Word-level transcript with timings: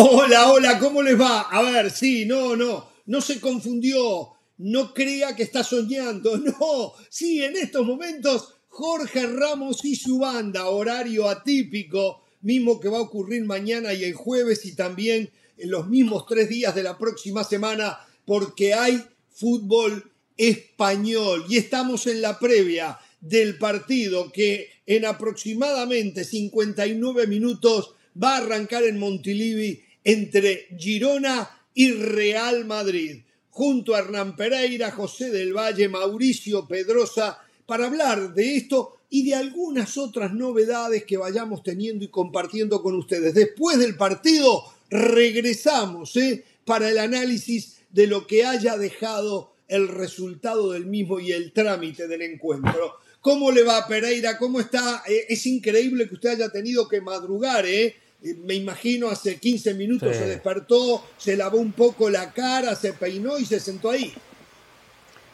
Hola, 0.00 0.52
hola, 0.52 0.78
¿cómo 0.78 1.02
les 1.02 1.20
va? 1.20 1.40
A 1.40 1.60
ver, 1.60 1.90
sí, 1.90 2.24
no, 2.24 2.54
no, 2.54 2.88
no 3.06 3.20
se 3.20 3.40
confundió. 3.40 4.28
No 4.58 4.94
crea 4.94 5.34
que 5.34 5.42
está 5.42 5.64
soñando. 5.64 6.38
No, 6.60 6.92
sí, 7.10 7.42
en 7.42 7.56
estos 7.56 7.84
momentos 7.84 8.54
Jorge 8.68 9.26
Ramos 9.26 9.84
y 9.84 9.96
su 9.96 10.20
banda, 10.20 10.68
horario 10.68 11.28
atípico, 11.28 12.22
mismo 12.42 12.78
que 12.78 12.88
va 12.88 12.98
a 12.98 13.00
ocurrir 13.00 13.44
mañana 13.44 13.92
y 13.92 14.04
el 14.04 14.14
jueves 14.14 14.64
y 14.66 14.76
también 14.76 15.32
en 15.56 15.70
los 15.72 15.88
mismos 15.88 16.26
tres 16.28 16.48
días 16.48 16.76
de 16.76 16.84
la 16.84 16.96
próxima 16.96 17.42
semana, 17.42 17.98
porque 18.24 18.74
hay 18.74 19.02
fútbol 19.32 20.12
español 20.36 21.44
y 21.48 21.56
estamos 21.56 22.06
en 22.06 22.22
la 22.22 22.38
previa 22.38 23.00
del 23.20 23.58
partido 23.58 24.30
que 24.30 24.68
en 24.86 25.06
aproximadamente 25.06 26.22
59 26.22 27.26
minutos 27.26 27.96
va 28.20 28.36
a 28.36 28.38
arrancar 28.38 28.84
en 28.84 29.00
Montilivi 29.00 29.87
entre 30.04 30.68
Girona 30.78 31.50
y 31.74 31.92
Real 31.92 32.64
Madrid, 32.64 33.22
junto 33.50 33.94
a 33.94 34.00
Hernán 34.00 34.36
Pereira, 34.36 34.90
José 34.90 35.30
del 35.30 35.52
Valle, 35.52 35.88
Mauricio 35.88 36.66
Pedrosa, 36.66 37.38
para 37.66 37.86
hablar 37.86 38.34
de 38.34 38.56
esto 38.56 38.98
y 39.10 39.26
de 39.28 39.34
algunas 39.34 39.96
otras 39.96 40.32
novedades 40.32 41.04
que 41.04 41.16
vayamos 41.16 41.62
teniendo 41.62 42.04
y 42.04 42.08
compartiendo 42.08 42.82
con 42.82 42.94
ustedes. 42.94 43.34
Después 43.34 43.78
del 43.78 43.96
partido 43.96 44.64
regresamos 44.90 46.16
¿eh? 46.16 46.44
para 46.64 46.88
el 46.88 46.98
análisis 46.98 47.78
de 47.90 48.06
lo 48.06 48.26
que 48.26 48.44
haya 48.44 48.76
dejado 48.76 49.52
el 49.68 49.88
resultado 49.88 50.72
del 50.72 50.86
mismo 50.86 51.20
y 51.20 51.32
el 51.32 51.52
trámite 51.52 52.08
del 52.08 52.22
encuentro. 52.22 52.94
¿Cómo 53.20 53.50
le 53.50 53.62
va 53.62 53.86
Pereira? 53.86 54.38
¿Cómo 54.38 54.60
está? 54.60 55.02
Eh, 55.06 55.26
es 55.28 55.44
increíble 55.46 56.08
que 56.08 56.14
usted 56.14 56.30
haya 56.30 56.50
tenido 56.50 56.88
que 56.88 57.00
madrugar, 57.00 57.66
¿eh? 57.66 57.96
¿Eh? 58.22 58.34
Me 58.44 58.54
imagino 58.54 59.08
hace 59.08 59.38
15 59.38 59.74
minutos 59.74 60.16
se 60.16 60.26
despertó, 60.26 61.04
se 61.16 61.36
lavó 61.36 61.58
un 61.58 61.72
poco 61.72 62.10
la 62.10 62.32
cara, 62.32 62.74
se 62.74 62.92
peinó 62.92 63.38
y 63.38 63.44
se 63.44 63.60
sentó 63.60 63.90
ahí. 63.90 64.14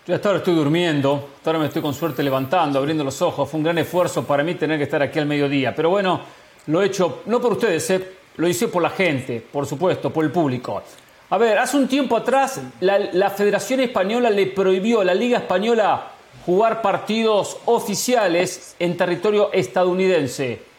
Yo 0.07 0.15
hasta 0.15 0.29
ahora 0.29 0.39
estoy 0.39 0.55
durmiendo, 0.55 1.31
ahora 1.45 1.59
me 1.59 1.67
estoy 1.67 1.81
con 1.81 1.95
suerte 1.95 2.23
levantando, 2.23 2.79
abriendo 2.79 3.05
los 3.05 3.23
ojos. 3.23 3.49
Fue 3.49 3.57
un 3.57 3.65
gran 3.65 3.79
esfuerzo 3.79 4.25
para 4.25 4.45
mí 4.45 4.55
tener 4.55 4.77
que 4.77 4.85
estar 4.85 5.01
aquí 5.01 5.19
al 5.19 5.27
mediodía. 5.27 5.75
Pero 5.75 5.89
bueno, 5.89 6.21
lo 6.67 6.83
he 6.83 6.87
hecho 6.87 7.23
no 7.27 7.41
por 7.41 7.53
ustedes, 7.53 7.89
¿eh? 7.91 8.05
lo 8.37 8.47
hice 8.47 8.69
por 8.69 8.83
la 8.83 8.91
gente, 8.91 9.43
por 9.51 9.67
supuesto, 9.67 10.13
por 10.13 10.25
el 10.25 10.31
público. 10.31 10.83
A 11.31 11.39
ver, 11.39 11.59
hace 11.59 11.79
un 11.79 11.89
tiempo 11.89 12.19
atrás 12.19 12.61
la, 12.81 12.99
la 12.99 13.31
Federación 13.31 13.81
Española 13.81 14.29
le 14.29 14.47
prohibió 14.49 15.01
a 15.01 15.05
la 15.07 15.15
Liga 15.15 15.39
Española 15.39 16.11
jugar 16.45 16.83
partidos 16.83 17.57
oficiales 17.65 18.77
en 18.79 18.99
territorio 18.99 19.51
estadounidense. 19.53 20.74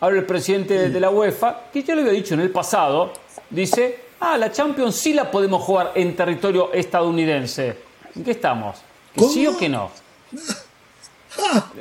Ahora 0.00 0.16
el 0.16 0.26
presidente 0.26 0.90
de 0.90 1.00
la 1.00 1.10
UEFA, 1.10 1.70
que 1.72 1.82
ya 1.82 1.94
lo 1.94 2.02
había 2.02 2.12
dicho 2.12 2.34
en 2.34 2.40
el 2.40 2.50
pasado, 2.50 3.12
dice, 3.50 3.98
ah, 4.20 4.38
la 4.38 4.52
Champions 4.52 4.94
sí 4.94 5.12
la 5.12 5.30
podemos 5.30 5.62
jugar 5.62 5.92
en 5.96 6.14
territorio 6.14 6.72
estadounidense. 6.72 7.76
¿En 8.14 8.24
qué 8.24 8.30
estamos? 8.32 8.78
¿Que 9.14 9.24
sí 9.24 9.46
o 9.46 9.56
que 9.56 9.68
no? 9.68 9.90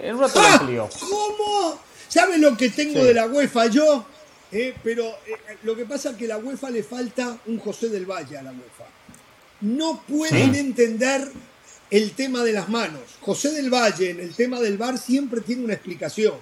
En 0.02 0.16
un 0.16 0.22
rato 0.22 0.40
¿Cómo? 1.00 1.80
¿Saben 2.08 2.42
lo 2.42 2.56
que 2.56 2.70
tengo 2.70 3.04
de 3.04 3.14
la 3.14 3.26
UEFA 3.28 3.68
yo? 3.68 4.06
Eh, 4.52 4.76
pero 4.84 5.06
eh, 5.06 5.58
lo 5.64 5.76
que 5.76 5.86
pasa 5.86 6.12
es 6.12 6.16
que 6.16 6.26
a 6.26 6.30
la 6.30 6.38
UEFA 6.38 6.70
le 6.70 6.84
falta 6.84 7.38
un 7.48 7.60
José 7.60 7.90
del 7.90 8.06
Valle 8.06 8.38
a 8.38 8.44
la 8.44 8.52
UEFA. 8.52 8.86
No 9.62 10.04
pueden 10.08 10.54
entender 10.56 11.28
el 11.90 12.12
tema 12.12 12.44
de 12.44 12.54
las 12.54 12.70
manos. 12.70 13.02
José 13.22 13.52
del 13.52 13.70
Valle 13.70 14.12
en 14.12 14.20
el 14.20 14.36
tema 14.36 14.60
del 14.60 14.78
VAR 14.78 14.98
siempre 14.98 15.42
tiene 15.42 15.66
una 15.66 15.74
explicación. 15.74 16.36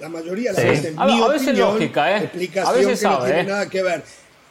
La 0.00 0.08
mayoría 0.08 0.52
las 0.52 0.64
veces, 0.64 0.94
a, 0.96 1.04
mi 1.04 1.28
veces 1.28 1.58
lógica, 1.58 2.16
¿eh? 2.16 2.24
explicación 2.24 2.96
que 2.96 3.04
no 3.04 3.24
tiene 3.24 3.40
¿eh? 3.40 3.44
nada 3.44 3.68
que 3.68 3.82
ver. 3.82 4.02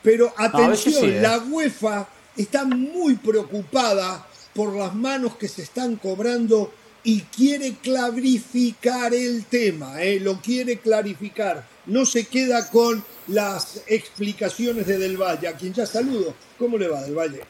Pero 0.03 0.31
atención, 0.37 1.09
¿eh? 1.09 1.21
la 1.21 1.39
UEFA 1.39 2.07
está 2.37 2.65
muy 2.65 3.15
preocupada 3.15 4.25
por 4.53 4.75
las 4.75 4.93
manos 4.93 5.35
que 5.35 5.47
se 5.47 5.63
están 5.63 5.95
cobrando 5.95 6.71
y 7.03 7.21
quiere 7.21 7.75
clarificar 7.81 9.13
el 9.13 9.45
tema, 9.45 10.01
¿eh? 10.01 10.19
lo 10.19 10.39
quiere 10.39 10.77
clarificar. 10.77 11.65
No 11.85 12.05
se 12.05 12.27
queda 12.27 12.69
con 12.69 13.03
las 13.27 13.83
explicaciones 13.87 14.85
de 14.85 14.97
Del 14.97 15.17
Valle, 15.17 15.47
a 15.47 15.53
quien 15.53 15.73
ya 15.73 15.85
saludo. 15.85 16.33
¿Cómo 16.57 16.77
le 16.77 16.87
va, 16.87 17.01
Del 17.01 17.17
Valle? 17.17 17.41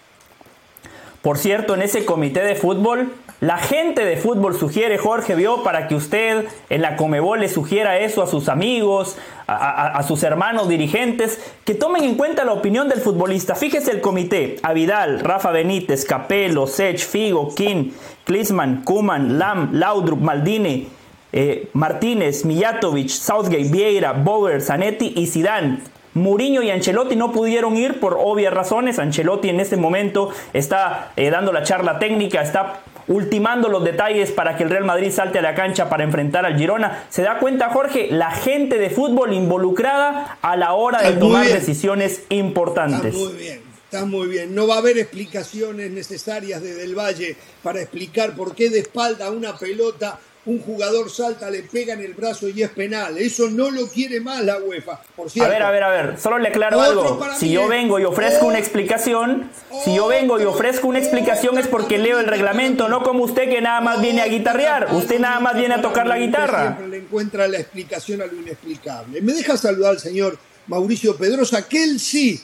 Por 1.21 1.37
cierto, 1.37 1.75
en 1.75 1.81
ese 1.81 2.05
comité 2.05 2.41
de 2.41 2.55
fútbol, 2.55 3.11
la 3.41 3.57
gente 3.57 4.03
de 4.03 4.17
fútbol 4.17 4.57
sugiere, 4.57 4.97
Jorge, 4.97 5.33
vio, 5.33 5.63
para 5.63 5.87
que 5.87 5.95
usted 5.95 6.45
en 6.69 6.81
la 6.81 6.97
Comebol 6.97 7.39
le 7.39 7.47
sugiera 7.47 7.97
eso 7.97 8.21
a 8.21 8.27
sus 8.27 8.49
amigos, 8.49 9.17
a, 9.47 10.03
sus 10.03 10.23
hermanos 10.23 10.67
dirigentes, 10.67 11.39
que 11.63 11.73
tomen 11.73 12.03
en 12.03 12.15
cuenta 12.15 12.43
la 12.43 12.51
opinión 12.51 12.89
del 12.89 12.99
futbolista. 12.99 13.55
Fíjese 13.55 13.91
el 13.91 14.01
comité, 14.01 14.57
a 14.61 14.73
Vidal, 14.73 15.21
Rafa 15.21 15.51
Benítez, 15.51 16.03
Capello, 16.05 16.67
Sech, 16.67 16.99
Figo, 16.99 17.55
King, 17.55 17.91
Klisman, 18.25 18.83
Kuman, 18.83 19.39
Lam, 19.39 19.69
Laudrup, 19.71 20.19
Maldini, 20.19 20.89
eh, 21.31 21.69
Martínez, 21.71 22.43
Mijatovic, 22.43 23.07
Southgate, 23.07 23.69
Vieira, 23.69 24.11
Boger, 24.11 24.61
Zanetti 24.61 25.13
y 25.15 25.27
Zidane. 25.27 25.79
Mourinho 26.15 26.63
y 26.63 26.71
Ancelotti 26.71 27.15
no 27.15 27.31
pudieron 27.31 27.77
ir 27.77 27.99
por 27.99 28.17
obvias 28.19 28.53
razones. 28.53 28.99
Ancelotti 28.99 29.49
en 29.49 29.59
este 29.59 29.77
momento 29.77 30.31
está 30.53 31.11
eh, 31.15 31.29
dando 31.29 31.53
la 31.53 31.63
charla 31.63 31.99
técnica, 31.99 32.41
está 32.41 32.81
ultimando 33.07 33.69
los 33.69 33.83
detalles 33.83 34.31
para 34.31 34.57
que 34.57 34.63
el 34.63 34.69
Real 34.69 34.83
Madrid 34.83 35.11
salte 35.11 35.39
a 35.39 35.41
la 35.41 35.55
cancha 35.55 35.89
para 35.89 36.03
enfrentar 36.03 36.45
al 36.45 36.57
Girona. 36.57 37.05
¿Se 37.09 37.21
da 37.21 37.39
cuenta, 37.39 37.69
Jorge? 37.69 38.07
La 38.11 38.31
gente 38.31 38.77
de 38.77 38.89
fútbol 38.89 39.33
involucrada 39.33 40.37
a 40.41 40.55
la 40.55 40.73
hora 40.73 41.01
de 41.01 41.13
tomar 41.13 41.47
decisiones 41.47 42.23
importantes. 42.29 43.15
Está 43.15 43.29
muy 43.29 43.33
bien, 43.33 43.61
está 43.83 44.05
muy 44.05 44.27
bien. 44.27 44.55
No 44.55 44.67
va 44.67 44.75
a 44.75 44.79
haber 44.79 44.97
explicaciones 44.97 45.91
necesarias 45.91 46.61
de 46.61 46.73
Del 46.75 46.95
Valle 46.97 47.35
para 47.63 47.81
explicar 47.81 48.35
por 48.35 48.55
qué 48.55 48.69
de 48.69 48.79
espalda 48.79 49.31
una 49.31 49.57
pelota 49.57 50.19
un 50.49 50.59
jugador 50.59 51.11
salta, 51.11 51.49
le 51.51 51.61
pega 51.61 51.93
en 51.93 52.01
el 52.01 52.13
brazo 52.13 52.49
y 52.49 52.63
es 52.63 52.69
penal. 52.71 53.17
Eso 53.17 53.49
no 53.49 53.69
lo 53.69 53.87
quiere 53.87 54.19
más 54.19 54.43
la 54.43 54.57
UEFA. 54.57 54.99
Por 55.15 55.29
cierto. 55.29 55.49
A 55.49 55.53
ver, 55.53 55.61
a 55.61 55.71
ver, 55.71 55.83
a 55.83 55.89
ver. 55.89 56.19
Solo 56.19 56.39
le 56.39 56.49
aclaro 56.49 56.81
algo. 56.81 57.19
Si 57.37 57.51
yo 57.51 57.67
vengo 57.67 57.99
y 57.99 58.03
ofrezco 58.03 58.47
una 58.47 58.57
explicación, 58.57 59.51
si 59.83 59.95
yo 59.95 60.07
vengo 60.07 60.39
y 60.39 60.45
ofrezco 60.45 60.87
una 60.87 60.99
explicación 60.99 61.57
es 61.59 61.67
porque 61.67 61.99
leo 61.99 62.19
el 62.19 62.25
reglamento, 62.25 62.89
no 62.89 63.03
como 63.03 63.23
usted 63.23 63.49
que 63.49 63.61
nada 63.61 63.79
más 63.81 64.01
viene 64.01 64.21
a 64.21 64.27
guitarrear. 64.27 64.93
Usted 64.93 65.19
nada 65.19 65.39
más 65.39 65.55
viene 65.55 65.75
a 65.75 65.81
tocar 65.81 66.07
la 66.07 66.17
guitarra. 66.17 66.61
Siempre 66.61 66.87
le 66.87 66.97
encuentra 66.97 67.47
la 67.47 67.59
explicación 67.59 68.21
a 68.21 68.25
lo 68.25 68.35
inexplicable. 68.35 69.21
Me 69.21 69.33
deja 69.33 69.55
saludar 69.55 69.91
al 69.91 69.99
señor 69.99 70.37
Mauricio 70.65 71.15
Pedrosa, 71.15 71.67
que 71.67 71.83
él 71.83 71.99
sí, 71.99 72.41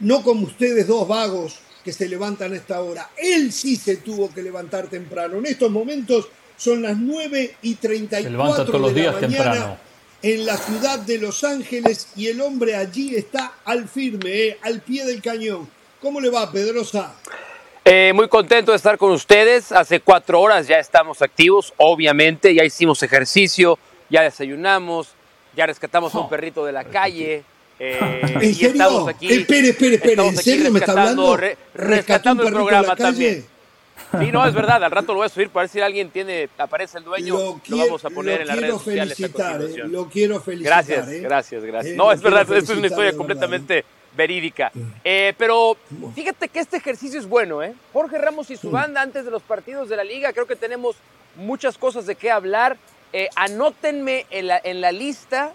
no 0.00 0.22
como 0.22 0.46
ustedes 0.46 0.88
dos 0.88 1.06
vagos 1.06 1.60
que 1.84 1.92
se 1.92 2.08
levantan 2.08 2.52
a 2.52 2.56
esta 2.56 2.80
hora, 2.80 3.10
él 3.16 3.52
sí 3.52 3.76
se 3.76 3.96
tuvo 3.96 4.32
que 4.32 4.42
levantar 4.42 4.88
temprano. 4.88 5.36
En 5.38 5.46
estos 5.46 5.70
momentos 5.70 6.28
son 6.56 6.82
las 6.82 6.96
9 6.96 7.56
y 7.62 7.74
34 7.74 8.64
todos 8.64 8.80
los 8.80 8.94
de 8.94 9.00
días 9.00 9.14
la 9.14 9.20
mañana 9.20 9.44
temprano. 9.44 9.76
en 10.22 10.46
la 10.46 10.56
ciudad 10.56 10.98
de 11.00 11.18
Los 11.18 11.44
Ángeles 11.44 12.08
y 12.16 12.28
el 12.28 12.40
hombre 12.40 12.76
allí 12.76 13.14
está 13.16 13.54
al 13.64 13.88
firme, 13.88 14.30
eh, 14.30 14.58
al 14.62 14.80
pie 14.80 15.04
del 15.04 15.20
cañón. 15.20 15.68
¿Cómo 16.00 16.20
le 16.20 16.30
va, 16.30 16.50
Pedrosa? 16.50 17.14
Eh, 17.84 18.12
muy 18.14 18.28
contento 18.28 18.72
de 18.72 18.76
estar 18.76 18.96
con 18.96 19.10
ustedes. 19.10 19.72
Hace 19.72 20.00
cuatro 20.00 20.40
horas 20.40 20.66
ya 20.66 20.78
estamos 20.78 21.20
activos, 21.22 21.72
obviamente. 21.76 22.54
Ya 22.54 22.64
hicimos 22.64 23.02
ejercicio, 23.02 23.78
ya 24.08 24.22
desayunamos, 24.22 25.08
ya 25.54 25.66
rescatamos 25.66 26.14
a 26.14 26.18
un 26.20 26.24
oh. 26.24 26.28
perrito 26.28 26.64
de 26.64 26.72
la 26.72 26.84
calle. 26.84 27.42
Eh, 27.78 27.98
¿En 28.40 28.54
serio? 28.54 28.68
Estamos 28.68 29.08
aquí, 29.08 29.32
espere, 29.32 29.68
espere, 29.70 29.94
espere. 29.96 30.26
¿En 30.26 30.36
serio 30.36 30.70
me 30.70 30.78
está 30.78 30.92
hablando? 30.92 31.38
rescatando 31.74 32.44
el 32.44 32.52
programa 32.52 32.96
también. 32.96 33.44
Sí, 34.20 34.32
no, 34.32 34.46
es 34.46 34.54
verdad, 34.54 34.82
al 34.82 34.90
rato 34.90 35.08
lo 35.08 35.18
voy 35.18 35.26
a 35.26 35.28
subir 35.28 35.50
para 35.50 35.64
ver 35.64 35.70
si 35.70 35.80
alguien 35.80 36.10
tiene, 36.10 36.48
aparece 36.58 36.98
el 36.98 37.04
dueño, 37.04 37.60
lo, 37.66 37.76
vamos 37.76 38.04
a 38.04 38.10
poner 38.10 38.42
en 38.42 38.46
las 38.48 38.56
redes 38.58 38.74
sociales. 38.74 39.20
Eh, 39.20 39.82
lo 39.88 40.08
quiero 40.08 40.40
felicitar. 40.40 40.84
Gracias, 40.84 41.08
eh. 41.08 41.20
gracias, 41.20 41.64
gracias. 41.64 41.94
Eh, 41.94 41.96
no, 41.96 42.12
es 42.12 42.20
verdad, 42.20 42.42
esto 42.42 42.72
es 42.72 42.78
una 42.78 42.86
historia 42.86 43.16
completamente 43.16 43.84
verídica. 44.16 44.70
pero 45.36 45.76
fíjate 46.14 46.48
que 46.48 46.60
este 46.60 46.76
ejercicio 46.76 47.18
es 47.18 47.26
bueno, 47.26 47.62
¿eh? 47.62 47.74
Jorge 47.92 48.18
Ramos 48.18 48.50
y 48.50 48.56
su 48.56 48.70
banda 48.70 49.02
antes 49.02 49.24
de 49.24 49.30
los 49.30 49.42
partidos 49.42 49.88
de 49.88 49.96
la 49.96 50.04
liga, 50.04 50.32
creo 50.32 50.46
que 50.46 50.56
tenemos 50.56 50.96
muchas 51.36 51.78
cosas 51.78 52.06
de 52.06 52.14
qué 52.14 52.30
hablar. 52.30 52.76
anótenme 53.36 54.26
en 54.30 54.48
la, 54.48 54.60
en 54.62 54.80
la 54.80 54.92
lista 54.92 55.52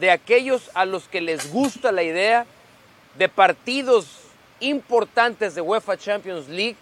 de 0.00 0.10
aquellos 0.10 0.70
a 0.74 0.84
los 0.84 1.08
que 1.08 1.20
les 1.20 1.52
gusta 1.52 1.92
la 1.92 2.02
idea 2.02 2.46
de 3.18 3.28
partidos 3.28 4.22
importantes 4.60 5.54
de 5.54 5.60
UEFA 5.60 5.96
Champions 5.96 6.48
League 6.48 6.76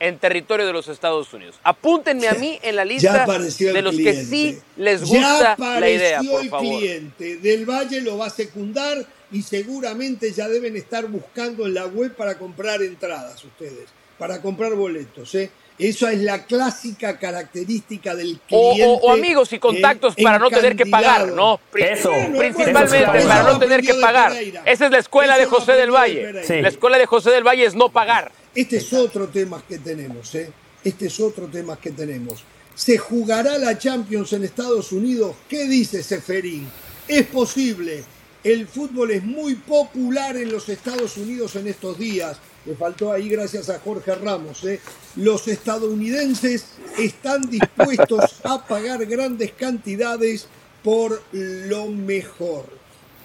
en 0.00 0.18
territorio 0.18 0.66
de 0.66 0.72
los 0.72 0.88
Estados 0.88 1.32
Unidos. 1.32 1.56
Apúntenme 1.62 2.28
a 2.28 2.34
mí 2.34 2.58
en 2.62 2.76
la 2.76 2.84
lista 2.84 3.26
de 3.26 3.82
los 3.82 3.96
que 3.96 4.24
sí 4.24 4.58
les 4.76 5.02
gusta 5.02 5.56
la 5.58 5.88
idea, 5.88 6.20
por 6.22 6.46
favor. 6.48 6.74
el 6.74 6.80
cliente. 6.80 7.36
Del 7.36 7.64
Valle 7.64 8.00
lo 8.00 8.18
va 8.18 8.26
a 8.26 8.30
secundar 8.30 9.04
y 9.32 9.42
seguramente 9.42 10.32
ya 10.32 10.48
deben 10.48 10.76
estar 10.76 11.06
buscando 11.06 11.66
en 11.66 11.74
la 11.74 11.86
web 11.86 12.14
para 12.14 12.38
comprar 12.38 12.82
entradas 12.82 13.42
ustedes, 13.44 13.88
para 14.18 14.40
comprar 14.40 14.74
boletos. 14.74 15.34
¿eh? 15.34 15.50
Esa 15.78 16.12
es 16.12 16.20
la 16.20 16.44
clásica 16.44 17.18
característica 17.18 18.14
del 18.14 18.38
cliente. 18.46 18.84
O, 18.86 18.94
o 18.94 19.12
amigos 19.12 19.52
y 19.52 19.58
contactos 19.58 20.14
para 20.22 20.38
no 20.38 20.48
tener 20.48 20.76
que 20.76 20.86
pagar, 20.86 21.28
¿no? 21.28 21.58
Eso. 21.74 22.12
Principalmente 22.38 23.18
eso 23.18 23.28
para 23.28 23.42
no 23.42 23.58
tener 23.58 23.82
que 23.82 23.94
pagar. 23.94 24.32
Esa 24.64 24.84
es 24.84 24.90
la 24.92 24.98
escuela 24.98 25.34
Eso 25.34 25.40
de 25.40 25.46
José 25.46 25.72
del 25.72 25.90
Valle. 25.90 26.44
Sí. 26.44 26.60
La 26.60 26.68
escuela 26.68 26.96
de 26.96 27.06
José 27.06 27.30
del 27.30 27.42
Valle 27.42 27.64
es 27.64 27.74
no 27.74 27.88
pagar. 27.88 28.30
Este 28.54 28.76
es 28.76 28.92
otro 28.92 29.26
tema 29.28 29.64
que 29.66 29.78
tenemos, 29.78 30.32
¿eh? 30.36 30.48
Este 30.84 31.06
es 31.06 31.18
otro 31.18 31.48
tema 31.48 31.76
que 31.76 31.90
tenemos. 31.90 32.44
¿Se 32.74 32.96
jugará 32.98 33.58
la 33.58 33.76
Champions 33.76 34.32
en 34.32 34.44
Estados 34.44 34.92
Unidos? 34.92 35.34
¿Qué 35.48 35.66
dice 35.66 36.04
Seferín? 36.04 36.68
Es 37.08 37.26
posible. 37.26 38.04
El 38.44 38.68
fútbol 38.68 39.10
es 39.10 39.24
muy 39.24 39.56
popular 39.56 40.36
en 40.36 40.52
los 40.52 40.68
Estados 40.68 41.16
Unidos 41.16 41.56
en 41.56 41.66
estos 41.66 41.98
días. 41.98 42.36
Le 42.64 42.76
faltó 42.76 43.10
ahí 43.10 43.28
gracias 43.28 43.70
a 43.70 43.80
Jorge 43.80 44.14
Ramos. 44.14 44.62
¿eh? 44.64 44.80
Los 45.16 45.48
estadounidenses 45.48 46.66
están 46.96 47.50
dispuestos 47.50 48.36
a 48.44 48.64
pagar 48.64 49.04
grandes 49.06 49.52
cantidades 49.52 50.46
por 50.84 51.22
lo 51.32 51.86
mejor. 51.86 52.66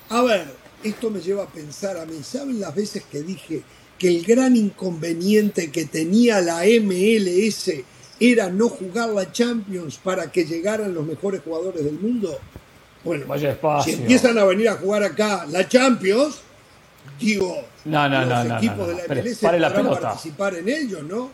A 0.10 0.24
ver, 0.24 0.48
esto 0.84 1.12
me 1.12 1.20
lleva 1.20 1.44
a 1.44 1.48
pensar 1.48 1.98
a 1.98 2.06
mí. 2.06 2.24
¿Saben 2.24 2.60
las 2.60 2.74
veces 2.74 3.04
que 3.12 3.22
dije 3.22 3.62
que 4.00 4.08
el 4.08 4.26
gran 4.26 4.56
inconveniente 4.56 5.70
que 5.72 5.86
tenía 5.86 6.42
la 6.42 6.62
MLS 6.82 7.72
era 8.20 8.50
no 8.50 8.70
jugar 8.70 9.10
la 9.10 9.32
Champions 9.32 9.98
para 10.04 10.32
que 10.32 10.46
llegaran 10.46 10.94
los 10.94 11.06
mejores 11.06 11.42
jugadores 11.44 11.84
del 11.84 12.00
mundo? 12.00 12.40
Bueno, 13.04 13.26
Vaya 13.28 13.42
si 13.50 13.54
espacio. 13.54 13.94
empiezan 13.94 14.38
a 14.38 14.44
venir 14.46 14.70
a 14.70 14.74
jugar 14.76 15.04
acá 15.04 15.46
la 15.50 15.68
Champions, 15.68 16.40
digo, 17.20 17.62
No, 17.86 18.10
no, 18.10 18.20
los 18.22 18.30
no, 18.30 18.44
no, 18.46 18.58
equipos 18.58 18.78
no, 18.78 18.88
no. 18.88 18.90
de 18.90 19.08
la 19.08 19.16
MLS 19.24 19.38
pare 19.40 19.60
la 19.60 19.74
pelota. 19.74 20.02
participar 20.02 20.56
en 20.56 20.70
ellos, 20.70 21.04
¿no? 21.04 21.30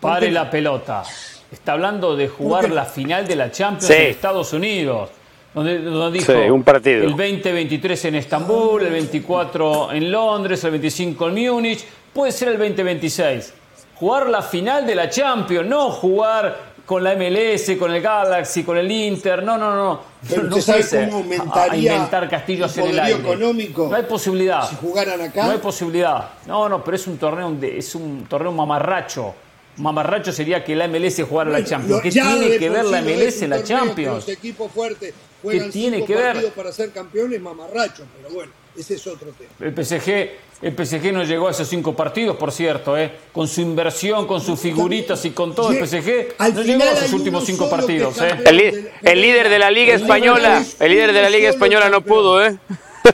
Pare 0.00 0.30
la 0.30 0.50
pelota. 0.50 1.04
Está 1.50 1.72
hablando 1.72 2.16
de 2.16 2.28
jugar 2.28 2.70
la 2.70 2.84
final 2.84 3.26
de 3.28 3.36
la 3.36 3.50
Champions 3.52 3.86
Sí. 3.86 3.92
en 3.92 4.02
Estados 4.10 4.52
Unidos. 4.52 5.10
Donde, 5.54 5.80
donde 5.80 6.18
dijo 6.18 6.32
Sí, 6.32 6.50
un 6.50 6.62
partido. 6.62 7.02
el 7.04 7.10
2023 7.10 8.04
en 8.06 8.14
Estambul, 8.14 8.82
el 8.84 8.92
24 8.92 9.92
en 9.92 10.10
Londres, 10.10 10.64
el 10.64 10.70
25 10.70 11.28
en 11.28 11.34
Múnich, 11.52 11.84
puede 12.12 12.32
ser 12.32 12.48
el 12.48 12.58
2026. 12.58 13.52
Jugar 13.96 14.28
la 14.28 14.40
final 14.42 14.86
de 14.86 14.94
la 14.94 15.10
Champions, 15.10 15.68
no 15.68 15.90
jugar 15.90 16.72
con 16.86 17.04
la 17.04 17.14
MLS, 17.14 17.76
con 17.78 17.92
el 17.92 18.00
Galaxy, 18.02 18.64
con 18.64 18.76
el 18.78 18.90
Inter, 18.90 19.42
no, 19.44 19.56
no, 19.58 19.74
no. 19.76 20.00
Pero 20.28 20.44
no 20.44 20.56
¿usted 20.56 20.82
sabe 20.82 21.04
cómo 21.06 21.18
aumentaría 21.18 21.92
A 21.92 21.94
inventar 21.96 22.28
castillos 22.28 22.76
el 22.78 22.84
en 22.84 22.90
el 22.90 23.00
aire. 23.00 23.20
económico 23.20 23.88
No 23.90 23.96
hay 23.96 24.02
posibilidad. 24.04 24.68
si 24.68 24.76
jugaran 24.76 25.20
acá? 25.20 25.44
No 25.44 25.50
hay 25.52 25.58
posibilidad. 25.58 26.30
No, 26.46 26.68
no, 26.68 26.82
pero 26.82 26.96
es 26.96 27.06
un 27.06 27.18
torneo, 27.18 27.50
de- 27.52 27.78
es 27.78 27.94
un 27.94 28.24
torneo 28.28 28.52
mamarracho. 28.52 29.34
Mamarracho 29.76 30.32
sería 30.32 30.62
que 30.64 30.76
la 30.76 30.86
MLS 30.88 31.22
jugara 31.28 31.50
la 31.50 31.64
Champions. 31.64 32.02
¿Qué 32.02 32.10
ya 32.10 32.24
tiene 32.36 32.58
que 32.58 32.68
ver 32.70 32.84
la 32.84 33.00
MLS 33.02 33.42
en 33.42 33.50
la 33.50 33.56
torneo 33.56 33.78
que 33.80 33.86
Champions? 33.86 34.14
Los 34.16 34.28
equipos 34.28 34.70
fuertes 34.72 35.14
juegan 35.42 35.70
tiene 35.70 35.96
cinco 35.98 36.06
que 36.08 36.14
ver? 36.16 36.32
partidos 36.32 36.52
para 36.52 36.72
ser 36.72 36.90
campeones 36.90 37.40
mamarrachos, 37.40 38.06
pero 38.20 38.34
bueno, 38.34 38.52
ese 38.76 38.94
es 38.94 39.06
otro 39.06 39.28
tema. 39.32 39.50
El 39.60 39.72
PSG, 39.84 40.30
el 40.62 40.86
PSG 40.86 41.12
no 41.12 41.24
llegó 41.24 41.48
a 41.48 41.50
esos 41.52 41.66
cinco 41.68 41.96
partidos, 41.96 42.36
por 42.36 42.52
cierto, 42.52 42.96
¿eh? 42.98 43.10
con 43.32 43.48
su 43.48 43.60
inversión, 43.62 44.26
con 44.26 44.40
sus 44.40 44.60
figuritas 44.60 45.24
y 45.24 45.30
con 45.30 45.54
todo. 45.54 45.72
El 45.72 45.86
PSG 45.86 46.34
Al 46.38 46.54
no 46.54 46.62
llegó 46.62 46.84
a 46.84 46.96
sus 46.96 47.12
últimos 47.14 47.44
cinco 47.44 47.68
partidos. 47.70 48.20
¿eh? 48.20 48.30
El, 48.44 48.56
li- 48.56 48.88
el 49.02 49.20
líder 49.22 49.48
de 49.48 49.58
la 49.58 49.70
Liga 49.70 49.94
Española, 49.94 50.62
el 50.78 50.90
líder 50.92 51.12
de 51.14 51.22
la 51.22 51.30
Liga 51.30 51.48
Española 51.50 51.88
no 51.88 52.02
pudo, 52.02 52.44
¿eh? 52.44 52.56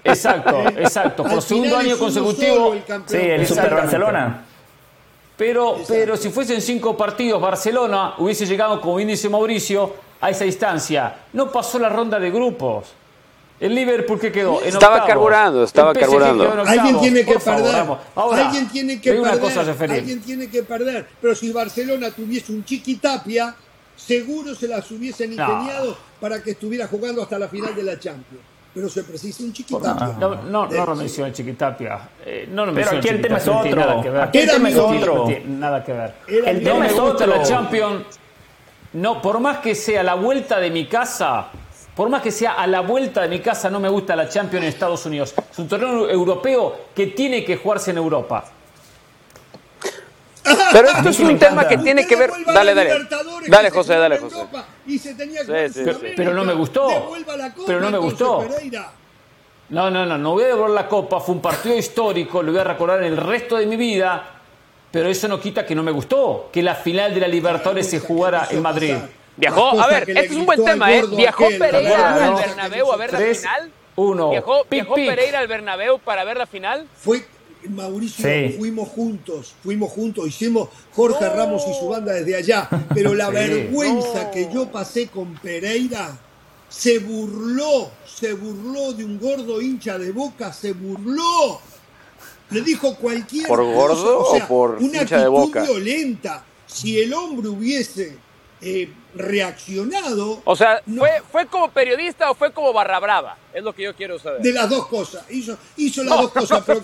Exacto, 0.04 0.60
exacto. 0.76 1.22
Por 1.24 1.40
segundo 1.40 1.76
año 1.76 1.96
consecutivo. 1.98 2.74
el 2.74 2.82
Sí, 3.06 3.16
el 3.16 3.46
Super. 3.46 3.70
Barcelona. 3.74 4.44
Pero, 5.38 5.78
pero 5.86 6.16
si 6.16 6.30
fuesen 6.30 6.60
cinco 6.60 6.96
partidos, 6.96 7.40
Barcelona 7.40 8.14
hubiese 8.18 8.44
llegado, 8.44 8.80
como 8.80 8.96
bien 8.96 9.08
dice 9.08 9.28
Mauricio, 9.28 9.94
a 10.20 10.30
esa 10.30 10.44
instancia. 10.44 11.16
No 11.32 11.50
pasó 11.52 11.78
la 11.78 11.88
ronda 11.88 12.18
de 12.18 12.30
grupos. 12.30 12.88
El 13.60 13.74
Liverpool 13.74 14.20
que 14.20 14.30
quedó 14.30 14.60
en 14.62 14.68
Estaba 14.68 14.96
octavos. 14.96 15.08
carburando, 15.08 15.64
estaba 15.64 15.92
carburando. 15.94 16.52
Alguien 16.66 17.00
tiene 17.00 17.24
que 17.24 17.38
favor, 17.40 17.62
perder. 17.62 17.96
Ahora, 18.16 18.46
Alguien 18.46 18.68
tiene 18.68 19.00
que 19.00 19.12
perder. 19.12 19.38
cosa. 19.40 19.60
Alguien 19.60 20.20
tiene 20.22 20.48
que 20.50 20.62
perder. 20.64 21.06
Pero 21.20 21.34
si 21.34 21.52
Barcelona 21.52 22.10
tuviese 22.10 22.52
un 22.52 22.64
chiquitapia, 22.64 23.54
seguro 23.96 24.54
se 24.54 24.68
las 24.68 24.88
hubiesen 24.90 25.34
No. 25.36 25.42
ingeniado 25.42 25.96
para 26.20 26.42
que 26.42 26.52
estuviera 26.52 26.86
jugando 26.88 27.22
hasta 27.22 27.38
la 27.38 27.48
final 27.48 27.74
de 27.74 27.82
la 27.84 27.98
Champions. 27.98 28.42
Pero 28.78 28.88
se 28.88 29.02
precisa 29.02 29.42
un 29.42 29.52
chiquitapia. 29.52 30.16
No, 30.20 30.36
no, 30.36 30.68
no 30.68 30.86
lo 30.86 30.94
menciona 30.94 31.32
Chiquitapia. 31.32 31.98
Eh, 32.24 32.48
no 32.48 32.64
lo 32.64 32.72
Pero 32.72 32.92
aquí 32.92 33.08
el 33.08 33.20
tema 33.20 33.38
es 33.38 33.48
otro. 33.48 34.22
Aquí 34.22 34.38
el 34.38 34.44
Era 34.44 34.52
tema 34.52 34.68
es 34.68 34.76
otro. 34.78 35.28
Nada 35.48 35.82
que 35.82 35.92
ver. 35.92 36.14
El 36.28 36.62
tema 36.62 36.86
es 36.86 36.96
otro. 36.96 37.26
la 37.26 37.42
Champions. 37.42 38.04
No, 38.92 39.20
por 39.20 39.40
más 39.40 39.58
que 39.58 39.74
sea 39.74 40.04
la 40.04 40.14
vuelta 40.14 40.60
de 40.60 40.70
mi 40.70 40.86
casa, 40.86 41.48
por 41.96 42.08
más 42.08 42.22
que 42.22 42.30
sea 42.30 42.52
a 42.52 42.68
la 42.68 42.82
vuelta 42.82 43.22
de 43.22 43.28
mi 43.28 43.40
casa, 43.40 43.68
no 43.68 43.80
me 43.80 43.88
gusta 43.88 44.14
la 44.14 44.28
Champions 44.28 44.62
en 44.62 44.68
Estados 44.68 45.04
Unidos. 45.06 45.34
Es 45.50 45.58
un 45.58 45.66
torneo 45.66 46.08
europeo 46.08 46.76
que 46.94 47.08
tiene 47.08 47.44
que 47.44 47.56
jugarse 47.56 47.90
en 47.90 47.96
Europa. 47.96 48.44
Pero 50.72 50.88
esto 50.88 51.08
es 51.08 51.20
un 51.20 51.38
tema 51.38 51.62
encanta. 51.62 51.68
que 51.68 51.78
tiene 51.78 52.06
que 52.06 52.16
ver. 52.16 52.30
Dale, 52.46 52.74
dale. 52.74 53.06
Dale, 53.46 53.70
José, 53.70 53.94
dale, 53.96 54.18
José. 54.18 54.36
Europa 54.36 54.64
Y 54.86 54.98
se 54.98 55.14
tenía 55.14 55.40
que 55.40 55.46
Sí, 55.46 55.46
jugar 55.46 55.62
en 55.64 55.72
sí, 55.72 55.78
sí. 55.78 55.84
Sudamérica. 55.84 56.14
Pero 56.16 56.34
no 56.34 56.44
me 56.44 56.52
gustó. 56.54 57.12
Pero 57.66 57.80
no 57.80 57.90
me 57.90 57.98
gustó. 57.98 58.44
No, 59.70 59.90
no, 59.90 60.06
no, 60.06 60.16
no 60.16 60.32
voy 60.32 60.44
a 60.44 60.46
devolver 60.46 60.70
la 60.74 60.88
copa, 60.88 61.20
fue 61.20 61.34
un 61.34 61.42
partido 61.42 61.76
histórico, 61.76 62.42
lo 62.42 62.52
voy 62.52 62.60
a 62.60 62.64
recordar 62.64 63.00
en 63.02 63.12
el 63.12 63.18
resto 63.18 63.56
de 63.58 63.66
mi 63.66 63.76
vida, 63.76 64.24
pero 64.90 65.10
eso 65.10 65.28
no 65.28 65.38
quita 65.38 65.66
que 65.66 65.74
no 65.74 65.82
me 65.82 65.90
gustó, 65.92 66.48
que 66.50 66.62
la 66.62 66.74
final 66.74 67.12
de 67.14 67.20
la 67.20 67.28
Libertadores 67.28 67.86
se 67.90 68.00
jugara 68.00 68.48
en 68.50 68.62
Madrid. 68.62 68.94
Viajó, 69.36 69.78
a 69.78 69.86
ver, 69.88 70.08
este 70.08 70.24
es 70.24 70.32
un 70.32 70.46
buen 70.46 70.64
tema, 70.64 70.90
¿eh? 70.92 71.04
Viajó 71.10 71.48
Pereira 71.58 72.14
al 72.14 72.34
Bernabéu 72.34 72.90
a 72.92 72.96
ver 72.96 73.12
la 73.12 73.18
final. 73.18 73.70
uno. 73.96 74.30
Viajó, 74.30 74.64
viajó. 74.70 74.94
Pereira 74.94 75.38
al 75.40 75.48
Bernabéu 75.48 75.98
para 75.98 76.24
ver 76.24 76.38
la 76.38 76.46
final. 76.46 76.86
Fue 76.96 77.22
Mauricio, 77.74 78.24
Sí. 78.24 78.54
fuimos 78.58 78.88
juntos, 78.88 79.54
fuimos 79.62 79.90
juntos, 79.92 80.26
hicimos 80.28 80.68
Jorge 80.94 81.28
Ramos 81.28 81.62
y 81.70 81.78
su 81.78 81.88
banda 81.88 82.12
desde 82.12 82.36
allá, 82.36 82.68
pero 82.94 83.14
la 83.14 83.26
Sí. 83.30 83.32
vergüenza 83.34 84.24
No. 84.24 84.30
que 84.30 84.48
yo 84.52 84.70
pasé 84.70 85.08
con 85.08 85.34
Pereira 85.34 86.18
se 86.68 86.98
burló, 86.98 87.90
se 88.06 88.34
burló 88.34 88.92
de 88.92 89.04
un 89.04 89.18
gordo 89.18 89.60
hincha 89.62 89.98
de 89.98 90.12
boca, 90.12 90.52
se 90.52 90.72
burló. 90.72 91.60
Le 92.50 92.60
dijo 92.62 92.94
cualquier 92.96 93.46
¿Por 93.46 93.58
cosa, 93.60 93.74
gordo 93.74 94.18
o 94.20 94.34
sea, 94.34 94.44
o 94.44 94.48
por 94.48 94.70
una 94.76 94.84
hincha 95.02 95.16
de 95.18 95.22
actitud 95.24 95.30
Boca? 95.30 95.62
violenta. 95.62 96.44
Si 96.66 96.98
el 97.00 97.12
hombre 97.14 97.48
hubiese 97.48 98.16
eh, 98.60 98.90
reaccionado, 99.14 100.42
O 100.44 100.56
sea, 100.56 100.82
No. 100.86 101.00
¿fue, 101.00 101.22
¿fue 101.30 101.46
como 101.46 101.70
periodista 101.70 102.30
o 102.30 102.34
fue 102.34 102.52
como 102.52 102.72
barra 102.72 102.98
brava? 102.98 103.36
Es 103.52 103.62
lo 103.62 103.72
que 103.74 103.82
yo 103.84 103.94
quiero 103.94 104.18
saber. 104.18 104.40
de 104.42 104.52
las 104.52 104.68
dos 104.68 104.86
cosas, 104.88 105.24
hizo, 105.30 105.56
hizo 105.76 106.02
las 106.04 106.10
No, 106.16 106.22
dos 106.22 106.32
cosas, 106.32 106.58
no 106.60 106.64
pero 106.66 106.80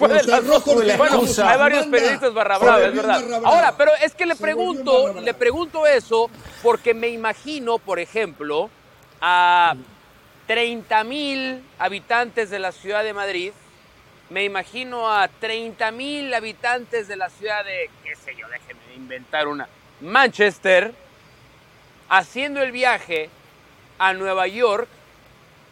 como 0.62 0.80
Bueno, 0.96 1.22
hay 1.44 1.58
varios 1.58 1.86
periodistas 1.86 2.32
barra 2.34 2.58
brava, 2.58 2.82
es 2.86 2.94
verdad. 2.94 3.24
brava. 3.26 3.48
Ahora, 3.48 3.74
pero 3.76 3.92
es 4.02 4.14
que 4.14 4.26
le 4.26 4.34
Se 4.34 4.42
pregunto, 4.42 5.20
le 5.20 5.34
pregunto 5.34 5.86
eso 5.86 6.30
porque 6.62 6.94
me 6.94 7.08
imagino, 7.08 7.78
por 7.78 7.98
ejemplo, 7.98 8.70
a 9.20 9.74
30 10.46 11.04
mil 11.04 11.62
habitantes 11.78 12.50
de 12.50 12.58
la 12.58 12.72
ciudad 12.72 13.02
de 13.02 13.12
Madrid, 13.14 13.52
me 14.30 14.44
imagino 14.44 15.10
a 15.10 15.28
30 15.28 15.90
mil 15.92 16.32
habitantes 16.34 17.08
de 17.08 17.16
la 17.16 17.28
ciudad 17.30 17.64
de, 17.64 17.90
qué 18.02 18.16
sé 18.16 18.34
yo, 18.38 18.46
déjeme 18.48 18.80
inventar 18.96 19.46
una, 19.48 19.68
Manchester, 20.00 20.94
haciendo 22.08 22.62
el 22.62 22.72
viaje 22.72 23.30
a 23.98 24.12
Nueva 24.12 24.46
York, 24.46 24.88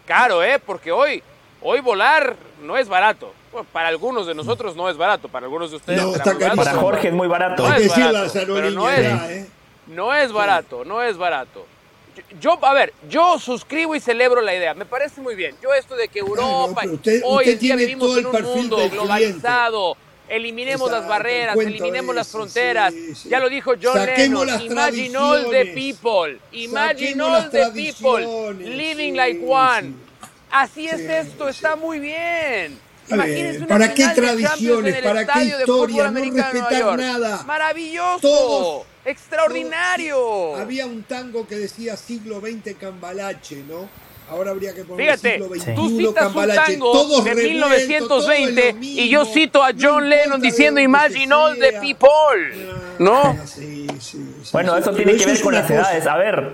caro, 0.07 0.43
¿eh? 0.43 0.59
Porque 0.65 0.93
hoy, 0.93 1.23
hoy 1.61 1.81
volar 1.81 2.37
no 2.63 2.77
es 2.77 2.89
barato. 2.89 3.33
Bueno, 3.53 3.67
para 3.73 3.89
algunos 3.89 4.27
de 4.27 4.35
nosotros 4.35 4.75
no 4.77 4.89
es 4.89 4.97
barato, 4.97 5.29
para 5.29 5.45
algunos 5.47 5.71
de 5.71 5.77
ustedes 5.77 6.01
No, 6.03 6.15
está 6.15 6.33
barato. 6.33 6.57
Para. 6.57 6.75
Jorge 6.75 7.09
es 7.09 7.15
muy 7.15 7.29
barato. 7.29 7.69
No 7.69 7.75
es 7.75 7.89
barato, 7.89 8.33
pero 8.55 8.71
no 8.71 8.89
es- 8.91 9.31
¿eh? 9.31 9.47
No 9.89 10.15
es 10.15 10.33
barato, 10.33 10.85
no 10.85 11.03
es 11.03 11.17
barato. 11.19 11.67
Yo, 12.15 12.23
yo- 12.59 12.65
a 12.65 12.73
ver, 12.73 12.93
yo 13.09 13.39
suscribo 13.39 13.95
y 13.95 14.01
celebro 14.01 14.41
la 14.41 14.55
idea. 14.55 14.75
Me 14.75 14.87
parece 14.87 15.21
muy 15.21 15.35
bien. 15.35 15.57
Yo 15.63 15.73
esto 15.75 15.97
de 15.97 16.09
que 16.09 16.21
Europa, 16.21 16.83
usted- 16.85 17.21
hoy 17.25 17.39
usted 17.45 17.53
en 17.55 17.59
día 17.59 17.77
tiene 17.77 17.77
vivimos 17.77 18.07
todo 18.09 18.13
en 18.15 18.19
el 18.21 18.27
un 18.27 18.33
perfil 18.33 18.55
mundo 18.57 18.77
globalizado. 18.91 19.97
Eliminemos 20.33 20.91
las 20.91 21.07
barreras, 21.07 21.57
eliminemos 21.59 22.15
las 22.15 22.29
fronteras. 22.29 22.93
sí, 22.93 23.15
sí. 23.15 23.29
Ya 23.29 23.39
lo 23.39 23.49
dijo 23.51 23.73
John 23.81 23.95
Saquemos 23.95 24.47
Lennon. 24.47 24.73
Imagine 24.73 25.17
all 25.19 25.51
the 25.51 25.67
people. 25.75 26.39
Imagine 26.53 27.23
Saquemos 27.23 27.45
all 27.45 27.51
the 27.51 27.71
people 27.73 28.55
living 28.55 29.13
sí, 29.13 29.17
like 29.17 29.41
one. 29.45 29.89
sí. 29.89 29.95
Así 30.51 30.87
es 30.87 31.01
esto, 31.01 31.49
está 31.49 31.77
muy 31.77 31.99
bien. 31.99 32.79
¿Para 33.09 33.93
qué 33.95 34.09
tradiciones? 34.15 35.03
¿Para 35.03 35.27
qué 35.27 35.45
historia? 35.45 36.11
No 36.11 36.21
respetar 36.21 36.99
nada. 36.99 37.43
Maravilloso. 37.45 38.21
Todos- 38.21 38.87
extraordinario. 39.05 40.57
Había 40.57 40.87
un 40.87 41.03
tango 41.03 41.47
que 41.47 41.57
decía 41.57 41.97
siglo 41.97 42.41
XX 42.41 42.77
Cambalache, 42.79 43.63
¿no? 43.69 43.89
Ahora 44.33 44.51
habría 44.53 44.75
que 44.75 44.83
poner 44.85 45.19
Fíjate, 45.19 45.33
siglo 45.33 45.55
XXI 45.55 45.75
tú 45.75 45.89
citas 45.91 46.35
un 46.35 46.49
tango 46.49 46.93
todos 46.93 47.25
de 47.25 47.35
revueltos, 47.35 48.09
todo 48.09 48.33
es 48.33 48.41
1920 48.41 48.73
lo 48.73 48.79
y 48.81 49.09
yo 49.11 49.25
cito 49.27 49.63
a 49.63 49.73
no 49.73 49.79
John 49.79 50.09
Lennon 50.09 50.41
diciendo 50.41 50.81
Imagine 50.81 51.35
all 51.35 51.59
the 51.59 51.71
sea". 51.71 51.81
people. 51.81 52.81
¿No? 52.99 53.37
Sí, 53.45 53.87
sí. 54.01 54.25
bueno, 54.53 54.75
eso 54.77 54.93
tiene 54.93 55.17
que 55.17 55.27
ver 55.27 55.41
con 55.43 55.53
las 55.53 55.71
edades. 55.71 56.07
A 56.07 56.17
ver, 56.17 56.53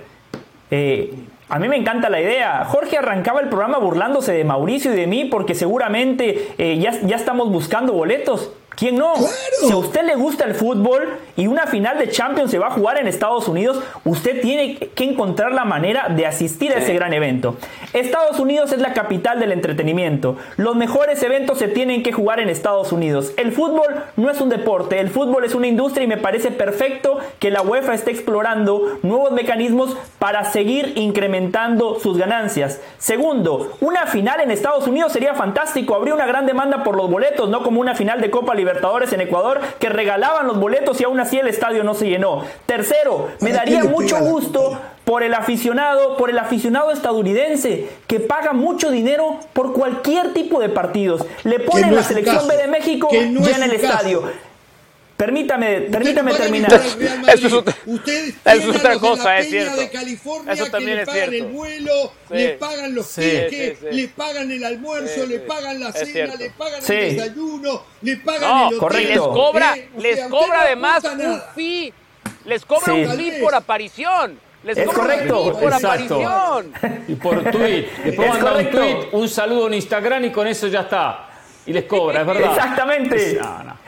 eh, 0.73 1.15
a 1.49 1.59
mí 1.61 1.69
me 1.69 1.77
encanta 1.77 2.11
la 2.11 2.21
idea. 2.21 2.65
Jorge 2.65 2.99
arrancaba 2.99 3.41
el 3.41 3.49
programa 3.49 3.79
burlándose 3.79 4.33
de 4.33 4.43
Mauricio 4.43 4.93
y 4.93 4.97
de 4.97 5.07
mí 5.07 5.27
porque 5.27 5.55
seguramente 5.55 6.55
eh, 6.59 6.79
ya, 6.79 7.01
ya 7.03 7.15
estamos 7.15 7.49
buscando 7.49 7.93
boletos. 7.93 8.51
¿Quién 8.79 8.95
no? 8.95 9.13
Si 9.61 9.73
a 9.73 9.77
usted 9.77 10.05
le 10.05 10.15
gusta 10.15 10.45
el 10.45 10.55
fútbol 10.55 11.19
y 11.35 11.49
una 11.49 11.67
final 11.67 11.99
de 11.99 12.11
Champions 12.11 12.53
se 12.53 12.61
va 12.61 12.69
a 12.69 12.71
jugar 12.71 12.97
en 12.97 13.09
Estados 13.09 13.49
Unidos, 13.49 13.83
usted 14.05 14.41
tiene 14.41 14.77
que 14.77 15.03
encontrar 15.03 15.51
la 15.51 15.65
manera 15.65 16.07
de 16.11 16.27
asistir 16.27 16.73
a 16.73 16.77
ese 16.77 16.95
gran 16.95 17.13
evento. 17.13 17.57
Estados 17.93 18.39
Unidos 18.39 18.71
es 18.71 18.79
la 18.79 18.93
capital 18.93 19.41
del 19.41 19.51
entretenimiento. 19.51 20.37
Los 20.57 20.77
mejores 20.77 21.21
eventos 21.25 21.59
se 21.59 21.67
tienen 21.67 22.05
que 22.05 22.13
jugar 22.13 22.39
en 22.39 22.51
Estados 22.51 22.93
Unidos. 22.93 23.33
El 23.37 23.51
fútbol 23.51 24.05
no 24.15 24.31
es 24.31 24.41
un 24.41 24.49
deporte, 24.49 25.01
el 25.01 25.11
fútbol 25.11 25.45
es 25.45 25.57
una 25.57 25.67
industria 25.67 26.05
y 26.05 26.09
me 26.09 26.17
parece 26.17 26.53
perfecto 26.53 27.19
que 27.41 27.51
la 27.51 27.63
UEFA 27.63 27.95
esté 27.95 28.13
explorando 28.13 29.01
nuevos 29.03 29.33
mecanismos 29.33 29.97
para 30.21 30.45
seguir 30.45 30.93
incrementando 30.95 31.99
sus 31.99 32.17
ganancias. 32.17 32.81
Segundo, 32.99 33.73
una 33.81 34.07
final 34.07 34.41
en 34.41 34.53
Estados 34.53 34.87
Unidos 34.87 35.13
sería 35.13 35.35
fantástico, 35.35 35.97
habría 35.97 36.15
una 36.15 36.27
gran 36.27 36.47
demanda 36.47 36.85
por 36.85 36.97
los 36.97 37.11
boletos, 37.11 37.49
no 37.49 37.65
como 37.65 37.81
una 37.81 37.97
final 37.97 38.21
de 38.21 38.31
Copa 38.31 38.55
Libertadores 38.55 38.68
Libertadores 38.69 39.15
en 39.15 39.23
Ecuador 39.23 39.61
que 39.79 39.89
regalaban 39.89 40.47
los 40.47 40.61
boletos 40.61 41.01
y 41.01 41.05
aún 41.05 41.19
así 41.21 41.39
el 41.39 41.49
estadio 41.49 41.85
no 41.85 41.95
se 41.95 42.07
llenó. 42.07 42.45
Tercero, 42.67 43.29
me 43.41 43.53
daría 43.53 43.85
mucho 43.85 44.19
gusto 44.19 44.79
por 45.05 45.23
el 45.23 45.33
aficionado, 45.33 46.19
por 46.19 46.29
el 46.29 46.39
aficionado 46.39 46.91
estadounidense 46.91 47.89
que 48.07 48.21
paga 48.21 48.53
mucho 48.53 48.91
dinero 48.91 49.39
por 49.55 49.73
cualquier 49.73 50.35
tipo 50.35 50.61
de 50.61 50.69
partidos. 50.69 51.25
Le 51.45 51.61
ponen 51.61 51.95
la 51.95 52.03
selección 52.03 52.47
B 52.47 52.59
de 52.59 52.67
México 52.67 53.09
ya 53.11 53.57
en 53.57 53.63
el 53.63 53.73
estadio. 53.73 54.25
Permítame, 55.19 55.81
permítame 55.91 56.33
terminar. 56.33 56.73
Eso 56.75 57.47
es, 57.49 57.53
otra, 57.53 57.75
eso 57.85 58.71
es 58.71 58.77
otra 58.77 58.99
cosa, 59.01 59.37
es 59.41 59.51
cierto. 59.51 59.81
De 59.81 59.91
California 59.91 60.53
eso 60.53 60.67
también 60.67 60.99
que 60.99 61.01
le 61.01 61.07
pagan 61.07 61.35
el 61.35 61.45
vuelo, 61.47 62.13
le 62.31 62.49
pagan 62.51 62.95
los 62.95 63.07
sí, 63.07 63.23
tickets, 63.23 63.83
le 63.83 64.07
pagan 64.07 64.49
el 64.49 64.63
almuerzo, 64.63 65.27
le 65.27 65.41
pagan 65.41 65.81
la 65.81 65.91
cena, 65.91 66.37
le 66.37 66.51
pagan 66.51 66.81
el 66.89 67.17
desayuno, 67.17 67.83
le 68.01 68.17
pagan 68.19 68.43
no, 68.43 68.59
el 68.61 68.67
hotel. 68.67 68.79
Correcto. 68.79 69.09
Les 69.09 69.19
cobra, 69.19 69.77
eh, 69.77 69.89
les 69.99 70.21
cobra 70.29 70.63
además 70.63 71.03
un 71.03 71.43
fee, 71.53 71.93
les 72.45 72.65
cobra 72.65 72.95
un 72.95 73.17
fee 73.17 73.41
por 73.43 73.57
aparición. 73.57 74.39
Les 74.63 74.79
es 74.79 74.87
correcto. 74.87 75.59
por 75.59 75.73
aparición. 75.73 76.73
Y 77.09 77.15
por 77.17 77.43
tweet. 77.51 77.89
Después 78.05 78.29
mandan 78.29 78.67
un 78.67 78.71
tweet, 78.71 79.09
un 79.11 79.29
saludo 79.29 79.67
en 79.67 79.75
Instagram 79.75 80.27
y 80.27 80.31
con 80.31 80.47
eso 80.47 80.69
ya 80.69 80.83
está 80.83 81.28
y 81.69 81.73
les 81.73 81.85
cobra, 81.85 82.23
es 82.23 82.27
verdad. 82.27 82.51
Exactamente. 82.51 83.39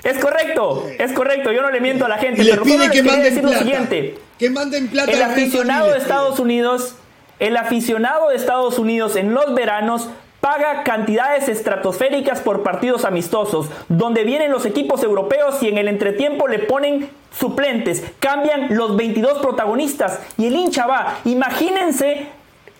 Es 0.02 0.18
correcto, 0.18 0.86
es 0.98 1.12
correcto. 1.12 1.50
Yo 1.50 1.62
no 1.62 1.70
le 1.70 1.80
miento 1.80 2.04
a 2.04 2.08
la 2.08 2.18
gente. 2.18 2.42
Y 2.42 2.50
pero 2.50 2.62
pide 2.62 2.90
que 2.90 3.02
manden 3.02 3.22
decir 3.22 3.40
plata. 3.40 3.56
lo 3.56 3.62
siguiente. 3.62 4.18
Que 4.38 4.50
manden 4.50 4.88
plata. 4.88 5.10
El 5.10 5.22
aficionado 5.22 5.90
de 5.90 5.98
Estados 5.98 6.38
Unidos, 6.38 6.94
el 7.38 7.56
aficionado 7.56 8.28
de 8.28 8.36
Estados 8.36 8.78
Unidos 8.78 9.16
en 9.16 9.32
los 9.32 9.54
veranos 9.54 10.10
paga 10.40 10.84
cantidades 10.84 11.48
estratosféricas 11.48 12.40
por 12.40 12.62
partidos 12.62 13.04
amistosos, 13.04 13.68
donde 13.88 14.24
vienen 14.24 14.50
los 14.50 14.66
equipos 14.66 15.02
europeos 15.02 15.62
y 15.62 15.68
en 15.68 15.78
el 15.78 15.88
entretiempo 15.88 16.48
le 16.48 16.60
ponen 16.60 17.10
suplentes, 17.38 18.04
cambian 18.20 18.74
los 18.76 18.96
22 18.96 19.38
protagonistas 19.38 20.20
y 20.38 20.46
el 20.46 20.54
hincha 20.54 20.86
va. 20.86 21.18
Imagínense 21.24 22.28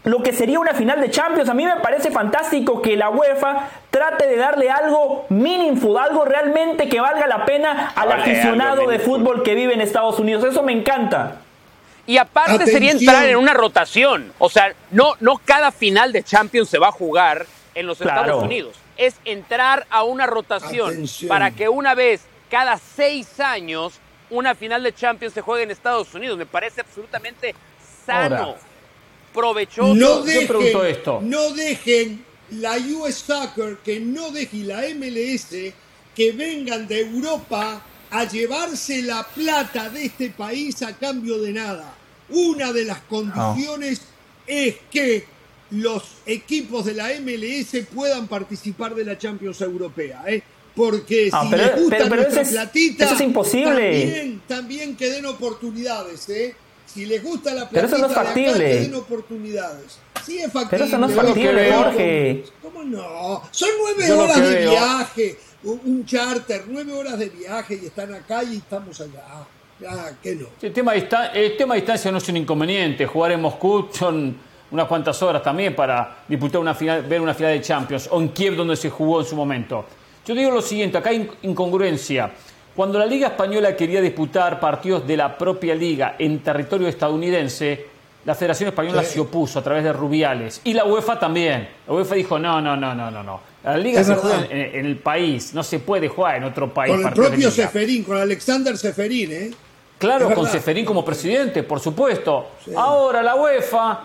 lo 0.05 0.23
que 0.23 0.33
sería 0.33 0.59
una 0.59 0.73
final 0.75 1.01
de 1.01 1.11
Champions. 1.11 1.49
A 1.49 1.55
mí 1.55 1.65
me 1.65 1.77
parece 1.77 2.11
fantástico 2.11 2.81
que 2.81 2.97
la 2.97 3.11
UEFA 3.11 3.69
trate 3.91 4.27
de 4.27 4.37
darle 4.37 4.71
algo 4.71 5.27
meaningful, 5.29 5.99
algo 5.99 6.25
realmente 6.25 6.89
que 6.89 7.01
valga 7.01 7.27
la 7.27 7.45
pena 7.45 7.93
al 7.95 8.09
Vale, 8.09 8.23
aficionado 8.23 8.87
de 8.87 8.99
fútbol 8.99 9.43
que 9.43 9.55
vive 9.55 9.75
en 9.75 9.81
Estados 9.83 10.19
Unidos. 10.19 10.45
Eso 10.45 10.63
me 10.63 10.73
encanta. 10.73 11.37
Y 12.07 12.17
aparte 12.17 12.53
Atención. 12.53 12.75
sería 12.75 12.93
entrar 12.93 13.25
en 13.27 13.37
una 13.37 13.53
rotación. 13.53 14.33
O 14.39 14.49
sea, 14.49 14.73
no, 14.91 15.15
no 15.21 15.39
cada 15.45 15.71
final 15.71 16.13
de 16.13 16.23
Champions 16.23 16.69
se 16.71 16.79
va 16.79 16.89
a 16.89 16.93
jugar 16.93 17.45
en 17.75 17.87
los 17.87 17.99
Claro. 17.99 18.21
Estados 18.23 18.43
Unidos. 18.45 18.77
Es 18.97 19.17
entrar 19.25 19.87
a 19.91 20.03
una 20.03 20.27
rotación 20.27 20.91
Atención. 20.91 21.29
para 21.29 21.51
que 21.51 21.69
una 21.69 21.95
vez 21.95 22.23
cada 22.51 22.79
seis 22.79 23.39
años 23.39 24.01
una 24.31 24.55
final 24.55 24.83
de 24.83 24.93
Champions 24.95 25.35
se 25.35 25.41
juegue 25.43 25.65
en 25.65 25.71
Estados 25.71 26.13
Unidos. 26.15 26.39
Me 26.39 26.47
parece 26.47 26.81
absolutamente 26.81 27.55
sano, 28.07 28.37
Ahora. 28.37 28.59
Provechoso. 29.35 29.95
No 29.95 30.25
yo 30.27 30.47
pregunto 30.47 30.83
dejen, 30.83 30.97
esto. 30.97 31.21
no 31.23 31.51
dejen 31.53 32.25
la 32.53 32.77
US 32.77 33.15
Soccer, 33.15 33.79
que 33.85 34.01
no 34.01 34.31
dejen 34.31 34.69
la 34.69 34.83
MLS, 34.95 35.73
que 36.15 36.33
vengan 36.33 36.87
de 36.89 37.01
Europa 37.01 37.85
a 38.11 38.25
llevarse 38.25 39.03
la 39.03 39.23
plata 39.23 39.89
de 39.89 40.07
este 40.07 40.31
país 40.31 40.83
a 40.83 40.97
cambio 40.97 41.39
de 41.39 41.53
nada. 41.53 41.95
Una 42.31 42.73
de 42.73 42.85
las 42.85 43.01
condiciones 43.03 44.01
es 44.47 44.77
que 44.91 45.25
los 45.71 46.03
equipos 46.27 46.85
de 46.85 46.95
la 46.95 47.11
MLS 47.21 47.85
puedan 47.95 48.27
participar 48.27 48.95
de 48.97 49.05
la 49.05 49.17
Champions 49.17 49.61
Europea, 49.61 50.25
¿eh? 50.27 50.43
Porque 50.75 51.29
Ah, 51.33 51.43
si 51.45 51.51
pero- 51.51 51.63
les 51.67 51.77
gusta 51.77 51.97
pero- 51.99 52.11
pero 52.11 52.23
nuestra 52.23 52.43
eso 52.43 52.51
es- 52.51 52.57
platita, 52.57 53.05
eso 53.05 53.15
es 53.15 53.21
imposible. 53.21 53.71
También, 54.01 54.43
también 54.49 54.97
que 54.97 55.09
den 55.11 55.27
oportunidades, 55.27 56.29
¿eh? 56.29 56.55
Si 56.93 57.07
les 57.07 57.23
gusta 57.23 57.55
la 57.55 57.69
platita 57.69 57.81
Pero 57.81 57.87
eso 57.87 57.99
no 57.99 58.07
es 58.07 58.15
de 58.15 58.21
acá, 58.21 58.25
factible. 58.25 58.65
que 58.71 58.81
den 58.81 58.95
oportunidades. 58.95 59.99
Sí 60.25 60.39
es 60.39 60.53
factible. 60.53 60.69
Pero 60.71 60.85
eso 60.85 60.99
no 60.99 61.07
es 61.09 61.15
factible, 61.15 61.73
Jorge. 61.73 62.45
¿Cómo 62.63 62.83
no? 62.83 63.43
Son 63.51 63.69
nueve 63.81 64.05
Yo 64.09 64.19
horas 64.21 64.41
de 64.41 64.67
viaje, 64.67 65.39
un 65.63 66.05
charter, 66.05 66.65
nueve 66.67 66.93
horas 66.93 67.19
de 67.19 67.29
viaje 67.29 67.79
y 67.83 67.87
están 67.87 68.13
acá 68.15 68.43
y 68.43 68.57
estamos 68.57 69.01
allá. 69.01 69.23
Ah, 69.89 70.11
que 70.23 70.35
no. 70.35 70.47
El 70.61 70.73
tema, 70.73 70.95
el 70.95 71.57
tema 71.57 71.75
de 71.75 71.81
distancia 71.81 72.13
no 72.13 72.19
es 72.19 72.29
un 72.29 72.37
inconveniente. 72.37 73.07
Jugar 73.07 73.33
en 73.33 73.41
Moscú 73.41 73.89
son 73.93 74.37
unas 74.71 74.87
cuantas 74.87 75.23
horas 75.23 75.43
también 75.43 75.75
para 75.75 76.19
disputar 76.29 76.61
una 76.61 76.75
final, 76.75 77.03
ver 77.03 77.21
una 77.21 77.35
final 77.35 77.53
de 77.53 77.61
Champions. 77.63 78.09
O 78.11 78.21
en 78.21 78.29
Kiev, 78.31 78.57
donde 78.57 78.77
se 78.77 78.91
jugó 78.91 79.21
en 79.21 79.27
su 79.27 79.37
momento. 79.37 79.87
Yo 80.27 80.35
digo 80.35 80.51
lo 80.51 80.61
siguiente, 80.61 80.99
acá 80.99 81.11
hay 81.11 81.31
incongruencia. 81.43 82.31
Cuando 82.75 82.99
la 82.99 83.07
Liga 83.07 83.29
Española 83.29 83.77
quería 83.77 84.01
disputar 84.01 84.59
partidos 84.61 85.07
de 85.07 85.17
la 85.17 85.37
propia 85.37 85.75
liga 85.75 86.15
en 86.19 86.39
territorio 86.41 86.89
estadounidense, 86.89 87.87
la 88.25 88.35
Federación 88.35 88.69
Española 88.69 89.03
Sí. 89.03 89.15
se 89.15 89.21
opuso 89.21 89.59
a 89.59 89.63
través 89.63 89.83
de 89.85 89.93
Rubiales. 89.93 90.61
Y 90.65 90.73
la 90.75 90.85
UEFA 90.85 91.19
también. 91.19 91.69
La 91.87 91.95
UEFA 91.95 92.15
dijo, 92.15 92.39
no, 92.39 92.61
no, 92.61 92.77
no, 92.77 92.95
no, 92.95 93.11
no, 93.11 93.23
no. 93.23 93.41
La 93.65 93.77
Liga 93.77 94.01
Es 94.01 94.07
se 94.07 94.15
juega 94.15 94.47
en, 94.49 94.77
en 94.79 94.87
el 94.87 94.97
país, 94.97 95.53
no 95.53 95.63
se 95.63 95.81
puede 95.81 96.09
jugar 96.09 96.37
en 96.37 96.45
otro 96.45 96.73
país. 96.73 96.95
Con 96.97 97.07
el 97.07 97.13
propio. 97.13 97.51
Seferín, 97.51 98.05
con 98.05 98.17
Alexander 98.17 98.77
Seferín, 98.79 99.33
¿eh? 99.33 99.51
Claro, 99.99 100.33
con. 100.35 100.47
Seferín 100.47 100.87
como 100.87 101.05
presidente, 101.05 101.63
por 101.63 101.79
supuesto. 101.81 102.47
Ahora 102.75 103.23
la 103.23 103.35
UEFA 103.35 104.01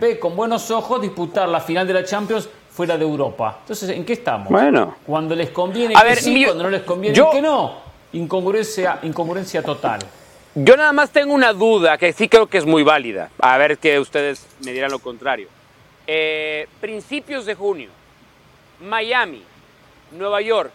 ve 0.00 0.18
con 0.20 0.36
buenos 0.36 0.70
ojos 0.70 1.02
disputar 1.02 1.48
la 1.48 1.60
final 1.60 1.84
de 1.86 1.94
la 1.94 2.04
Champions 2.04 2.48
fuera 2.70 2.96
de 2.96 3.02
Europa. 3.02 3.58
Entonces, 3.62 3.90
¿en 3.90 4.04
qué 4.04 4.12
estamos? 4.12 4.48
Bueno. 4.48 4.94
Cuando 5.04 5.34
les 5.34 5.50
conviene 5.50 5.94
A 5.96 6.00
que 6.02 6.06
ver, 6.06 6.18
sí, 6.18 6.32
mi- 6.32 6.44
cuando 6.44 6.62
no 6.62 6.70
les 6.70 6.82
conviene 6.82 7.16
yo- 7.16 7.30
que 7.32 7.42
no. 7.42 7.81
Incongruencia, 8.12 8.98
incongruencia 9.02 9.62
total. 9.62 10.00
Yo 10.54 10.76
nada 10.76 10.92
más 10.92 11.10
tengo 11.10 11.32
una 11.32 11.52
duda 11.52 11.96
que 11.96 12.12
sí 12.12 12.28
creo 12.28 12.46
que 12.46 12.58
es 12.58 12.66
muy 12.66 12.82
válida. 12.82 13.30
A 13.38 13.56
ver 13.56 13.78
que 13.78 13.98
ustedes 13.98 14.46
me 14.64 14.72
dirán 14.72 14.90
lo 14.90 14.98
contrario. 14.98 15.48
Eh, 16.06 16.68
principios 16.80 17.46
de 17.46 17.54
junio, 17.54 17.88
Miami, 18.80 19.42
Nueva 20.12 20.40
York. 20.42 20.70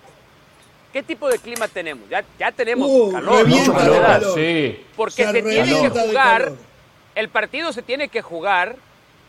¿Qué 0.92 1.04
tipo 1.04 1.30
de 1.30 1.38
clima 1.38 1.68
tenemos? 1.68 2.10
Ya, 2.10 2.24
ya 2.40 2.52
tenemos 2.52 2.90
Uh, 2.90 3.12
calor, 3.12 3.38
revienta 3.44 3.72
¿no? 3.72 3.80
de 3.80 4.00
calor, 4.00 4.06
calor. 4.08 4.36
sí. 4.36 4.86
Porque 4.96 5.26
Se 5.26 5.32
se, 5.32 5.44
tiene 5.44 5.82
que 5.82 5.90
jugar, 5.90 6.52
el 7.14 7.30
partido 7.30 7.74
se 7.74 7.82
tiene 7.84 8.08
que 8.08 8.22
jugar 8.22 8.76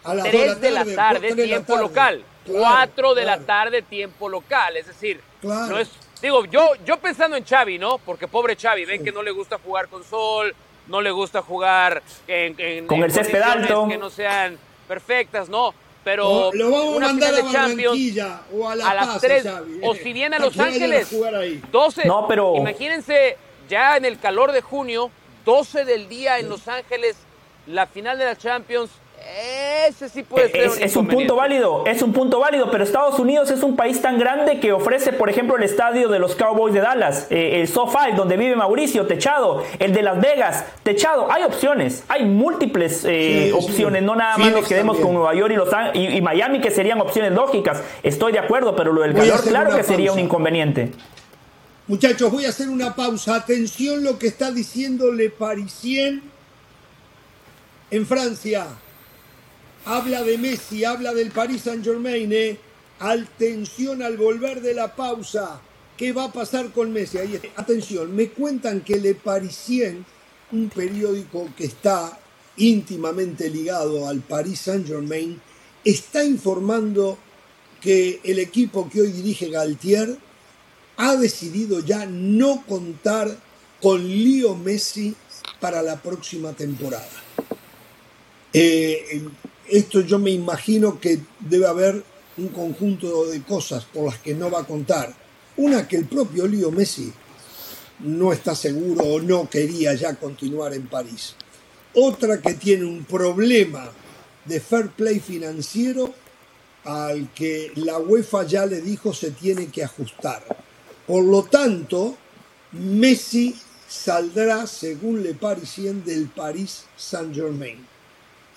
A 0.05 0.15
las 0.15 0.31
3 0.31 0.61
de 0.61 0.71
la 0.71 0.85
tarde, 0.87 1.35
de 1.35 1.43
la 1.43 1.45
tiempo 1.45 1.73
tarde. 1.75 1.83
local. 1.89 2.23
Claro, 2.47 2.61
4 2.95 3.15
de 3.15 3.25
la 3.27 3.39
tarde, 3.41 3.83
tiempo 3.83 4.29
local. 4.31 4.77
Es 4.79 4.87
decir, 4.87 5.21
Claro. 5.43 5.67
no 5.67 5.79
es. 5.79 5.91
Digo, 6.21 6.45
yo, 6.47 6.71
yo 6.85 6.99
pensando 6.99 7.37
en 7.37 7.45
Xavi, 7.45 7.79
¿no? 7.79 7.99
Porque 7.99 8.27
pobre 8.29 8.57
Xavi, 8.57 8.85
ven 8.85 9.05
que 9.05 9.13
no 9.13 9.23
le 9.23 9.31
gusta 9.31 9.59
jugar 9.65 9.89
con 9.89 10.03
sol, 10.05 10.55
no 10.89 11.01
le 11.01 11.11
gusta 11.11 11.43
jugar 11.43 12.03
en, 12.27 12.55
en- 12.59 12.87
Con 12.87 12.99
en 12.99 13.05
el 13.05 13.13
césped 13.13 13.41
alto. 13.43 13.87
que 13.89 13.99
no 13.99 14.11
sean 14.11 14.59
perfectas, 14.89 15.49
¿no? 15.49 15.73
Pero 16.05 16.29
O 16.49 16.55
lo 16.55 16.71
vamos 16.71 16.95
a 16.95 16.97
una 16.97 17.07
mandar 17.09 17.29
final 17.35 17.45
a 17.45 17.47
de 17.49 17.53
Champions 17.53 17.99
o 18.53 18.69
a 18.69 18.75
La 18.75 18.91
a 18.91 18.95
las 18.95 19.07
Paz, 19.09 19.21
3 19.21 19.43
Xavi, 19.45 19.81
o 19.83 19.95
eh, 19.95 20.01
si 20.03 20.13
viene 20.13 20.37
a 20.37 20.39
Los 20.39 20.59
Ángeles, 20.59 21.13
ahí. 21.37 21.63
12. 21.71 22.07
No, 22.07 22.27
pero- 22.27 22.55
Imagínense 22.57 23.37
ya 23.69 23.97
en 23.97 24.05
el 24.07 24.19
calor 24.19 24.53
de 24.53 24.63
junio, 24.63 25.11
12 25.45 25.85
del 25.85 26.09
día 26.09 26.39
en 26.39 26.49
Los 26.49 26.67
Ángeles, 26.69 27.17
la 27.67 27.87
final 27.87 28.17
de 28.19 28.25
la 28.25 28.37
Champions. 28.37 28.91
Ese 29.89 30.09
sí 30.09 30.23
puede 30.23 30.51
ser 30.51 30.61
Es, 30.63 30.81
es 30.81 30.97
un 30.97 31.07
punto 31.09 31.37
válido, 31.37 31.85
es 31.87 32.03
un 32.03 32.13
punto 32.13 32.41
válido, 32.41 32.71
pero 32.71 32.85
Estados 32.85 33.19
Unidos 33.19 33.51
es 33.51 33.63
un 33.63 33.75
país 33.77 34.01
tan 34.03 34.19
grande 34.19 34.61
que 34.61 34.73
ofrece, 34.73 35.13
por 35.13 35.31
ejemplo, 35.31 35.57
el 35.57 35.63
estadio 35.63 36.09
de 36.09 36.19
los 36.19 36.35
Cowboys 36.35 36.75
de 36.75 36.81
Dallas, 36.81 37.27
eh, 37.31 37.61
el 37.61 37.69
SoFi, 37.69 38.13
donde 38.17 38.37
vive 38.37 38.55
Mauricio, 38.57 39.07
techado, 39.07 39.65
el 39.79 39.93
de 39.93 40.03
Las 40.03 40.21
Vegas, 40.21 40.65
techado. 40.83 41.31
Hay 41.33 41.43
opciones, 41.45 42.05
hay 42.09 42.25
múltiples 42.27 43.05
eh, 43.05 43.45
Sí, 43.45 43.45
sí. 43.47 43.53
opciones, 43.53 44.03
no 44.03 44.15
nada 44.15 44.37
más 44.37 44.47
Phoenix 44.47 44.61
nos 44.61 44.69
quedemos 44.69 44.97
también. 44.97 45.07
con 45.07 45.15
Nueva 45.15 45.35
York 45.35 45.53
y, 45.53 45.57
Los 45.57 45.69
y, 45.95 46.17
y 46.17 46.23
Miami, 46.23 46.61
que 46.61 46.71
serían 46.71 47.01
opciones 47.01 47.33
lógicas. 47.33 47.83
Estoy 48.03 48.33
de 48.33 48.39
acuerdo, 48.41 48.77
pero 48.77 48.93
lo 48.93 49.03
del 49.03 49.13
Voy 49.13 49.29
calor, 49.29 49.43
claro 49.45 49.77
que 49.77 49.83
sería 49.85 50.13
un 50.13 50.19
inconveniente. 50.19 50.93
Muchachos, 51.87 52.31
voy 52.31 52.45
a 52.45 52.51
hacer 52.51 52.69
una 52.69 52.95
pausa. 52.95 53.37
Atención 53.37 54.05
lo 54.05 54.19
que 54.19 54.27
está 54.27 54.51
diciendo 54.51 55.11
Le 55.13 55.31
Parisien 55.31 56.23
En 57.91 58.07
Francia, 58.07 58.67
habla 59.89 60.23
de 60.23 60.37
Messi, 60.37 60.85
habla 60.85 61.15
del 61.15 61.31
Paris 61.31 61.63
Saint-Germain, 61.63 62.31
¿eh? 62.31 62.59
Atención 62.99 64.03
al 64.03 64.19
volver 64.19 64.61
de 64.61 64.75
la 64.75 64.95
pausa. 64.95 65.63
¿Qué 65.97 66.13
va 66.13 66.25
a 66.25 66.33
pasar 66.33 66.73
con 66.73 66.93
Messi? 66.93 67.17
Atención, 67.57 68.15
me 68.15 68.29
cuentan 68.29 68.83
que 68.83 69.01
Le 69.01 69.15
Parisien, 69.15 70.05
un 70.53 70.69
periódico 70.69 71.49
que 71.57 71.65
está 71.65 72.19
íntimamente 72.59 73.49
ligado 73.49 74.07
al 74.07 74.21
Paris 74.21 74.61
Saint-Germain, 74.61 75.41
está 75.83 76.23
informando 76.23 77.17
que 77.81 78.21
el 78.25 78.41
equipo 78.41 78.91
que 78.91 79.01
hoy 79.01 79.11
dirige 79.11 79.49
Galtier 79.49 80.19
ha 80.99 81.17
decidido 81.17 81.81
ya 81.81 82.05
no 82.05 82.63
contar 82.67 83.35
con 83.81 84.07
Leo 84.07 84.55
Messi 84.55 85.15
para 85.61 85.81
la 85.81 85.97
próxima 86.03 86.53
temporada. 86.53 87.09
Eh, 88.53 89.23
esto 89.71 90.01
yo 90.01 90.19
me 90.19 90.31
imagino 90.31 90.99
que 91.01 91.21
debe 91.41 91.67
haber 91.67 92.03
un 92.37 92.49
conjunto 92.49 93.27
de 93.27 93.43
cosas 93.43 93.85
por 93.85 94.07
las 94.07 94.19
que 94.19 94.35
no 94.35 94.51
va 94.51 94.61
a 94.61 94.67
contar. 94.67 95.15
Una 95.57 95.89
que 95.89 95.97
el 95.97 96.07
propio 96.07 96.47
Leo 96.47 96.71
Messi 96.71 97.13
no 98.01 98.33
está 98.33 98.55
seguro 98.55 99.05
o 99.05 99.21
no 99.21 99.49
quería 99.51 99.95
ya 99.95 100.15
continuar 100.15 100.73
en 100.73 100.87
París. 100.87 101.35
Otra 101.95 102.41
que 102.41 102.55
tiene 102.55 102.85
un 102.85 103.05
problema 103.05 103.91
de 104.45 104.61
fair 104.61 104.91
play 104.91 105.21
financiero 105.21 106.15
al 106.85 107.33
que 107.35 107.73
la 107.75 107.99
UEFA 107.99 108.45
ya 108.45 108.67
le 108.67 108.81
dijo 108.81 109.13
se 109.13 109.33
tiene 109.33 109.67
que 109.67 109.83
ajustar. 109.83 110.45
Por 111.07 111.25
lo 111.25 111.43
tanto, 111.45 112.17
Messi 112.73 113.57
saldrá, 113.89 114.67
según 114.67 115.23
Le 115.23 115.35
Parisien, 115.35 116.05
del 116.05 116.29
Paris 116.29 116.85
Saint-Germain. 116.97 117.98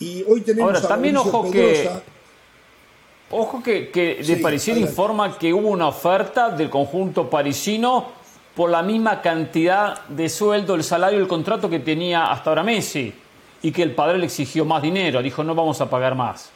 Y 0.01 0.23
hoy 0.27 0.41
tenemos 0.41 0.73
Ahora, 0.73 0.85
a 0.85 0.87
también 0.89 1.13
Mauricio 1.15 1.39
ojo 1.39 1.51
Pedrosa. 1.51 2.01
que, 3.29 3.35
ojo 3.35 3.63
que, 3.63 3.89
que 3.91 4.23
Sí, 4.23 4.35
de 4.35 4.41
Parisien 4.41 4.75
adelante. 4.75 4.91
informa 4.91 5.37
que 5.37 5.53
hubo 5.53 5.69
una 5.69 5.87
oferta 5.87 6.49
del 6.49 6.69
conjunto 6.69 7.29
parisino 7.29 8.07
por 8.55 8.69
la 8.69 8.81
misma 8.81 9.21
cantidad 9.21 10.05
de 10.07 10.27
sueldo, 10.27 10.75
el 10.75 10.83
salario, 10.83 11.19
el 11.19 11.27
contrato 11.27 11.69
que 11.69 11.79
tenía 11.79 12.31
hasta 12.31 12.49
ahora 12.49 12.63
Messi. 12.63 13.13
Y 13.63 13.71
que 13.71 13.83
el 13.83 13.93
padre 13.93 14.17
le 14.17 14.25
exigió 14.25 14.65
más 14.65 14.81
dinero. 14.81 15.21
Dijo, 15.21 15.43
no 15.43 15.53
vamos 15.53 15.79
a 15.81 15.89
pagar 15.89 16.15
más. 16.15 16.49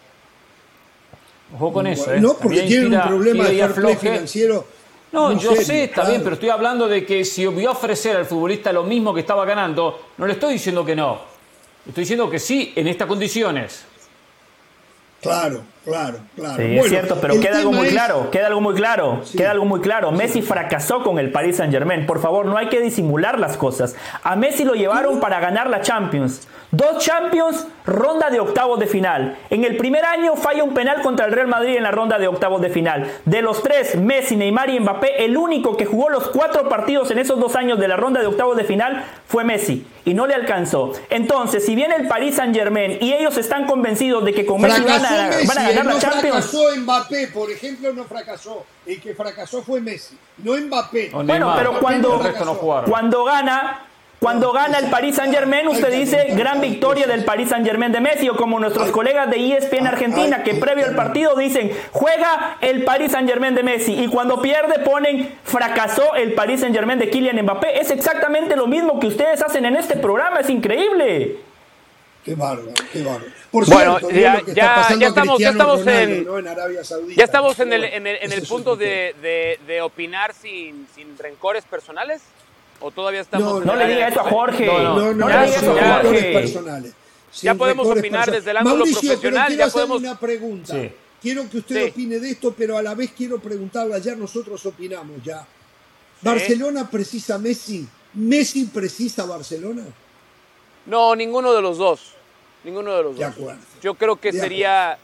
Ojo 1.54 1.72
con 1.72 1.86
eso, 1.86 2.12
¿eh? 2.12 2.20
No, 2.20 2.30
porque 2.34 2.58
También 2.62 2.68
tienen 2.68 2.94
un 3.00 3.08
problema 3.08 3.44
de 3.46 3.54
y 3.54 3.58
fair 3.60 3.74
play 3.74 3.96
financiero. 3.96 4.66
No, 5.12 5.32
yo 5.34 5.52
serio, 5.52 5.66
sé, 5.66 5.84
está 5.84 5.94
claro. 5.96 6.10
bien, 6.10 6.24
pero 6.24 6.34
estoy 6.34 6.50
hablando 6.50 6.88
de 6.88 7.06
que 7.06 7.24
si 7.24 7.46
voy 7.46 7.66
a 7.66 7.72
ofrecer 7.72 8.18
al 8.18 8.25
futbolista 8.25 8.74
lo 8.74 8.84
mismo 8.84 9.14
que 9.14 9.20
estaba 9.22 9.46
ganando, 9.46 10.02
no 10.18 10.25
le 10.25 10.34
estoy 10.34 10.54
diciendo 10.54 10.84
que 10.84 10.96
no. 10.96 11.35
Estoy 11.88 12.01
diciendo 12.01 12.30
que 12.30 12.39
sí, 12.39 12.74
en 12.75 12.88
estas 12.88 13.08
condiciones. 13.08 13.86
Claro, 15.22 15.63
claro, 15.86 16.18
claro. 16.36 16.56
Sí, 16.58 16.77
es 16.77 16.89
cierto, 16.89 17.18
pero 17.22 17.39
queda 17.39 17.60
algo 17.60 17.72
muy 17.72 17.88
claro, 17.88 18.30
queda 18.32 18.48
algo 18.48 18.62
muy 18.62 18.75
claro, 18.75 19.22
queda 19.38 19.51
algo 19.51 19.65
muy 19.65 19.80
claro. 19.80 20.12
Messi 20.12 20.42
fracasó 20.42 21.04
con 21.04 21.20
el 21.20 21.32
Paris 21.32 21.58
Saint 21.58 21.72
Germain. 21.72 22.06
Por 22.06 22.20
favor, 22.20 22.46
no 22.46 22.58
hay 22.58 22.68
que 22.68 22.82
disimular 22.82 23.39
las 23.39 23.56
cosas. 23.56 23.96
A 24.24 24.36
Messi 24.36 24.65
lo 24.65 24.74
llevaron 24.74 25.20
para 25.20 25.39
ganar 25.39 25.70
la 25.70 25.82
Champions. 25.82 26.48
Dos 26.72 27.06
Champions, 27.06 27.68
ronda 27.86 28.30
de 28.30 28.42
octavos 28.42 28.80
de 28.80 28.88
final. 28.88 29.38
En 29.50 29.63
el 29.63 29.77
primer 29.77 30.04
año 30.04 30.36
falla 30.36 30.63
un 30.63 30.74
penal 30.74 31.01
contra 31.01 31.25
el 31.25 31.32
Real 31.32 31.48
Madrid 31.48 31.77
en 31.77 31.84
la 31.84 31.92
ronda 31.92 32.20
de 32.20 32.27
octavos 32.27 32.62
de 32.62 32.70
final. 32.70 33.10
De 33.24 33.42
los 33.42 33.63
tres, 33.63 33.96
Messi, 33.96 34.36
Neymar 34.36 34.70
y 34.70 34.80
Mbappé, 34.82 35.24
el 35.24 35.38
único 35.38 35.77
que 35.77 35.86
jugó 35.86 36.10
los 36.10 36.27
cuatro 36.30 36.68
partidos 36.68 37.12
en 37.12 37.20
esos 37.20 37.39
dos 37.39 37.56
años 37.56 37.80
de 37.80 37.88
la 37.88 37.96
ronda 37.96 38.20
de 38.20 38.27
octavos 38.27 38.58
de 38.58 38.65
final 38.65 39.06
fue 39.27 39.46
Messi. 39.46 39.88
Y 40.04 40.13
no 40.13 40.27
le 40.27 40.34
alcanzó. 40.34 40.92
Entonces, 41.10 41.65
si 41.65 41.75
viene 41.75 41.96
el 41.96 42.08
Paris 42.08 42.36
Saint 42.36 42.54
Germain 42.54 42.98
y 43.00 43.13
ellos 43.13 43.38
están 43.38 43.68
convencidos 43.68 44.25
de 44.25 44.34
que 44.34 44.46
con 44.46 44.60
Messi 44.62 44.82
van 44.84 45.06
a, 45.06 45.30
van 45.48 45.58
a 45.58 45.72
eh, 45.72 45.75
ganar 45.75 45.86
la 45.86 45.94
no 45.94 46.00
Champions. 46.00 46.46
fracasó 46.50 46.75
Mbappé, 46.77 47.27
por 47.27 47.51
ejemplo, 47.51 47.94
no 47.94 48.03
fracasó. 48.05 48.66
El 48.85 49.01
que 49.01 49.14
fracasó 49.16 49.61
fue 49.64 49.81
Messi, 49.81 50.18
no 50.38 50.53
Mbappé. 50.57 51.09
O 51.14 51.18
Bueno, 51.24 51.33
Neymar, 51.33 51.57
pero 51.57 51.79
cuando- 51.79 52.22
no. 52.46 52.83
Cuando 52.85 53.24
gana, 53.25 53.81
cuando 54.20 54.51
gana 54.53 54.79
el 54.79 54.90
Paris 54.90 55.16
Saint 55.18 55.33
Germain, 55.33 55.68
usted 55.68 55.92
dice 55.92 56.27
gran 56.35 56.59
victoria 56.61 57.05
del 57.05 57.25
Paris 57.25 57.50
Saint 57.50 57.66
Germain 57.66 57.92
de 57.92 58.00
Messi, 58.01 58.27
o 58.29 58.35
como 58.35 58.59
nuestros 58.59 58.90
colegas 58.92 59.29
de 59.29 59.38
ESPN 59.38 59.88
Argentina, 59.88 60.42
que 60.44 60.55
previo 60.55 60.85
al 60.85 60.96
partido 60.96 61.35
dicen 61.35 61.72
juega 61.92 62.57
el 62.61 62.83
Paris 62.85 63.11
Saint 63.11 63.29
Germain 63.29 63.53
de 63.53 63.61
Messi, 63.64 63.94
y 63.94 64.07
cuando 64.07 64.42
pierde 64.42 64.79
ponen 64.79 65.35
fracasó 65.44 66.16
el 66.16 66.33
Paris 66.33 66.61
Saint 66.61 66.75
Germain 66.75 66.98
de 66.98 67.09
Kylian 67.09 67.40
Mbappé. 67.44 67.79
Es 67.79 67.92
exactamente 67.92 68.55
lo 68.55 68.68
mismo 68.68 69.00
que 69.00 69.07
ustedes 69.07 69.42
hacen 69.44 69.66
en 69.66 69.75
este 69.75 69.96
programa, 69.98 70.40
es 70.40 70.50
increíble. 70.50 71.38
Qué 72.25 72.33
bárbaro, 72.33 72.74
qué 72.92 73.03
bárbaro. 73.03 73.31
Por 73.51 73.66
Bueno, 73.68 74.00
cierto, 74.00 74.09
ya- 74.09 74.42
ya- 74.53 74.81
estamos- 74.81 75.00
ya 75.00 75.14
Cristiano 75.14 75.51
estamos 75.51 75.79
Ronaldo, 75.85 76.14
en- 76.16 76.25
¿no? 76.25 76.38
en 76.40 76.48
Arabia 76.48 76.83
Saudita. 76.83 77.18
Ya 77.20 77.24
estamos 77.25 77.59
en 77.59 77.72
el, 77.74 77.81
Pero 77.81 77.96
en 77.98 78.07
el, 78.07 78.16
en 78.16 78.24
ese 78.24 78.35
el 78.38 78.44
es 78.44 78.50
punto 78.50 78.75
de, 78.75 79.16
de- 79.22 79.59
de 79.68 79.81
opinar 79.81 80.33
sin, 80.33 80.88
sin 80.96 81.16
rencores 81.18 81.64
personales. 81.66 82.22
¿O 82.81 82.92
todavía 82.92 83.22
estamos 83.22 83.48
No, 83.53 83.57
en 83.61 83.68
No 83.68 83.74
el 83.74 83.79
le 83.79 83.94
diga 83.94 84.07
eso 84.09 84.20
a? 84.22 84.24
Jorge. 84.29 84.66
No, 84.66 84.79
No, 84.83 84.96
no, 84.96 85.14
No 85.14 85.29
ya, 85.29 85.42
le 85.42 85.46
diga 85.48 85.59
eso 85.61 85.72
a 85.79 86.01
Jorge. 86.03 86.33
personales. 86.33 86.94
Sin 87.31 87.46
Ya 87.48 87.55
podemos 87.55 87.85
opinar 87.88 88.01
personales. 88.01 88.33
desde 88.35 88.51
el 88.51 88.57
ángulo 88.57 88.75
Mauricio, 88.77 89.00
profesional, 89.01 89.22
Pero 89.22 89.48
quiero 89.48 89.59
ya 89.59 89.66
hacerle 89.68 89.88
podemos- 89.88 90.01
una 90.09 90.20
pregunta. 90.20 90.74
Sí. 90.74 90.92
Quiero 91.22 91.50
que 91.50 91.57
usted 91.59 91.83
Sí. 91.85 91.90
opine 91.92 92.20
de 92.20 92.29
esto, 92.31 92.53
pero 92.57 92.77
a 92.77 92.81
la 92.81 92.96
vez 92.96 93.11
quiero 93.16 93.40
preguntarle. 93.40 93.96
Ayer 93.96 94.18
nosotros 94.18 94.66
opinamos 94.66 95.24
ya. 95.24 95.46
¿Barcelona 96.22 96.90
precisa 96.90 97.38
Messi? 97.38 97.88
¿Messi 98.16 98.66
precisa 98.66 99.25
Barcelona? 99.25 99.83
No, 100.85 101.15
ninguno 101.15 101.53
de 101.53 101.61
los 101.61 101.77
dos. 101.77 102.13
Ninguno 102.63 102.95
de 102.95 103.03
los 103.03 103.17
De 103.17 103.25
dos. 103.25 103.33
acuerdo. 103.35 103.61
Yo 103.81 103.93
creo 103.95 104.15
que 104.17 104.31
De 104.31 104.39
sería 104.39 104.98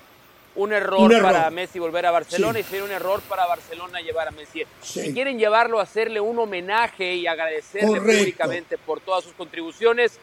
un 0.55 0.73
error, 0.73 0.99
Un 0.99 1.11
error. 1.13 1.31
para 1.31 1.49
Messi 1.49 1.79
volver 1.79 2.05
a 2.05 2.11
Barcelona 2.11 2.53
Sí. 2.55 2.59
y 2.59 2.63
sería 2.63 2.83
un 2.83 2.91
error 2.91 3.21
para 3.21 3.45
Barcelona 3.47 4.01
llevar 4.01 4.27
a 4.27 4.31
Messi. 4.31 4.63
Sí. 4.81 5.01
Si 5.01 5.13
quieren 5.13 5.37
llevarlo 5.39 5.79
a 5.79 5.83
hacerle 5.83 6.19
un 6.19 6.37
homenaje 6.39 7.15
y 7.15 7.25
agradecerle 7.27 7.87
Correcto. 7.99 8.19
públicamente 8.19 8.77
por 8.77 8.99
todas 8.99 9.23
sus 9.23 9.33
contribuciones, 9.33 10.19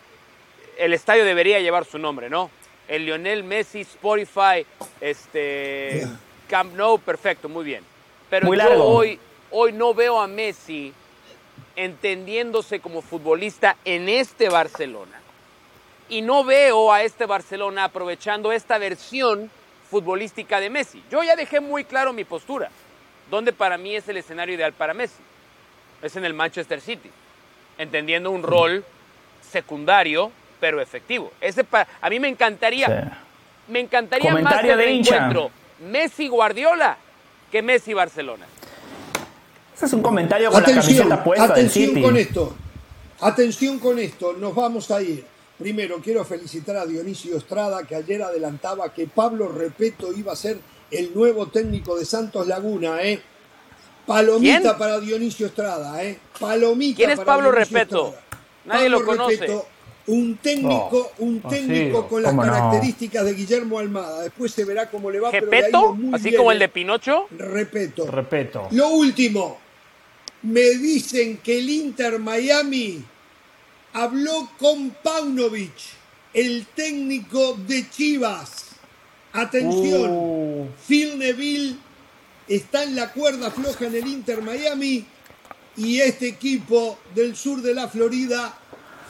el 0.76 0.92
estadio 0.92 1.24
debería 1.24 1.60
llevar 1.60 1.84
su 1.84 1.98
nombre, 1.98 2.28
¿no? 2.28 2.50
El 2.88 3.04
Lionel 3.06 3.42
Messi 3.44 3.80
Spotify, 3.82 4.64
este. 5.00 6.06
Camp 6.48 6.74
Nou, 6.74 6.98
perfecto, 6.98 7.48
muy 7.48 7.64
bien. 7.64 7.84
Pero 8.30 8.46
Muy 8.46 8.56
yo 8.56 8.64
largo. 8.64 8.84
hoy, 8.84 9.18
hoy 9.50 9.72
no 9.72 9.92
veo 9.94 10.20
a 10.20 10.26
Messi 10.26 10.92
entendiéndose 11.76 12.80
como 12.80 13.02
futbolista 13.02 13.76
en 13.84 14.08
este 14.08 14.48
Barcelona. 14.48 15.20
Y 16.08 16.22
no 16.22 16.44
veo 16.44 16.92
a 16.92 17.02
este 17.02 17.26
Barcelona 17.26 17.84
aprovechando 17.84 18.50
esta 18.52 18.78
versión 18.78 19.50
futbolística 19.90 20.60
de 20.60 20.70
Messi. 20.70 21.02
Yo 21.10 21.22
ya 21.22 21.36
dejé 21.36 21.60
muy 21.60 21.84
claro 21.84 22.12
mi 22.12 22.24
postura, 22.24 22.70
donde 23.30 23.52
para 23.52 23.76
mí 23.78 23.94
es 23.94 24.08
el 24.08 24.16
escenario 24.16 24.54
ideal 24.54 24.72
para 24.72 24.94
Messi. 24.94 25.20
Es 26.02 26.16
en 26.16 26.24
el 26.24 26.32
Manchester 26.34 26.80
City, 26.80 27.10
entendiendo 27.76 28.30
un 28.30 28.42
rol 28.42 28.84
secundario, 29.50 30.30
pero 30.60 30.80
efectivo. 30.80 31.32
Ese 31.40 31.64
pa- 31.64 31.86
a 32.00 32.10
mí 32.10 32.18
me 32.20 32.28
encantaría, 32.28 32.86
Sí. 32.86 33.72
me 33.72 33.80
encantaría 33.80 34.30
más 34.32 34.42
Comentario 34.42 34.72
el 34.72 34.78
de 34.78 34.90
hincha. 34.90 35.16
encuentro 35.16 35.50
Messi 35.80 36.28
Guardiola 36.28 36.96
que 37.50 37.62
Messi 37.62 37.92
Barcelona. 37.94 38.46
Ese 39.74 39.86
es 39.86 39.92
un 39.92 40.02
comentario 40.02 40.50
con 40.50 40.60
la 40.62 40.66
Atención, 40.68 40.96
camiseta 40.98 41.24
puesta 41.24 41.42
del 41.44 41.52
atención 41.52 41.88
City. 41.90 42.02
con 42.02 42.16
esto. 42.16 42.56
Atención 43.20 43.78
con 43.78 43.98
esto, 43.98 44.32
nos 44.34 44.54
vamos 44.54 44.90
a 44.90 45.00
ir. 45.02 45.24
Primero 45.58 46.00
quiero 46.02 46.24
felicitar 46.24 46.76
a 46.76 46.86
Dionisio 46.86 47.36
Estrada 47.36 47.82
que 47.84 47.96
ayer 47.96 48.22
adelantaba 48.22 48.92
que 48.94 49.06
Pablo 49.08 49.48
Repeto 49.48 50.12
iba 50.12 50.32
a 50.32 50.36
ser 50.36 50.58
el 50.90 51.12
nuevo 51.14 51.48
técnico 51.48 51.98
de 51.98 52.04
Santos 52.04 52.46
Laguna, 52.46 53.02
¿eh? 53.02 53.20
Palomita 54.06 54.60
¿Quién? 54.60 54.78
para 54.78 55.00
Dionisio 55.00 55.46
Estrada, 55.48 56.02
¿eh? 56.04 56.18
Palomita 56.38 56.96
¿Quién 56.96 57.10
es 57.10 57.16
para 57.16 57.26
Pablo 57.26 57.50
Dionisio 57.50 57.76
Repeto? 57.78 58.06
Estrada. 58.08 58.26
Nadie 58.66 58.82
Pablo 58.90 58.98
lo 59.00 59.04
conoce. 59.06 59.34
Repeto, 59.36 59.66
un 60.06 60.36
técnico, 60.38 61.12
un 61.18 61.42
Oh, 61.44 61.48
técnico 61.50 62.08
con 62.08 62.22
las 62.22 62.32
no. 62.34 62.42
características 62.42 63.24
de 63.24 63.34
Guillermo 63.34 63.78
Almada. 63.80 64.22
Después 64.22 64.52
se 64.52 64.64
verá 64.64 64.88
cómo 64.88 65.10
le 65.10 65.20
va, 65.20 65.30
pero 65.32 65.46
le 65.50 65.56
ha 65.56 65.58
ido 65.58 65.66
¿Gepeto? 65.66 65.94
muy 65.94 66.14
Así 66.14 66.24
bien, 66.28 66.36
como 66.36 66.52
el 66.52 66.58
de 66.60 66.68
Pinocho. 66.68 67.26
Repeto. 67.36 68.06
Repeto. 68.06 68.68
Lo 68.70 68.88
último, 68.90 69.58
me 70.42 70.60
dicen 70.62 71.38
que 71.38 71.58
el 71.58 71.68
Inter 71.68 72.18
Miami 72.20 73.04
habló 73.92 74.50
con 74.58 74.90
Paunovic, 75.02 75.72
el 76.34 76.66
técnico 76.74 77.54
de 77.66 77.88
Chivas. 77.90 78.66
Atención, 79.32 80.10
Uh. 80.10 80.68
Phil 80.86 81.18
Neville 81.18 81.76
está 82.48 82.82
en 82.82 82.96
la 82.96 83.12
cuerda 83.12 83.50
floja 83.50 83.86
en 83.86 83.94
el 83.94 84.06
Inter 84.06 84.42
Miami 84.42 85.04
y 85.76 86.00
este 86.00 86.28
equipo 86.28 86.98
del 87.14 87.36
sur 87.36 87.62
de 87.62 87.74
la 87.74 87.88
Florida 87.88 88.58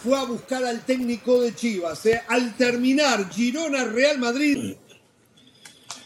fue 0.03 0.19
a 0.19 0.25
buscar 0.25 0.65
al 0.65 0.85
técnico 0.85 1.41
de 1.41 1.55
Chivas. 1.55 2.05
¿eh? 2.07 2.23
Al 2.29 2.57
terminar 2.57 3.31
Girona 3.31 3.85
Real 3.85 4.19
Madrid, 4.19 4.75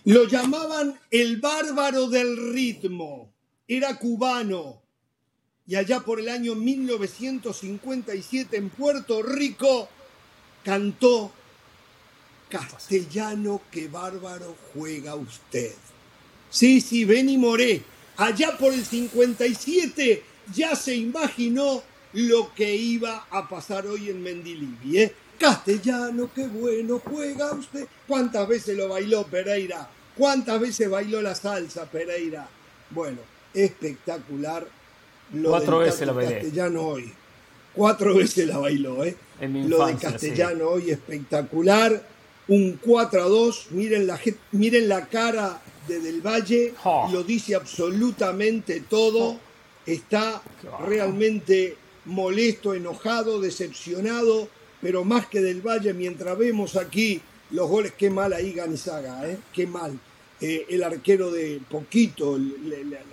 lo 0.05 0.25
llamaban 0.27 0.99
el 1.11 1.41
bárbaro 1.41 2.09
del 2.09 2.53
ritmo. 2.53 3.33
Era 3.67 3.99
cubano. 3.99 4.82
Y 5.73 5.77
allá 5.77 6.01
por 6.01 6.21
el 6.21 6.29
año 6.29 6.55
1957 6.55 8.59
en 8.59 8.69
Puerto 8.69 9.23
Rico 9.23 9.89
cantó 10.63 11.33
castellano, 12.51 13.63
qué 13.71 13.89
bárbaro 13.89 14.55
juega 14.75 15.15
usted. 15.15 15.73
Sí, 16.51 16.83
sí, 16.83 17.07
Benny 17.07 17.39
Moré, 17.39 17.83
allá 18.19 18.59
por 18.59 18.75
el 18.75 18.85
57 18.85 20.23
ya 20.55 20.77
se 20.77 20.95
imaginó 20.95 21.83
lo 22.13 22.53
que 22.53 22.77
iba 22.77 23.27
a 23.31 23.49
pasar 23.49 23.87
hoy 23.87 24.11
en 24.11 24.23
Mendilivi. 24.23 24.99
¿eh? 24.99 25.15
Castellano, 25.39 26.31
qué 26.35 26.49
bueno 26.49 27.01
juega 27.03 27.55
usted. 27.55 27.87
¿Cuántas 28.07 28.47
veces 28.47 28.77
lo 28.77 28.91
bailó 28.91 29.27
Pereira? 29.27 29.89
¿Cuántas 30.19 30.61
veces 30.61 30.91
bailó 30.91 31.23
la 31.23 31.35
salsa 31.35 31.87
Pereira? 31.87 32.47
Bueno, 32.91 33.21
espectacular. 33.55 34.82
Lo 35.33 35.51
Cuatro 35.51 35.79
veces 35.79 36.07
la 36.07 36.12
bailé. 36.12 36.35
Castellano 36.35 36.83
hoy. 36.83 37.12
Cuatro 37.75 38.14
veces 38.16 38.47
la 38.47 38.59
bailó, 38.59 39.05
¿eh? 39.05 39.16
lo 39.40 39.87
de 39.87 39.97
Castellano 39.97 40.68
hoy 40.68 40.90
espectacular. 40.90 42.11
Un 42.49 42.79
4 42.83 43.23
a 43.23 43.29
2. 43.29 43.66
Miren 43.71 44.07
la, 44.07 44.21
miren 44.51 44.88
la 44.88 45.07
cara 45.07 45.62
de 45.87 46.01
Del 46.01 46.21
Valle. 46.21 46.75
Lo 47.12 47.23
dice 47.23 47.55
absolutamente 47.55 48.81
todo. 48.81 49.38
Está 49.87 50.42
realmente 50.85 51.77
molesto, 52.05 52.75
enojado, 52.75 53.40
decepcionado. 53.40 54.49
Pero 54.81 55.05
más 55.05 55.27
que 55.27 55.40
Del 55.40 55.61
Valle, 55.61 55.95
mientras 55.95 56.37
vemos 56.37 56.77
aquí 56.77 57.23
los 57.51 57.68
goles, 57.68 57.92
qué 57.97 58.11
mal 58.11 58.33
ahí 58.33 58.53
Ganizaga, 58.53 59.29
¿eh? 59.29 59.38
Qué 59.53 59.66
mal. 59.66 59.99
Eh, 60.44 60.66
el 60.70 60.83
arquero 60.83 61.31
de 61.31 61.61
Poquito, 61.70 62.37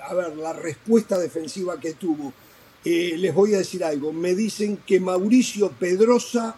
a 0.03 0.13
ver, 0.15 0.35
la 0.35 0.51
respuesta 0.51 1.15
defensiva 1.19 1.79
que 1.79 1.93
tuvo. 1.93 2.33
Eh, 2.83 3.13
les 3.17 3.35
voy 3.35 3.53
a 3.53 3.59
decir 3.59 3.83
algo, 3.83 4.11
me 4.11 4.33
dicen 4.33 4.77
que 4.77 4.99
Mauricio 4.99 5.69
Pedrosa 5.69 6.55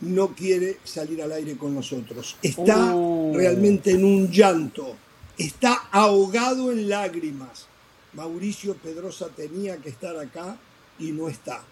no 0.00 0.34
quiere 0.34 0.76
salir 0.84 1.22
al 1.22 1.32
aire 1.32 1.56
con 1.56 1.74
nosotros. 1.74 2.36
Está 2.42 2.94
uh. 2.94 3.32
realmente 3.34 3.92
en 3.92 4.04
un 4.04 4.30
llanto, 4.30 4.94
está 5.38 5.88
ahogado 5.90 6.70
en 6.70 6.90
lágrimas. 6.90 7.68
Mauricio 8.12 8.74
Pedrosa 8.74 9.28
tenía 9.34 9.78
que 9.78 9.88
estar 9.88 10.14
acá 10.18 10.58
y 10.98 11.12
no 11.12 11.30
está. 11.30 11.64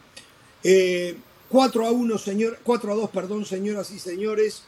4 0.63 0.65
eh, 0.65 1.17
a 1.87 1.91
1, 1.91 2.19
señor, 2.19 2.59
4 2.63 2.93
a 2.93 2.95
2, 2.95 3.11
perdón, 3.11 3.45
señoras 3.45 3.91
y 3.91 3.99
señores, 3.99 4.63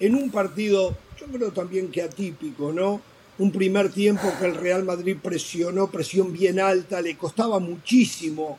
en 0.00 0.14
un 0.14 0.30
partido, 0.30 0.96
yo 1.26 1.38
creo 1.38 1.52
también 1.52 1.90
que 1.90 2.02
atípico, 2.02 2.72
¿no? 2.72 3.00
un 3.38 3.50
primer 3.50 3.90
tiempo 3.90 4.32
que 4.38 4.46
el 4.46 4.54
Real 4.54 4.84
Madrid 4.84 5.16
presionó, 5.20 5.88
presión 5.88 6.32
bien 6.32 6.60
alta, 6.60 7.00
le 7.00 7.16
costaba 7.16 7.58
muchísimo 7.58 8.58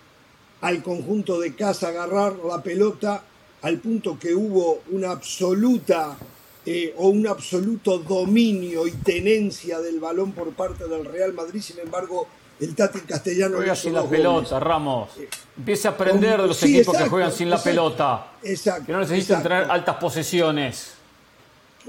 al 0.61 0.81
conjunto 0.81 1.39
de 1.39 1.55
casa 1.55 1.89
agarrar 1.89 2.35
la 2.37 2.61
pelota 2.61 3.23
al 3.61 3.77
punto 3.77 4.17
que 4.19 4.33
hubo 4.33 4.81
una 4.91 5.11
absoluta 5.11 6.17
eh, 6.65 6.93
o 6.97 7.09
un 7.09 7.27
absoluto 7.27 7.99
dominio 7.99 8.87
y 8.87 8.91
tenencia 8.91 9.79
del 9.79 9.99
balón 9.99 10.31
por 10.31 10.51
parte 10.53 10.87
del 10.87 11.05
Real 11.05 11.33
Madrid, 11.33 11.61
sin 11.61 11.79
embargo 11.79 12.27
el 12.59 12.75
Tati 12.75 13.01
Castellano 13.01 13.57
juega 13.57 13.75
sin 13.75 13.93
la 13.93 14.03
pelota, 14.03 14.59
Ramos. 14.59 15.17
Eh, 15.17 15.27
Empieza 15.57 15.89
a 15.89 15.91
aprender 15.91 16.41
de 16.41 16.47
los 16.47 16.63
equipos 16.63 16.95
que 16.97 17.07
juegan 17.07 17.31
sin 17.31 17.49
la 17.49 17.61
pelota. 17.61 18.31
Exacto. 18.41 18.85
Que 18.85 18.91
no 18.91 18.99
necesitan 18.99 19.43
tener 19.43 19.69
altas 19.69 19.97
posesiones. 19.97 20.92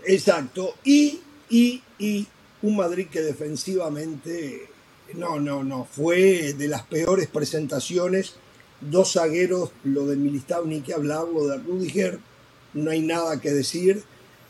Exacto. 0.07 0.75
Y, 0.85 1.21
y, 1.49 1.83
y 1.99 2.27
un 2.63 2.77
Madrid 2.77 3.07
que 3.11 3.23
defensivamente, 3.23 4.69
no, 5.15 5.39
no, 5.39 5.63
no, 5.63 5.85
fue 5.85 6.55
de 6.55 6.69
las 6.69 6.83
peores 6.83 7.29
presentaciones. 7.29 8.35
Dos 8.81 9.13
zagueros, 9.13 9.71
lo 9.85 10.07
de 10.07 10.17
Militao 10.17 10.65
ni 10.65 10.81
que 10.81 10.95
hablar, 10.95 11.27
lo 11.33 11.47
de 11.47 11.59
Rudiger, 11.59 12.19
no 12.75 12.91
hay 12.91 13.01
nada 13.01 13.41
que 13.41 13.53
decir. 13.53 14.03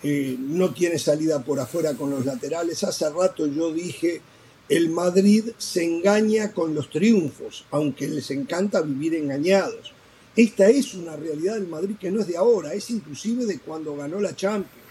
Eh, 0.03 0.37
no 0.39 0.75
tiene 0.75 0.99
salida 0.99 1.43
por 1.43 1.61
afuera 1.61 1.95
con 1.95 2.11
los 2.11 2.27
laterales. 2.27 2.85
Hace 2.85 3.09
rato 3.11 3.47
yo 3.47 3.73
dije, 3.73 4.21
el 4.69 4.91
Madrid 4.91 5.51
se 5.57 5.85
engaña 5.85 6.53
con 6.53 6.75
los 6.75 6.91
triunfos, 6.91 7.65
aunque 7.71 8.09
les 8.09 8.31
encanta 8.31 8.83
vivir 8.83 9.15
engañados. 9.15 9.93
Esta 10.37 10.69
es 10.69 10.95
una 10.95 11.17
realidad 11.17 11.55
del 11.55 11.69
Madrid 11.69 11.97
que 11.99 12.11
no 12.11 12.21
es 12.21 12.27
de 12.27 12.37
ahora, 12.37 12.75
es 12.75 12.91
inclusive 12.91 13.47
de 13.47 13.59
cuando 13.61 13.97
ganó 13.97 14.21
la 14.21 14.35
Champions. 14.35 14.84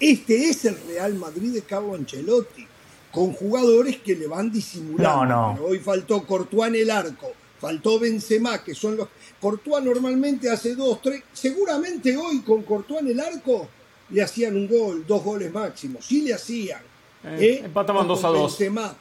Este 0.00 0.48
es 0.48 0.64
el 0.64 0.76
Real 0.86 1.14
Madrid 1.14 1.52
de 1.54 1.62
Carlo 1.62 1.94
Ancelotti, 1.94 2.66
con 3.12 3.32
jugadores 3.32 3.98
que 3.98 4.16
le 4.16 4.26
van 4.26 4.50
disimulando. 4.50 5.24
No, 5.24 5.54
no. 5.54 5.64
Hoy 5.64 5.78
faltó 5.78 6.26
Courtois 6.26 6.68
en 6.68 6.74
el 6.76 6.90
arco, 6.90 7.32
faltó 7.60 7.98
Benzema, 7.98 8.62
que 8.62 8.74
son 8.74 8.96
los... 8.96 9.08
Courtois 9.40 9.84
normalmente 9.84 10.50
hace 10.50 10.74
dos, 10.74 11.00
tres... 11.00 11.22
Seguramente 11.32 12.16
hoy 12.16 12.40
con 12.40 12.62
Courtois 12.62 13.02
en 13.02 13.08
el 13.08 13.20
arco 13.20 13.68
le 14.10 14.22
hacían 14.22 14.56
un 14.56 14.68
gol, 14.68 15.04
dos 15.06 15.22
goles 15.22 15.52
máximos. 15.52 16.04
Sí 16.04 16.22
le 16.22 16.34
hacían. 16.34 16.82
Eh, 17.24 17.38
¿eh? 17.40 17.62
Empataban 17.64 18.06
dos 18.08 18.24
a 18.24 18.28
dos. 18.28 18.58
Benzema. 18.58 18.96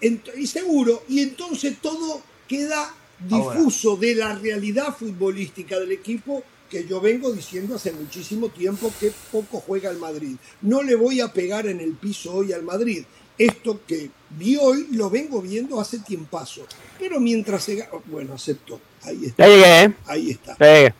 Eh, 0.00 0.20
y 0.36 0.46
seguro, 0.46 1.02
y 1.08 1.20
entonces 1.20 1.78
todo 1.80 2.22
queda 2.46 2.94
difuso 3.18 3.96
de 3.96 4.14
la 4.14 4.34
realidad 4.34 4.94
futbolística 4.96 5.78
del 5.78 5.92
equipo 5.92 6.44
que 6.68 6.86
yo 6.86 7.00
vengo 7.00 7.32
diciendo 7.32 7.76
hace 7.76 7.92
muchísimo 7.92 8.48
tiempo 8.48 8.92
que 9.00 9.12
poco 9.32 9.60
juega 9.60 9.90
el 9.90 9.98
Madrid. 9.98 10.36
No 10.62 10.82
le 10.82 10.94
voy 10.94 11.20
a 11.20 11.32
pegar 11.32 11.66
en 11.66 11.80
el 11.80 11.94
piso 11.94 12.34
hoy 12.34 12.52
al 12.52 12.62
Madrid. 12.62 13.04
Esto 13.36 13.80
que 13.86 14.10
vi 14.30 14.56
hoy 14.56 14.88
lo 14.92 15.08
vengo 15.10 15.40
viendo 15.40 15.80
hace 15.80 16.00
tiempazo. 16.00 16.66
Pero 16.98 17.20
mientras 17.20 17.64
se... 17.64 17.88
Bueno, 18.06 18.34
acepto. 18.34 18.80
Ahí 19.02 19.26
está. 19.26 19.46
Ya 19.46 19.54
llegué, 19.54 19.82
¿eh? 19.84 19.94
Ahí 20.06 20.30
está. 20.30 20.56
Ya 20.58 20.94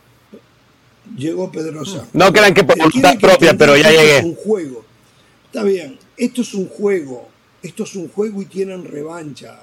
Llegó 1.16 1.50
Pedrosa. 1.50 2.06
No 2.12 2.32
crean 2.32 2.54
que 2.54 2.64
por 2.64 2.78
voluntad 2.78 3.18
propia, 3.18 3.56
pero 3.56 3.76
ya 3.76 3.90
llegué. 3.90 4.18
es 4.18 4.24
un 4.24 4.34
juego. 4.34 4.84
Está 5.46 5.62
bien. 5.62 5.98
Esto 6.16 6.42
es 6.42 6.54
un 6.54 6.68
juego. 6.68 7.28
Esto 7.62 7.84
es 7.84 7.94
un 7.96 8.08
juego 8.08 8.42
y 8.42 8.46
tienen 8.46 8.84
revancha. 8.84 9.58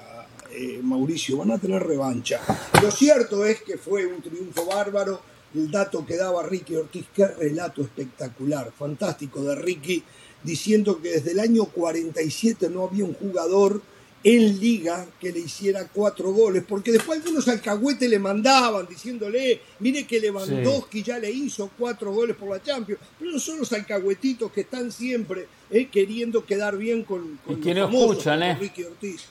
Eh, 0.50 0.80
Mauricio, 0.82 1.38
van 1.38 1.52
a 1.52 1.58
tener 1.58 1.82
revancha. 1.82 2.40
Lo 2.82 2.90
cierto 2.90 3.44
es 3.44 3.62
que 3.62 3.78
fue 3.78 4.06
un 4.06 4.20
triunfo 4.22 4.66
bárbaro 4.66 5.20
el 5.54 5.70
dato 5.70 6.04
que 6.04 6.16
daba 6.16 6.42
Ricky 6.42 6.76
Ortiz, 6.76 7.06
qué 7.14 7.26
relato 7.26 7.82
espectacular, 7.82 8.72
fantástico 8.76 9.42
de 9.42 9.54
Ricky, 9.54 10.02
diciendo 10.42 11.00
que 11.00 11.10
desde 11.12 11.32
el 11.32 11.40
año 11.40 11.64
47 11.66 12.68
no 12.70 12.84
había 12.84 13.04
un 13.04 13.14
jugador 13.14 13.80
en 14.24 14.58
liga 14.58 15.06
que 15.20 15.30
le 15.30 15.38
hiciera 15.38 15.86
cuatro 15.92 16.32
goles, 16.32 16.64
porque 16.68 16.90
después 16.90 17.20
algunos 17.20 17.46
alcahuetes 17.46 18.10
le 18.10 18.18
mandaban 18.18 18.84
diciéndole, 18.88 19.60
mire 19.78 20.04
que 20.04 20.18
Lewandowski 20.18 21.02
ya 21.04 21.18
le 21.18 21.30
hizo 21.30 21.70
cuatro 21.78 22.12
goles 22.12 22.36
por 22.36 22.50
la 22.50 22.60
Champions, 22.60 23.00
pero 23.18 23.30
no 23.30 23.38
son 23.38 23.60
los 23.60 23.72
alcahuetitos 23.72 24.50
que 24.50 24.62
están 24.62 24.90
siempre 24.90 25.46
eh, 25.70 25.86
queriendo 25.86 26.44
quedar 26.44 26.76
bien 26.76 27.04
con, 27.04 27.38
con 27.46 27.58
y 27.58 27.60
que 27.60 27.72
no 27.72 27.88
escuchan, 27.88 28.42
eh. 28.42 28.56
Ricky 28.58 28.82
Ortiz. 28.82 29.26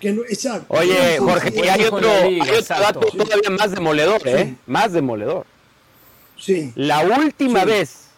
Que 0.00 0.12
no, 0.12 0.22
exacto. 0.22 0.74
Oye, 0.74 1.18
Jorge, 1.18 1.52
y 1.54 1.68
hay 1.68 1.84
otro, 1.84 2.10
hay 2.10 2.40
otro 2.40 2.76
dato 2.76 3.00
todavía 3.00 3.50
más 3.50 3.70
demoledor, 3.70 4.26
¿eh? 4.26 4.56
Más 4.66 4.92
demoledor. 4.92 5.44
La 6.74 7.00
última 7.00 7.64
vez 7.64 8.08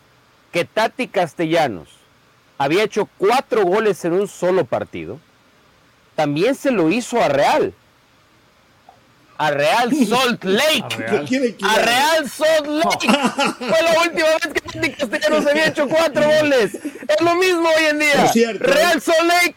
que 0.52 0.64
Tati 0.64 1.08
Castellanos 1.08 1.88
había 2.58 2.84
hecho 2.84 3.08
cuatro 3.18 3.64
goles 3.64 4.04
en 4.04 4.12
un 4.12 4.28
solo 4.28 4.64
partido, 4.64 5.18
también 6.14 6.54
se 6.54 6.70
lo 6.70 6.90
hizo 6.90 7.20
a 7.20 7.28
Real. 7.28 7.74
A 9.38 9.50
Real 9.50 9.90
Salt 10.08 10.44
Lake. 10.44 11.56
A 11.62 11.78
Real, 11.78 12.30
Salt 12.30 12.66
Lake. 12.66 13.08
Fue 13.58 13.82
la 13.82 14.00
última 14.02 14.28
vez 14.28 14.52
que 14.54 14.60
Tati 14.60 14.90
Castellanos 14.92 15.46
había 15.46 15.66
hecho 15.66 15.88
cuatro 15.88 16.22
goles. 16.24 16.74
Es 16.74 17.20
lo 17.20 17.34
mismo 17.36 17.68
hoy 17.68 17.84
en 17.90 17.98
día. 17.98 18.32
Real 18.60 19.00
Salt 19.00 19.22
Lake. 19.26 19.56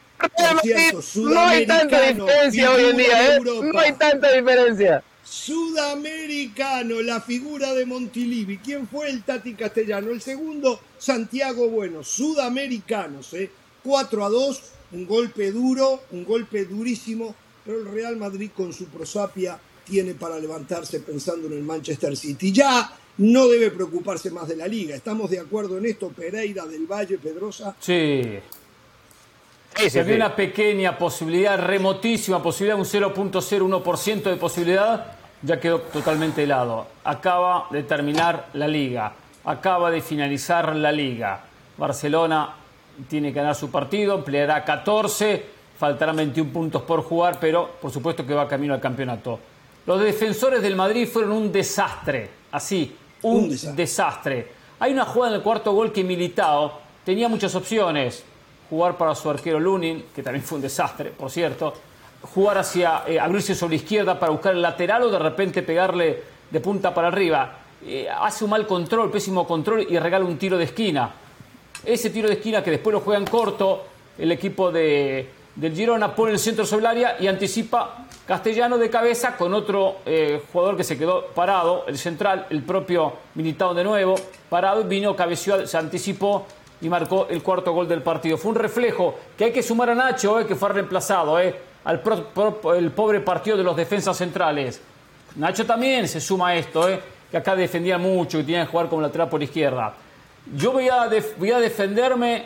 no 1.16 1.40
hay 1.42 1.68
tanta 1.68 2.02
diferencia 2.02 2.72
hoy 2.72 2.86
en 2.86 2.98
día. 2.98 3.36
¿eh? 3.36 3.40
No 3.42 3.80
hay 3.80 3.94
tanta 3.94 4.32
diferencia. 4.32 5.04
Sudamericano, 5.46 7.02
la 7.02 7.22
figura 7.22 7.72
de 7.76 7.86
Montilivi. 7.86 8.58
¿Quién 8.58 8.88
fue 8.88 9.12
el 9.12 9.22
Tati 9.22 9.54
Castellano? 9.54 10.10
El 10.10 10.20
segundo, 10.20 10.80
Santiago 10.98 11.70
Bueno. 11.70 12.04
Sudamericanos, 12.04 13.32
¿eh? 13.36 13.52
4 13.84 14.26
a 14.26 14.30
2, 14.30 14.62
un 14.94 15.06
golpe 15.06 15.52
duro, 15.52 16.02
un 16.14 16.26
golpe 16.26 16.66
durísimo, 16.66 17.36
pero 17.64 17.78
el 17.78 17.86
Real 17.86 18.18
Madrid 18.18 18.50
con 18.58 18.74
su 18.74 18.86
prosapia 18.86 19.60
tiene 19.86 20.16
para 20.16 20.40
levantarse 20.40 21.02
pensando 21.02 21.46
en 21.46 21.54
el 21.54 21.62
Manchester 21.62 22.18
City. 22.18 22.52
Ya 22.52 22.92
no 23.20 23.48
debe 23.48 23.70
preocuparse 23.70 24.32
más 24.32 24.48
de 24.48 24.56
la 24.56 24.68
liga. 24.68 24.96
¿Estamos 24.96 25.30
de 25.30 25.40
acuerdo 25.40 25.78
en 25.78 25.86
esto, 25.86 26.10
Pereira, 26.10 26.66
del 26.66 26.88
Valle, 26.88 27.20
Pedrosa? 27.20 27.76
Sí. 27.80 28.40
Se 29.90 30.04
ve 30.04 30.16
una 30.16 30.36
pequeña 30.36 30.98
posibilidad, 30.98 31.60
remotísima 31.60 32.42
posibilidad, 32.42 32.80
un 32.80 32.86
0.01% 32.86 34.24
de 34.24 34.38
posibilidad, 34.38 35.15
ya 35.46 35.60
quedó 35.60 35.80
totalmente 35.80 36.44
helado. 36.44 36.88
Acaba 37.04 37.68
de 37.70 37.84
terminar 37.84 38.48
la 38.54 38.68
liga, 38.68 39.14
acaba 39.46 39.92
de 39.92 40.02
finalizar 40.02 40.76
la 40.76 40.92
liga. 40.92 41.42
Barcelona 41.78 42.56
tiene 43.08 43.32
que 43.32 43.40
ganar 43.40 43.56
su 43.56 43.70
partido, 43.70 44.16
empleará 44.16 44.64
14, 44.64 45.46
faltarán 45.78 46.16
21 46.16 46.52
puntos 46.52 46.82
por 46.82 47.04
jugar, 47.04 47.38
pero 47.40 47.70
por 47.82 47.92
supuesto 47.92 48.26
que 48.26 48.34
va 48.34 48.48
camino 48.48 48.74
al 48.74 48.82
campeonato. 48.82 49.40
Los 49.86 50.02
defensores 50.02 50.62
del 50.62 50.76
Madrid 50.76 51.08
fueron 51.08 51.34
un 51.34 51.52
desastre, 51.52 52.30
así, 52.52 52.96
un, 53.22 53.56
desastre. 53.76 54.48
Hay 54.80 54.94
una 54.94 55.06
jugada 55.06 55.34
en 55.34 55.38
el 55.38 55.44
cuarto 55.44 55.74
gol 55.74 55.92
que 55.92 56.04
Militao 56.04 56.80
tenía 57.04 57.28
muchas 57.28 57.54
opciones. 57.54 58.24
Jugar 58.68 58.98
para 58.98 59.14
su 59.14 59.30
arquero 59.30 59.60
Lunin, 59.60 60.06
que 60.16 60.24
también 60.24 60.44
fue 60.44 60.56
un 60.56 60.64
desastre, 60.64 61.12
por 61.12 61.30
cierto. 61.30 61.74
Jugar 62.34 62.58
hacia, 62.58 63.04
eh, 63.08 63.20
abrirse 63.20 63.56
sobre 63.56 63.76
izquierda 63.76 64.20
para 64.20 64.32
buscar 64.32 64.54
el 64.54 64.62
lateral 64.62 65.04
o 65.04 65.10
de 65.10 65.20
repente 65.20 65.62
pegarle 65.62 66.24
de 66.50 66.60
punta 66.60 66.94
para 66.94 67.10
arriba. 67.10 67.60
Eh, 67.86 68.08
hace 68.10 68.44
un 68.44 68.50
mal 68.50 68.66
control, 68.66 69.12
pésimo 69.12 69.46
control 69.46 69.86
y 69.90 70.00
regala 70.00 70.26
un 70.26 70.38
tiro 70.38 70.58
de 70.58 70.64
esquina. 70.66 71.12
Ese 71.86 72.10
tiro 72.10 72.28
de 72.28 72.36
esquina 72.36 72.64
que 72.64 72.72
después 72.72 72.94
lo 72.94 73.02
juega 73.02 73.20
en 73.20 73.28
corto 73.28 73.86
el 74.18 74.32
equipo 74.32 74.72
de, 74.72 75.30
del 75.56 75.76
Girona, 75.76 76.16
pone 76.16 76.32
el 76.32 76.40
centro 76.40 76.66
sobre 76.66 76.82
el 76.82 76.86
área 76.88 77.18
y 77.20 77.28
anticipa 77.28 78.06
Castellano 78.26 78.80
de 78.80 78.90
cabeza 78.90 79.38
con 79.38 79.54
otro 79.54 79.98
eh, 80.06 80.42
jugador 80.52 80.76
que 80.76 80.84
se 80.84 80.98
quedó 80.98 81.28
parado, 81.28 81.86
el 81.88 81.98
central, 81.98 82.48
el 82.50 82.64
propio 82.64 83.14
Militao 83.36 83.76
de 83.76 83.84
nuevo, 83.84 84.16
parado, 84.50 84.84
vino, 84.84 85.16
cabeció, 85.16 85.68
se 85.68 85.78
anticipó 85.78 86.48
y 86.82 86.90
marcó 86.90 87.28
el 87.30 87.44
cuarto 87.44 87.72
gol 87.72 87.88
del 87.88 88.02
partido. 88.02 88.38
Fue 88.38 88.50
un 88.50 88.58
reflejo 88.58 89.16
que 89.38 89.46
hay 89.46 89.52
que 89.52 89.62
sumar 89.62 89.92
a 89.92 89.96
Nacho, 89.96 90.46
que 90.48 90.56
fue 90.56 90.70
reemplazado, 90.70 91.40
al 91.86 92.02
el 92.78 92.92
pobre 92.92 93.22
partido 93.22 93.56
de 93.56 93.64
los 93.64 93.76
defensas 93.76 94.18
centrales. 94.18 94.82
Nacho 95.36 95.66
también 95.66 96.08
se 96.08 96.20
suma 96.20 96.50
a 96.50 96.56
esto, 96.56 96.90
eh, 96.90 97.00
que 97.30 97.38
acá 97.38 97.56
defendía 97.56 97.98
mucho 97.98 98.40
y 98.40 98.44
tenía 98.44 98.66
que 98.66 98.72
jugar 98.72 98.90
como 98.90 99.02
lateral 99.02 99.30
por 99.30 99.42
izquierda. 99.42 99.94
Yo 100.56 100.72
voy 100.72 100.90
a, 100.90 101.10
voy 101.38 101.52
a 101.52 101.60
defenderme 101.60 102.46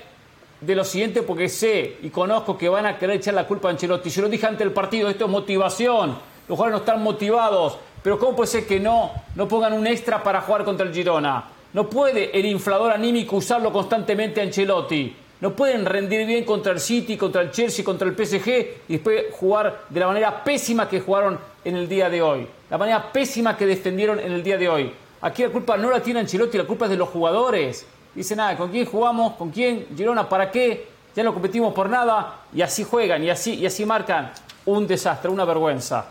de 0.61 0.75
lo 0.75 0.83
siguiente 0.83 1.21
porque 1.21 1.47
sé 1.47 1.97
y 2.01 2.09
conozco 2.09 2.57
que 2.57 2.67
van 2.67 2.85
a 2.85 2.97
querer 2.97 3.17
echar 3.17 3.33
la 3.33 3.47
culpa 3.47 3.69
a 3.69 3.71
Ancelotti. 3.71 4.09
Yo 4.09 4.23
lo 4.23 4.29
dije 4.29 4.45
ante 4.45 4.63
el 4.63 4.71
partido, 4.71 5.09
esto 5.09 5.25
es 5.25 5.31
motivación. 5.31 6.17
Los 6.47 6.57
jugadores 6.57 6.71
no 6.71 6.77
están 6.79 7.03
motivados. 7.03 7.77
Pero 8.01 8.17
¿cómo 8.17 8.35
puede 8.35 8.47
ser 8.47 8.65
que 8.65 8.79
no, 8.79 9.11
no 9.35 9.47
pongan 9.47 9.73
un 9.73 9.85
extra 9.85 10.23
para 10.23 10.41
jugar 10.41 10.63
contra 10.63 10.85
el 10.85 10.93
Girona? 10.93 11.45
No 11.73 11.89
puede 11.89 12.37
el 12.37 12.45
inflador 12.45 12.91
anímico 12.91 13.37
usarlo 13.37 13.71
constantemente 13.71 14.41
Ancelotti. 14.41 15.15
No 15.41 15.51
pueden 15.51 15.85
rendir 15.85 16.25
bien 16.27 16.43
contra 16.43 16.73
el 16.73 16.79
City, 16.79 17.15
contra 17.15 17.41
el 17.41 17.51
Chelsea, 17.51 17.85
contra 17.85 18.07
el 18.07 18.13
PSG 18.13 18.49
y 18.89 18.93
después 18.93 19.25
jugar 19.31 19.83
de 19.89 19.99
la 19.99 20.07
manera 20.07 20.43
pésima 20.43 20.89
que 20.89 20.99
jugaron 20.99 21.39
en 21.63 21.77
el 21.77 21.87
día 21.87 22.09
de 22.09 22.21
hoy. 22.21 22.45
La 22.69 22.77
manera 22.77 23.11
pésima 23.11 23.55
que 23.55 23.65
defendieron 23.65 24.19
en 24.19 24.33
el 24.33 24.43
día 24.43 24.57
de 24.57 24.67
hoy. 24.67 24.91
Aquí 25.21 25.43
la 25.43 25.49
culpa 25.49 25.77
no 25.77 25.89
la 25.89 26.01
tiene 26.01 26.19
Ancelotti, 26.19 26.57
la 26.57 26.65
culpa 26.65 26.85
es 26.85 26.91
de 26.91 26.97
los 26.97 27.09
jugadores. 27.09 27.85
Dice 28.13 28.35
nada, 28.35 28.57
¿con 28.57 28.69
quién 28.69 28.85
jugamos? 28.85 29.33
¿Con 29.35 29.49
quién? 29.51 29.87
Girona, 29.95 30.27
¿para 30.27 30.51
qué? 30.51 30.87
Ya 31.15 31.23
no 31.23 31.33
competimos 31.33 31.73
por 31.73 31.89
nada. 31.89 32.41
Y 32.53 32.61
así 32.61 32.83
juegan 32.83 33.23
y 33.23 33.29
así, 33.29 33.55
y 33.55 33.65
así 33.65 33.85
marcan. 33.85 34.31
Un 34.65 34.87
desastre, 34.87 35.29
una 35.29 35.45
vergüenza. 35.45 36.05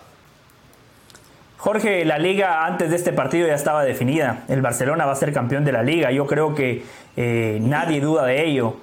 Jorge, 1.58 2.04
la 2.04 2.18
liga 2.18 2.64
antes 2.64 2.90
de 2.90 2.96
este 2.96 3.12
partido 3.12 3.46
ya 3.46 3.54
estaba 3.54 3.84
definida. 3.84 4.44
El 4.48 4.62
Barcelona 4.62 5.06
va 5.06 5.12
a 5.12 5.16
ser 5.16 5.32
campeón 5.32 5.64
de 5.64 5.72
la 5.72 5.82
liga. 5.82 6.10
Yo 6.12 6.26
creo 6.26 6.54
que 6.54 6.84
eh, 7.16 7.58
nadie 7.60 8.00
duda 8.00 8.24
de 8.24 8.46
ello. 8.46 8.76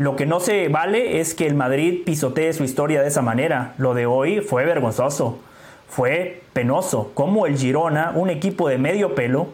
Lo 0.00 0.16
que 0.16 0.24
no 0.24 0.40
se 0.40 0.68
vale 0.68 1.20
es 1.20 1.34
que 1.34 1.46
el 1.46 1.54
Madrid 1.54 2.04
pisotee 2.06 2.54
su 2.54 2.64
historia 2.64 3.02
de 3.02 3.08
esa 3.08 3.20
manera. 3.20 3.74
Lo 3.76 3.92
de 3.92 4.06
hoy 4.06 4.40
fue 4.40 4.64
vergonzoso, 4.64 5.40
fue 5.90 6.40
penoso. 6.54 7.10
Como 7.12 7.44
el 7.44 7.58
Girona, 7.58 8.12
un 8.14 8.30
equipo 8.30 8.70
de 8.70 8.78
medio 8.78 9.14
pelo, 9.14 9.48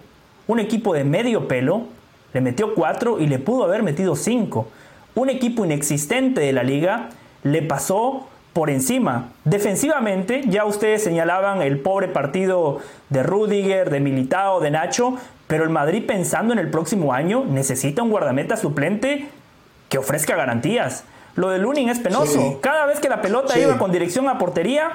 un 0.47 0.61
equipo 0.61 0.95
de 0.95 1.03
medio 1.03 1.49
pelo, 1.49 1.87
le 2.33 2.41
metió 2.41 2.77
cuatro 2.77 3.19
y 3.19 3.27
le 3.27 3.41
pudo 3.41 3.65
haber 3.65 3.83
metido 3.83 4.15
cinco. 4.15 4.69
Un 5.17 5.31
equipo 5.31 5.65
inexistente 5.65 6.43
de 6.43 6.53
la 6.53 6.63
liga 6.63 7.09
le 7.43 7.63
pasó 7.63 8.29
por 8.53 8.71
encima. 8.71 9.31
Defensivamente, 9.43 10.43
ya 10.47 10.65
ustedes 10.65 11.03
señalaban 11.03 11.61
el 11.61 11.81
pobre 11.81 12.07
partido 12.07 12.79
de 13.11 13.25
Rudiger, 13.25 13.91
de 13.91 13.99
Militao, 13.99 14.61
de 14.61 14.71
Nacho, 14.71 15.17
pero 15.49 15.65
el 15.65 15.71
Madrid 15.71 16.05
pensando 16.07 16.53
en 16.53 16.61
el 16.61 16.71
próximo 16.71 17.13
año 17.13 17.45
necesita 17.45 18.05
un 18.05 18.11
guardameta 18.11 18.57
suplente 18.57 19.27
que 19.89 19.99
ofrezca 19.99 20.37
garantías. 20.37 21.05
Lo 21.35 21.51
de 21.51 21.59
Lunin 21.59 21.89
es 21.89 21.99
penoso. 21.99 22.61
Cada 22.63 22.87
vez 22.87 22.99
que 22.99 23.09
la 23.09 23.21
pelota 23.21 23.59
iba 23.59 23.77
con 23.79 23.93
dirección 23.93 24.29
a 24.29 24.39
portería, 24.39 24.93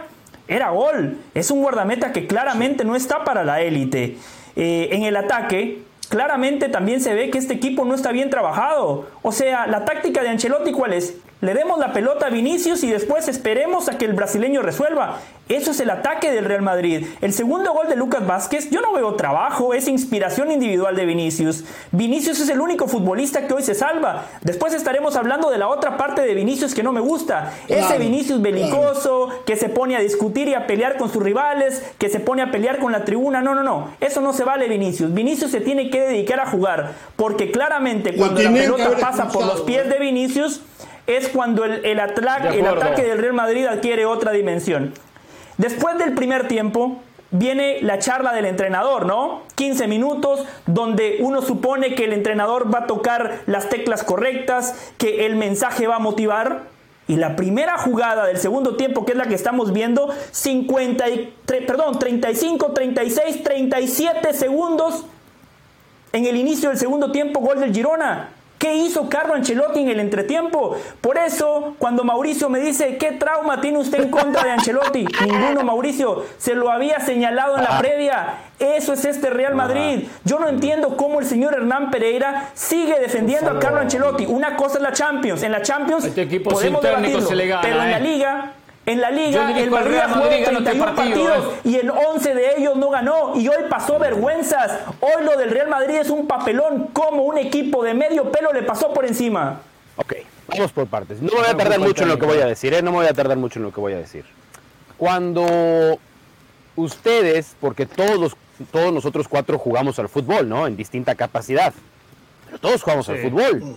era 0.48 0.72
gol. 0.72 1.18
Es 1.34 1.52
un 1.52 1.62
guardameta 1.62 2.12
que 2.12 2.28
claramente 2.28 2.84
no 2.84 2.96
está 2.96 3.24
para 3.24 3.44
la 3.44 3.62
élite. 3.62 4.18
Eh, 4.56 4.90
en 4.92 5.04
el 5.04 5.16
ataque, 5.16 5.84
claramente 6.10 6.68
también 6.68 7.00
se 7.00 7.14
ve 7.14 7.30
que 7.30 7.38
este 7.38 7.54
equipo 7.54 7.86
no 7.86 7.94
está 7.94 8.12
bien 8.12 8.30
trabajado. 8.30 9.08
O 9.22 9.32
sea, 9.32 9.68
la 9.68 9.86
táctica 9.86 10.24
de 10.24 10.30
Ancelotti, 10.30 10.72
¿cuál 10.72 10.94
es? 10.94 11.16
Le 11.42 11.56
demos 11.56 11.80
la 11.80 11.92
pelota 11.92 12.28
a 12.28 12.30
Vinicius 12.30 12.84
y 12.84 12.92
después 12.92 13.28
esperemos 13.28 13.90
a 13.90 13.98
que 13.98 14.06
el 14.06 14.14
brasileño 14.14 14.62
resuelva. 14.62 15.18
Eso 15.50 15.72
es 15.72 15.80
el 15.80 15.90
ataque 15.90 16.32
del 16.32 16.46
Real 16.46 16.62
Madrid. 16.62 17.08
El 17.20 17.34
segundo 17.34 17.74
gol 17.74 17.90
de 17.90 17.96
Lucas 17.96 18.28
Vázquez, 18.28 18.70
yo 18.70 18.80
no 18.80 18.94
veo 18.94 19.16
trabajo, 19.16 19.74
es 19.74 19.88
inspiración 19.88 20.52
individual 20.52 20.96
de 20.96 21.06
Vinicius. 21.08 21.66
Vinicius 21.92 22.40
es 22.42 22.50
el 22.50 22.62
único 22.62 22.88
futbolista 22.88 23.48
que 23.48 23.56
hoy 23.56 23.64
se 23.64 23.74
salva. 23.74 24.26
Después 24.44 24.76
estaremos 24.76 25.16
hablando 25.16 25.50
de 25.50 25.58
la 25.58 25.68
otra 25.68 25.98
parte 25.98 26.22
de 26.22 26.36
Vinicius 26.36 26.76
que 26.76 26.84
no 26.84 26.94
me 26.94 27.02
gusta. 27.02 27.52
Ese 27.68 27.98
Vinicius 27.98 28.40
belicoso, 28.40 29.30
que 29.48 29.58
se 29.58 29.68
pone 29.68 29.96
a 29.96 30.00
discutir 30.00 30.48
y 30.48 30.54
a 30.54 30.68
pelear 30.68 30.98
con 30.98 31.12
sus 31.12 31.24
rivales, 31.24 31.84
que 31.98 32.10
se 32.10 32.20
ppene 32.20 32.44
a 32.44 32.52
pelear 32.52 32.78
con 32.78 32.92
la 32.92 33.04
tribuna. 33.04 33.42
No, 33.42 33.56
no, 33.56 33.64
no. 33.64 33.90
Eso 34.00 34.22
no 34.22 34.32
se 34.32 34.44
vale 34.44 34.70
Vinicius. 34.70 35.12
Vinicius 35.12 35.50
se 35.50 35.60
tiene 35.60 35.90
que 35.90 36.02
dedicar 36.02 36.40
a 36.40 36.46
jugar. 36.46 36.94
Porque 37.16 37.50
claramente 37.50 38.16
cuando 38.16 38.44
la 38.44 38.52
pelota 38.52 38.92
pasa 39.02 39.28
por 39.28 39.44
los 39.44 39.62
pies 39.62 39.90
de 39.90 39.98
Vinicius 39.98 40.62
es 41.08 41.30
cuando 41.30 41.66
el, 41.66 41.86
el, 41.86 42.00
ataque 42.00 43.04
del 43.04 43.18
Real 43.18 43.34
Madrid 43.34 43.66
adquiere 43.66 44.06
otra 44.06 44.32
dimensión. 44.32 44.94
Después 45.58 45.98
del 45.98 46.14
primer 46.14 46.48
tiempo, 46.48 47.02
viene 47.32 47.82
la 47.82 48.00
charla 48.00 48.34
del 48.34 48.46
entrenador, 48.46 49.06
¿no? 49.06 49.42
15 49.56 49.88
minutos 49.88 50.46
donde 50.68 51.18
uno 51.22 51.42
supone 51.42 51.96
que 51.96 52.06
el 52.06 52.14
entrenador 52.14 52.74
va 52.74 52.80
a 52.80 52.88
tocar 52.88 53.42
las 53.48 53.70
teclas 53.70 54.04
correctas, 54.04 54.94
que 54.98 55.26
el 55.26 55.36
mensaje 55.36 55.88
va 55.88 55.96
a 55.96 56.00
motivar. 56.00 56.70
Y 57.08 57.16
la 57.18 57.36
primera 57.36 57.78
jugada 57.78 58.26
del 58.26 58.38
segundo 58.38 58.78
tiempo, 58.78 59.06
que 59.06 59.14
es 59.14 59.18
la 59.18 59.26
que 59.26 59.36
estamos 59.36 59.74
viendo, 59.74 60.14
50 60.32 61.06
perdón, 61.46 62.00
35, 62.00 62.72
36, 62.72 63.44
37 63.44 64.34
segundos 64.34 65.06
en 66.14 66.26
el 66.26 66.38
inicio 66.38 66.70
del 66.70 66.78
segundo 66.78 67.12
tiempo, 67.12 67.40
gol 67.40 67.60
del 67.60 67.74
Girona. 67.74 68.30
¿Qué 68.62 68.76
hizo 68.76 69.10
Carlo 69.10 69.34
Ancelotti 69.34 69.80
en 69.80 69.90
el 69.90 70.00
entretiempo? 70.00 70.78
Por 71.02 71.18
eso, 71.18 71.74
cuando 71.80 72.04
Mauricio 72.04 72.48
me 72.48 72.60
dice, 72.60 72.98
¿qué 72.98 73.14
trauma 73.14 73.60
tiene 73.60 73.80
usted 73.80 74.04
en 74.04 74.12
contra 74.12 74.44
de 74.44 74.52
Ancelotti? 74.52 75.04
Ninguno, 75.26 75.64
Mauricio. 75.64 76.24
Se 76.38 76.54
lo 76.54 76.70
había 76.70 77.00
señalado 77.00 77.58
en 77.58 77.64
la 77.64 77.80
previa. 77.80 78.36
Eso 78.60 78.94
es 78.94 79.04
este 79.04 79.32
Real 79.32 79.56
Madrid. 79.56 80.08
Yo 80.26 80.38
no 80.38 80.48
entiendo 80.48 80.96
cómo 80.96 81.20
el 81.20 81.26
señor 81.26 81.56
Hernán 81.56 81.90
Pereira 81.90 82.52
sigue 82.54 83.00
defendiendo 83.00 83.50
a 83.50 83.58
Carlo 83.58 83.80
Ancelotti. 83.80 84.28
Una 84.28 84.56
cosa 84.56 84.78
es 84.78 84.84
la 84.84 84.94
Champions. 84.94 85.42
En 85.42 85.54
la 85.54 85.64
Champions 85.64 86.06
este 86.06 86.22
equipo 86.22 86.52
podemos 86.52 86.84
debatirlo, 86.84 87.22
se 87.22 87.36
le 87.36 87.48
gana, 87.48 87.62
pero 87.64 87.82
en 87.82 87.90
la 87.90 87.98
¿eh? 87.98 88.02
Liga 88.02 88.52
en 88.86 89.00
la 89.00 89.12
liga, 89.12 89.60
el 89.60 89.70
Madrid 89.70 89.98
ha 89.98 90.10
jugado 90.10 90.30
31 90.30 90.96
partidos 90.96 91.54
eh. 91.64 91.70
y 91.70 91.76
en 91.76 91.92
11 91.92 92.34
de 92.34 92.58
ellos 92.58 92.76
no 92.78 92.90
ganó. 92.90 93.34
Y 93.36 93.48
hoy 93.48 93.66
pasó 93.70 94.00
vergüenzas. 94.00 94.80
Hoy 95.00 95.24
lo 95.24 95.38
del 95.38 95.52
Real 95.52 95.68
Madrid 95.70 95.96
es 95.96 96.10
un 96.10 96.26
papelón. 96.26 96.88
Como 96.92 97.24
un 97.24 97.38
equipo 97.38 97.84
de 97.84 97.94
medio 97.94 98.32
pelo 98.32 98.52
le 98.52 98.64
pasó 98.64 98.92
por 98.92 99.06
encima. 99.06 99.62
Ok, 99.98 100.14
vamos 100.48 100.72
por 100.72 100.88
partes. 100.88 101.22
No 101.22 101.32
me 101.32 101.42
voy 101.42 101.50
a 101.50 101.56
tardar 101.56 101.80
mucho 101.80 102.04
en 102.04 102.10
lo 102.10 102.18
que 102.18 102.26
voy 102.26 102.40
a 102.40 102.48
decir, 102.48 102.74
¿eh? 102.74 102.82
No 102.82 102.92
me 102.92 102.98
voy 102.98 103.08
a 103.08 103.14
tardar 103.14 103.38
mucho 103.38 103.60
en 103.60 103.64
lo 103.64 103.72
que 103.72 103.80
voy 103.80 103.94
a 103.94 103.98
decir. 103.98 104.26
Cuando 104.98 106.00
ustedes, 106.76 107.56
porque 107.60 107.86
todos, 107.86 108.36
todos 108.72 108.92
nosotros 108.92 109.28
cuatro 109.28 109.60
jugamos 109.60 110.00
al 110.00 110.10
fútbol, 110.10 110.50
¿no? 110.50 110.66
En 110.66 110.76
distinta 110.76 111.14
capacidad. 111.14 111.72
Pero 112.48 112.58
todos 112.58 112.82
jugamos 112.82 113.08
al 113.10 113.20
fútbol. 113.20 113.76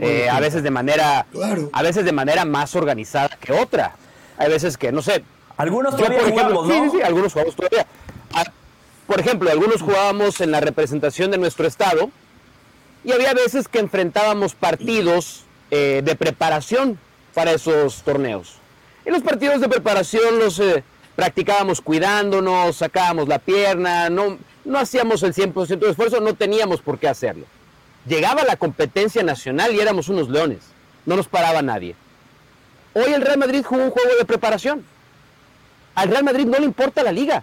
Eh, 0.00 0.28
a 0.30 0.40
veces 0.40 0.62
de 0.62 0.70
manera, 0.70 1.26
a 1.72 1.82
veces 1.82 2.04
de 2.06 2.12
manera 2.12 2.46
más 2.46 2.74
organizada 2.74 3.36
que 3.38 3.52
otra. 3.52 3.94
Hay 4.38 4.48
veces 4.48 4.76
que, 4.76 4.92
no 4.92 5.02
sé. 5.02 5.24
Algunos 5.56 5.96
todavía 5.96 6.22
jugamos, 6.28 6.66
¿no? 6.68 6.84
Sí, 6.84 6.90
sí, 6.96 7.02
algunos 7.02 7.32
jugamos 7.32 7.56
todavía. 7.56 7.86
Ah, 8.34 8.44
por 9.06 9.20
ejemplo, 9.20 9.50
algunos 9.50 9.80
jugábamos 9.80 10.40
en 10.40 10.50
la 10.50 10.60
representación 10.60 11.30
de 11.30 11.38
nuestro 11.38 11.66
estado 11.66 12.10
y 13.04 13.12
había 13.12 13.32
veces 13.32 13.68
que 13.68 13.78
enfrentábamos 13.78 14.54
partidos 14.54 15.44
eh, 15.70 16.02
de 16.04 16.16
preparación 16.16 16.98
para 17.32 17.52
esos 17.52 18.02
torneos. 18.02 18.56
Y 19.06 19.10
los 19.10 19.22
partidos 19.22 19.60
de 19.60 19.68
preparación 19.68 20.38
los 20.38 20.58
eh, 20.58 20.82
practicábamos 21.14 21.80
cuidándonos, 21.80 22.76
sacábamos 22.76 23.28
la 23.28 23.38
pierna, 23.38 24.10
no, 24.10 24.38
no 24.64 24.78
hacíamos 24.78 25.22
el 25.22 25.32
100% 25.32 25.78
de 25.78 25.90
esfuerzo, 25.90 26.20
no 26.20 26.34
teníamos 26.34 26.82
por 26.82 26.98
qué 26.98 27.08
hacerlo. 27.08 27.46
Llegaba 28.06 28.44
la 28.44 28.56
competencia 28.56 29.22
nacional 29.22 29.74
y 29.74 29.80
éramos 29.80 30.08
unos 30.08 30.28
leones, 30.28 30.60
no 31.06 31.16
nos 31.16 31.28
paraba 31.28 31.62
nadie. 31.62 31.94
Hoy 32.98 33.12
el 33.12 33.20
Real 33.20 33.36
Madrid 33.36 33.62
jugó 33.62 33.84
un 33.84 33.90
juego 33.90 34.16
de 34.18 34.24
preparación. 34.24 34.82
Al 35.94 36.08
Real 36.08 36.24
Madrid 36.24 36.46
no 36.46 36.58
le 36.58 36.64
importa 36.64 37.02
la 37.02 37.12
liga. 37.12 37.42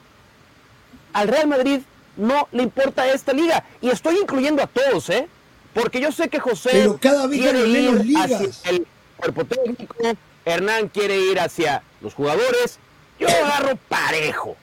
Al 1.13 1.27
Real 1.27 1.45
Madrid 1.45 1.81
no 2.17 2.47
le 2.51 2.63
importa 2.63 3.07
esta 3.07 3.33
liga. 3.33 3.63
Y 3.79 3.91
estoy 3.91 4.17
incluyendo 4.17 4.63
a 4.63 4.67
todos, 4.67 5.11
¿eh? 5.11 5.27
Porque 5.75 6.01
yo 6.01 6.11
sé 6.11 6.27
que 6.27 6.39
José 6.39 6.71
Pero 6.71 6.97
cada 6.99 7.27
vez 7.27 7.39
quiere 7.39 7.67
ir 7.67 8.17
hacia 8.17 8.71
el 8.71 8.87
cuerpo 9.15 9.45
técnico, 9.45 9.95
Hernán 10.43 10.87
quiere 10.87 11.19
ir 11.19 11.39
hacia 11.39 11.83
los 12.01 12.15
jugadores. 12.15 12.79
Yo 13.19 13.27
agarro 13.27 13.77
parejo. 13.87 14.57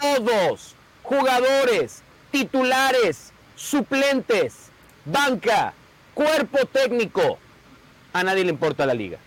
Todos, 0.00 0.76
jugadores, 1.02 2.00
titulares, 2.30 3.32
suplentes, 3.56 4.54
banca, 5.04 5.74
cuerpo 6.14 6.64
técnico, 6.66 7.40
a 8.12 8.22
nadie 8.22 8.44
le 8.44 8.50
importa 8.50 8.86
la 8.86 8.94
liga. 8.94 9.18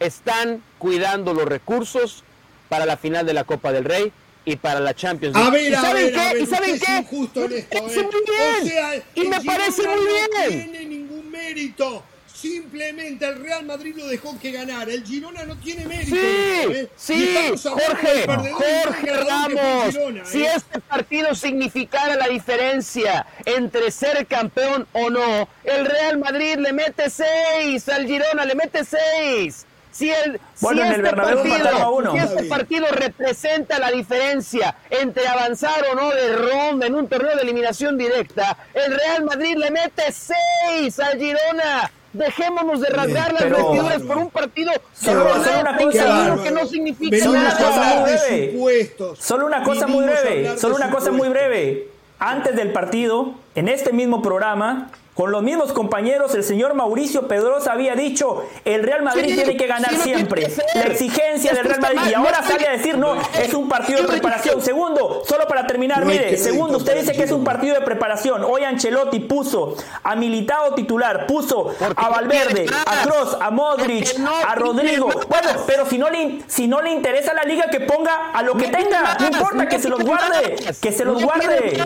Están 0.00 0.62
cuidando 0.78 1.34
los 1.34 1.44
recursos 1.44 2.24
para 2.68 2.86
la 2.86 2.96
final 2.96 3.26
de 3.26 3.34
la 3.34 3.44
Copa 3.44 3.72
del 3.72 3.84
Rey 3.84 4.12
y 4.44 4.56
para 4.56 4.80
la 4.80 4.94
Champions 4.94 5.34
League. 5.34 5.48
A 5.48 5.52
ver, 5.52 5.72
¿Y 5.72 5.74
saben 5.74 6.12
ver, 6.12 6.32
qué? 6.32 6.42
¿Y 6.42 6.46
saben 6.46 6.80
qué? 6.80 6.96
Injusto 6.98 7.44
en 7.44 7.52
esto, 7.52 7.74
me 7.74 7.80
parece 7.80 8.02
muy 8.02 8.12
bien. 8.12 8.62
O 8.62 8.66
sea, 8.66 9.02
y 9.14 9.28
me 9.28 9.40
parece 9.40 9.82
muy 9.82 10.06
bien. 10.06 10.28
No 10.32 10.48
tiene 10.48 10.84
ningún 10.84 11.30
mérito. 11.30 12.04
Simplemente 12.34 13.24
el 13.24 13.40
Real 13.42 13.64
Madrid 13.64 13.94
lo 13.96 14.06
dejó 14.06 14.38
que 14.38 14.50
ganara. 14.50 14.92
El 14.92 15.02
Girona 15.02 15.44
no 15.44 15.56
tiene 15.56 15.86
mérito. 15.86 16.14
Sí, 16.14 16.20
¿eh? 16.20 16.88
sí, 16.94 17.54
Jorge, 17.62 18.26
Jorge 18.26 19.12
Ramos. 19.12 19.94
Girona, 19.94 20.24
si 20.26 20.42
¿eh? 20.42 20.50
este 20.54 20.78
partido 20.80 21.34
significara 21.34 22.16
la 22.16 22.28
diferencia 22.28 23.26
entre 23.46 23.90
ser 23.90 24.26
campeón 24.26 24.86
o 24.92 25.08
no, 25.08 25.48
el 25.64 25.86
Real 25.86 26.18
Madrid 26.18 26.56
le 26.58 26.74
mete 26.74 27.08
seis 27.08 27.88
al 27.88 28.06
Girona, 28.06 28.44
le 28.44 28.54
mete 28.54 28.84
seis. 28.84 29.64
Si, 29.94 30.10
el, 30.10 30.40
bueno, 30.60 30.82
si, 30.82 30.88
en 30.88 30.94
el 30.94 31.04
este 31.06 31.16
partido, 31.16 31.90
uno. 31.92 32.12
si 32.12 32.18
este 32.18 32.44
partido 32.44 32.86
representa 32.90 33.78
la 33.78 33.92
diferencia 33.92 34.74
entre 34.90 35.28
avanzar 35.28 35.84
o 35.92 35.94
no 35.94 36.10
de 36.10 36.34
ronda 36.36 36.86
en 36.88 36.96
un 36.96 37.06
torneo 37.06 37.36
de 37.36 37.42
eliminación 37.42 37.96
directa, 37.96 38.56
el 38.74 38.92
Real 38.92 39.22
Madrid 39.24 39.56
le 39.56 39.70
mete 39.70 40.02
seis 40.10 40.98
al 40.98 41.16
Girona. 41.18 41.90
Dejémonos 42.12 42.80
de 42.80 42.88
rasgar 42.90 43.32
las 43.32 43.42
Pero- 43.42 43.56
vestiduras 43.56 44.02
por 44.02 44.18
un 44.18 44.30
partido 44.30 44.70
Solo- 44.92 45.24
una 45.60 45.76
cosa- 45.76 46.38
que 46.44 46.50
no 46.52 46.66
significa 46.66 47.10
Venimos 47.16 47.36
una 47.36 47.50
a 47.50 47.56
cosa 47.56 47.68
hablar 47.74 48.00
muy 48.02 48.10
de 48.10 48.16
breve. 48.18 48.52
supuestos. 48.52 49.18
Solo 49.20 49.46
una 49.46 49.62
cosa 49.64 49.86
muy 49.88 50.04
breve, 50.04 50.58
solo 50.58 50.76
una 50.76 50.90
cosa 50.90 51.10
muy 51.12 51.28
breve. 51.28 51.88
Antes 52.20 52.54
del 52.56 52.72
partido, 52.72 53.34
en 53.56 53.68
este 53.68 53.92
mismo 53.92 54.22
programa, 54.22 54.90
con 55.14 55.30
los 55.30 55.42
mismos 55.42 55.72
compañeros, 55.72 56.34
el 56.34 56.42
señor 56.42 56.74
Mauricio 56.74 57.28
Pedrosa 57.28 57.72
había 57.72 57.94
dicho, 57.94 58.44
el 58.64 58.82
Real 58.82 59.02
Madrid 59.02 59.26
Sí, 59.28 59.34
tiene 59.36 59.56
que 59.56 59.66
ganar 59.66 59.90
sí, 59.90 59.96
no 59.96 60.02
tiene 60.02 60.18
siempre. 60.18 60.42
que. 60.46 60.78
La 60.78 60.86
exigencia 60.86 61.50
Es 61.52 61.56
del 61.56 61.66
Real 61.66 61.80
Madrid. 61.80 62.00
Y 62.10 62.14
ahora 62.14 62.40
no 62.40 62.46
sale 62.48 62.66
a 62.66 62.72
decir, 62.72 62.98
no, 62.98 63.14
es 63.38 63.54
un 63.54 63.68
partido 63.68 64.02
de 64.02 64.08
preparación. 64.08 64.60
Segundo, 64.60 65.22
solo 65.24 65.46
para 65.46 65.66
terminar, 65.66 66.04
mire, 66.04 66.36
segundo, 66.36 66.78
usted 66.78 66.98
dice 67.00 67.12
que 67.12 67.22
es 67.22 67.30
un 67.30 67.44
partido 67.44 67.74
de 67.74 67.82
preparación. 67.82 68.42
Hoy 68.44 68.64
Ancelotti 68.64 69.20
puso 69.20 69.76
a 70.02 70.16
Militao 70.16 70.74
titular, 70.74 71.26
puso 71.26 71.72
a 71.96 72.08
Valverde, 72.08 72.66
a. 72.86 73.02
Kroos, 73.04 73.36
a 73.40 73.50
Modric, 73.50 74.08
a 74.46 74.54
Rodrigo. 74.56 75.08
Bueno, 75.28 75.50
pero 75.66 75.86
si 75.86 75.96
no 75.96 76.10
le, 76.10 76.40
si 76.48 76.66
no 76.66 76.82
le 76.82 76.90
interesa 76.90 77.32
la 77.34 77.44
liga, 77.44 77.70
que 77.70 77.80
ponga 77.80 78.30
a 78.32 78.42
lo 78.42 78.56
que 78.56 78.68
tenga. 78.68 79.16
No 79.20 79.26
importa, 79.28 79.68
que 79.68 79.78
se 79.78 79.88
los 79.88 80.00
guarde. 80.02 80.56
Que 80.80 80.90
se 80.92 81.04
los 81.04 81.22
guarde. 81.22 81.78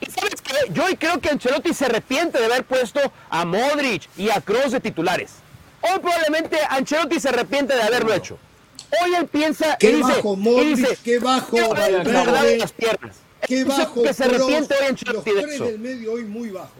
¿Y 0.00 0.10
sabes 0.10 0.40
qué? 0.42 0.72
Yo 0.72 0.84
hoy 0.84 0.96
creo 0.96 1.20
que 1.20 1.28
Ancelotti 1.30 1.72
se 1.74 1.86
arrepiente 1.86 2.38
de 2.38 2.46
haber 2.46 2.64
puesto 2.64 3.00
a 3.30 3.44
Modric 3.44 4.08
y 4.16 4.30
a 4.30 4.40
Kroos 4.40 4.72
de 4.72 4.80
titulares. 4.80 5.32
Hoy 5.82 5.98
probablemente 6.00 6.58
Ancelotti 6.68 7.20
se 7.20 7.28
arrepiente 7.28 7.74
de 7.74 7.82
haberlo 7.82 8.12
hecho. 8.12 8.38
Hoy 9.02 9.14
él 9.14 9.26
piensa 9.26 9.74
y 9.74 9.78
Qué 9.78 9.88
dice, 9.96 10.02
bajo 10.02 10.34
y 10.34 10.36
Modric, 10.36 10.76
dice, 10.76 10.98
qué 11.04 11.18
bajo 11.18 11.56
"Yo 11.56 11.68
voy 11.68 11.78
a 11.78 12.02
Valverde, 12.02 12.58
las 12.58 12.72
piernas". 12.72 13.16
Qué 13.46 13.64
bajo 13.64 14.02
que 14.02 14.14
se 14.14 14.24
Kroos, 14.24 14.42
arrepiente 14.42 14.74
los 14.80 14.88
Ancelotti 14.90 15.30
de 15.30 15.42
tres 15.42 15.54
eso. 15.54 15.64
del 15.64 15.78
medio 15.78 16.12
hoy 16.12 16.24
muy 16.24 16.50
bajo. 16.50 16.74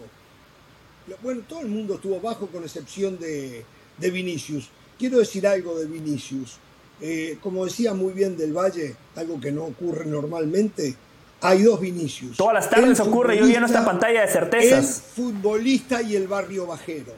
Bueno, 1.21 1.41
todo 1.47 1.61
el 1.61 1.67
mundo 1.67 1.95
estuvo 1.95 2.19
bajo 2.19 2.47
con 2.47 2.63
excepción 2.63 3.17
de, 3.17 3.63
de 3.97 4.11
Vinicius. 4.11 4.69
Quiero 4.99 5.19
decir 5.19 5.47
algo 5.47 5.79
de 5.79 5.85
Vinicius. 5.85 6.57
Eh, 6.99 7.37
como 7.41 7.63
decía 7.65 7.93
muy 7.93 8.11
bien 8.11 8.35
del 8.35 8.51
Valle, 8.53 8.95
algo 9.15 9.39
que 9.39 9.51
no 9.51 9.63
ocurre 9.65 10.05
normalmente, 10.05 10.95
hay 11.41 11.63
dos 11.63 11.79
Vinicius. 11.79 12.37
Todas 12.37 12.53
las 12.55 12.69
tardes 12.69 12.99
El 12.99 13.07
ocurre, 13.07 13.37
yo 13.37 13.45
lleno 13.45 13.65
esta 13.65 13.79
futbolista- 13.79 13.85
pantalla 13.85 14.19
de 14.21 14.25
El 14.27 14.31
certezas. 14.33 15.01
futbolista 15.15 16.01
y 16.01 16.15
el 16.15 16.27
barrio 16.27 16.65
bajero. 16.67 17.13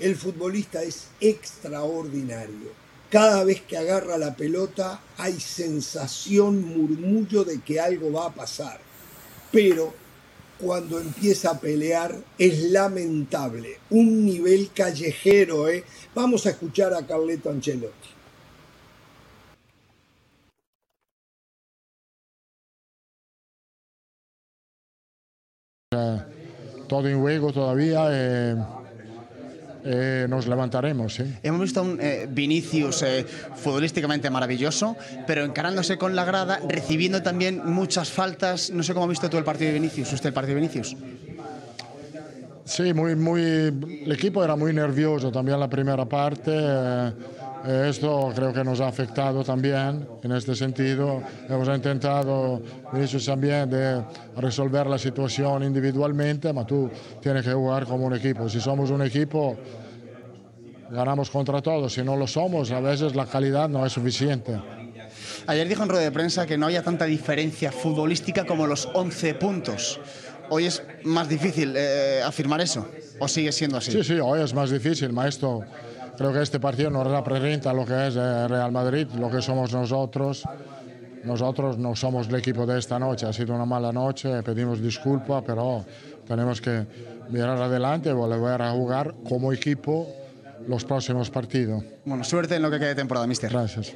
El 0.00 0.16
futbolista 0.16 0.82
es 0.82 1.06
extraordinario. 1.20 2.72
Cada 3.10 3.44
vez 3.44 3.60
que 3.62 3.76
agarra 3.78 4.18
la 4.18 4.34
pelota 4.34 5.00
hay 5.18 5.38
sensación, 5.38 6.62
murmullo 6.76 7.44
de 7.44 7.60
que 7.60 7.78
algo 7.80 8.12
va 8.12 8.26
a 8.26 8.34
pasar. 8.34 8.80
Pero 9.52 9.94
cuando 10.58 10.98
empieza 11.00 11.50
a 11.50 11.60
pelear 11.60 12.16
es 12.38 12.58
lamentable. 12.70 13.78
Un 13.90 14.24
nivel 14.24 14.70
callejero, 14.74 15.68
¿eh? 15.68 15.84
Vamos 16.14 16.46
a 16.46 16.50
escuchar 16.50 16.92
a 16.94 17.06
Carleto 17.06 17.50
Ancelotti. 17.50 18.08
Todo 26.94 27.08
en 27.08 27.20
juego 27.20 27.52
todavía 27.52 28.06
eh, 28.12 28.54
eh, 29.84 30.26
nos 30.30 30.46
levantaremos. 30.46 31.12
¿sí? 31.14 31.24
Hemos 31.42 31.62
visto 31.62 31.80
a 31.80 31.82
un 31.82 31.98
eh, 32.00 32.28
Vinicius 32.30 33.02
eh, 33.02 33.26
futbolísticamente 33.56 34.30
maravilloso, 34.30 34.96
pero 35.26 35.44
encarándose 35.44 35.98
con 35.98 36.14
la 36.14 36.24
grada, 36.24 36.60
recibiendo 36.68 37.20
también 37.20 37.62
muchas 37.64 38.10
faltas. 38.10 38.70
No 38.70 38.84
sé 38.84 38.94
cómo 38.94 39.06
ha 39.06 39.08
visto 39.08 39.28
tú 39.28 39.38
el 39.38 39.42
partido 39.42 39.72
de 39.72 39.80
Vinicius, 39.80 40.12
usted 40.12 40.28
el 40.28 40.34
partido 40.34 40.54
de 40.54 40.60
Vinicius. 40.60 40.96
Sí, 42.64 42.94
muy, 42.94 43.16
muy, 43.16 43.42
el 43.42 44.12
equipo 44.12 44.44
era 44.44 44.54
muy 44.54 44.72
nervioso 44.72 45.32
también 45.32 45.58
la 45.58 45.68
primera 45.68 46.04
parte. 46.04 46.52
Esto 47.66 48.30
creo 48.34 48.52
que 48.52 48.62
nos 48.62 48.80
ha 48.80 48.88
afectado 48.88 49.42
también 49.42 50.06
en 50.22 50.32
este 50.32 50.54
sentido. 50.54 51.22
Hemos 51.48 51.68
intentado, 51.68 52.60
Vinicius 52.92 53.24
también, 53.24 53.70
de 53.70 54.02
resolver 54.36 54.86
la 54.86 54.98
situación 54.98 55.62
individualmente, 55.62 56.52
pero 56.52 56.66
tú 56.66 56.90
tienes 57.22 57.44
que 57.44 57.52
jugar 57.52 57.86
como 57.86 58.04
un 58.06 58.14
equipo. 58.14 58.48
Si 58.50 58.60
somos 58.60 58.90
un 58.90 59.02
equipo, 59.02 59.56
ganamos 60.90 61.30
contra 61.30 61.62
todos. 61.62 61.92
Si 61.92 62.02
no 62.02 62.16
lo 62.16 62.26
somos, 62.26 62.70
a 62.70 62.80
veces 62.80 63.14
la 63.14 63.24
calidad 63.24 63.68
no 63.68 63.86
es 63.86 63.92
suficiente. 63.92 64.60
Ayer 65.46 65.66
dijo 65.66 65.82
en 65.82 65.88
rueda 65.88 66.04
de 66.04 66.12
prensa 66.12 66.46
que 66.46 66.58
no 66.58 66.66
había 66.66 66.82
tanta 66.82 67.06
diferencia 67.06 67.72
futbolística 67.72 68.44
como 68.44 68.66
los 68.66 68.88
11 68.92 69.34
puntos. 69.34 70.00
Hoy 70.50 70.66
es 70.66 70.82
más 71.04 71.28
difícil 71.28 71.74
eh, 71.76 72.20
afirmar 72.22 72.60
eso, 72.60 72.86
o 73.18 73.26
sigue 73.26 73.52
siendo 73.52 73.78
así. 73.78 73.92
Sí, 73.92 74.04
sí, 74.04 74.14
hoy 74.14 74.42
es 74.42 74.52
más 74.52 74.70
difícil, 74.70 75.12
maestro. 75.12 75.64
Creo 76.16 76.32
que 76.32 76.42
este 76.42 76.60
partido 76.60 76.90
no 76.90 77.02
representa 77.04 77.72
lo 77.72 77.84
que 77.84 78.08
es 78.08 78.16
el 78.16 78.48
Real 78.48 78.70
Madrid, 78.70 79.08
lo 79.18 79.30
que 79.30 79.42
somos 79.42 79.72
nosotros. 79.72 80.44
Nosotros 81.24 81.78
no 81.78 81.96
somos 81.96 82.28
el 82.28 82.34
equipo 82.34 82.66
de 82.66 82.78
esta 82.78 82.98
noche, 82.98 83.26
ha 83.26 83.32
sido 83.32 83.54
una 83.54 83.64
mala 83.64 83.92
noche, 83.92 84.42
pedimos 84.42 84.82
disculpas, 84.82 85.42
pero 85.46 85.84
tenemos 86.26 86.60
que 86.60 86.86
mirar 87.30 87.56
adelante 87.56 88.10
y 88.10 88.12
volver 88.12 88.60
a 88.60 88.72
jugar 88.72 89.14
como 89.26 89.52
equipo 89.52 90.06
los 90.68 90.84
próximos 90.84 91.30
partidos. 91.30 91.82
Bueno, 92.04 92.24
suerte 92.24 92.56
en 92.56 92.62
lo 92.62 92.70
que 92.70 92.78
quede 92.78 92.88
de 92.88 92.94
temporada, 92.96 93.26
mister. 93.26 93.50
Gracias. 93.50 93.94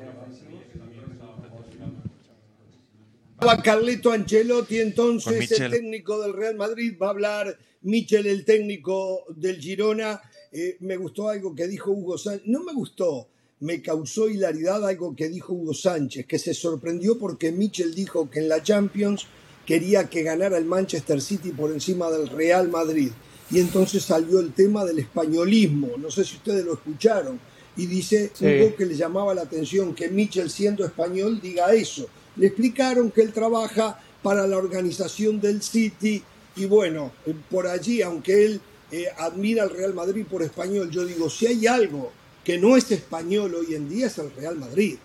Carleto 3.62 4.12
Ancelotti, 4.12 4.80
entonces 4.80 5.52
el 5.60 5.70
técnico 5.70 6.20
del 6.22 6.32
Real 6.32 6.56
Madrid, 6.56 6.96
va 7.00 7.08
a 7.08 7.10
hablar 7.10 7.56
Michel, 7.82 8.26
el 8.26 8.44
técnico 8.44 9.24
del 9.36 9.58
Girona. 9.58 10.20
Eh, 10.52 10.76
me 10.80 10.96
gustó 10.96 11.28
algo 11.28 11.54
que 11.54 11.66
dijo 11.66 11.90
Hugo 11.90 12.16
Sánchez, 12.16 12.46
no 12.46 12.62
me 12.62 12.72
gustó, 12.72 13.28
me 13.60 13.82
causó 13.82 14.28
hilaridad 14.28 14.86
algo 14.86 15.14
que 15.14 15.28
dijo 15.28 15.52
Hugo 15.52 15.74
Sánchez, 15.74 16.26
que 16.26 16.38
se 16.38 16.54
sorprendió 16.54 17.18
porque 17.18 17.52
Michel 17.52 17.94
dijo 17.94 18.30
que 18.30 18.40
en 18.40 18.48
la 18.48 18.62
Champions 18.62 19.26
quería 19.66 20.08
que 20.08 20.22
ganara 20.22 20.56
el 20.56 20.64
Manchester 20.64 21.20
City 21.20 21.50
por 21.50 21.70
encima 21.72 22.10
del 22.10 22.28
Real 22.28 22.68
Madrid. 22.68 23.10
Y 23.50 23.60
entonces 23.60 24.02
salió 24.02 24.40
el 24.40 24.52
tema 24.52 24.84
del 24.84 24.98
españolismo, 24.98 25.88
no 25.98 26.10
sé 26.10 26.24
si 26.24 26.36
ustedes 26.36 26.64
lo 26.64 26.74
escucharon, 26.74 27.40
y 27.76 27.86
dice 27.86 28.30
Sí. 28.34 28.46
Hugo 28.46 28.76
que 28.76 28.86
le 28.86 28.94
llamaba 28.94 29.34
la 29.34 29.42
atención 29.42 29.94
que 29.94 30.08
Michel 30.08 30.50
siendo 30.50 30.84
español 30.84 31.40
diga 31.40 31.72
eso. 31.74 32.08
Le 32.36 32.48
explicaron 32.48 33.10
que 33.10 33.22
él 33.22 33.32
trabaja 33.32 34.00
para 34.22 34.46
la 34.46 34.56
organización 34.56 35.40
del 35.40 35.62
City 35.62 36.22
y 36.56 36.64
bueno, 36.64 37.12
por 37.50 37.66
allí, 37.68 38.02
aunque 38.02 38.44
él 38.46 38.60
eh, 38.90 39.06
admira 39.18 39.62
al 39.64 39.70
Real 39.70 39.94
Madrid 39.94 40.24
por 40.28 40.42
español, 40.42 40.90
yo 40.90 41.04
digo, 41.04 41.28
si 41.30 41.46
hay 41.46 41.66
algo 41.66 42.12
que 42.44 42.58
no 42.58 42.76
es 42.76 42.90
español 42.90 43.54
hoy 43.54 43.74
en 43.74 43.88
día 43.88 44.06
es 44.06 44.18
el 44.18 44.34
Real 44.34 44.56
Madrid. 44.56 44.96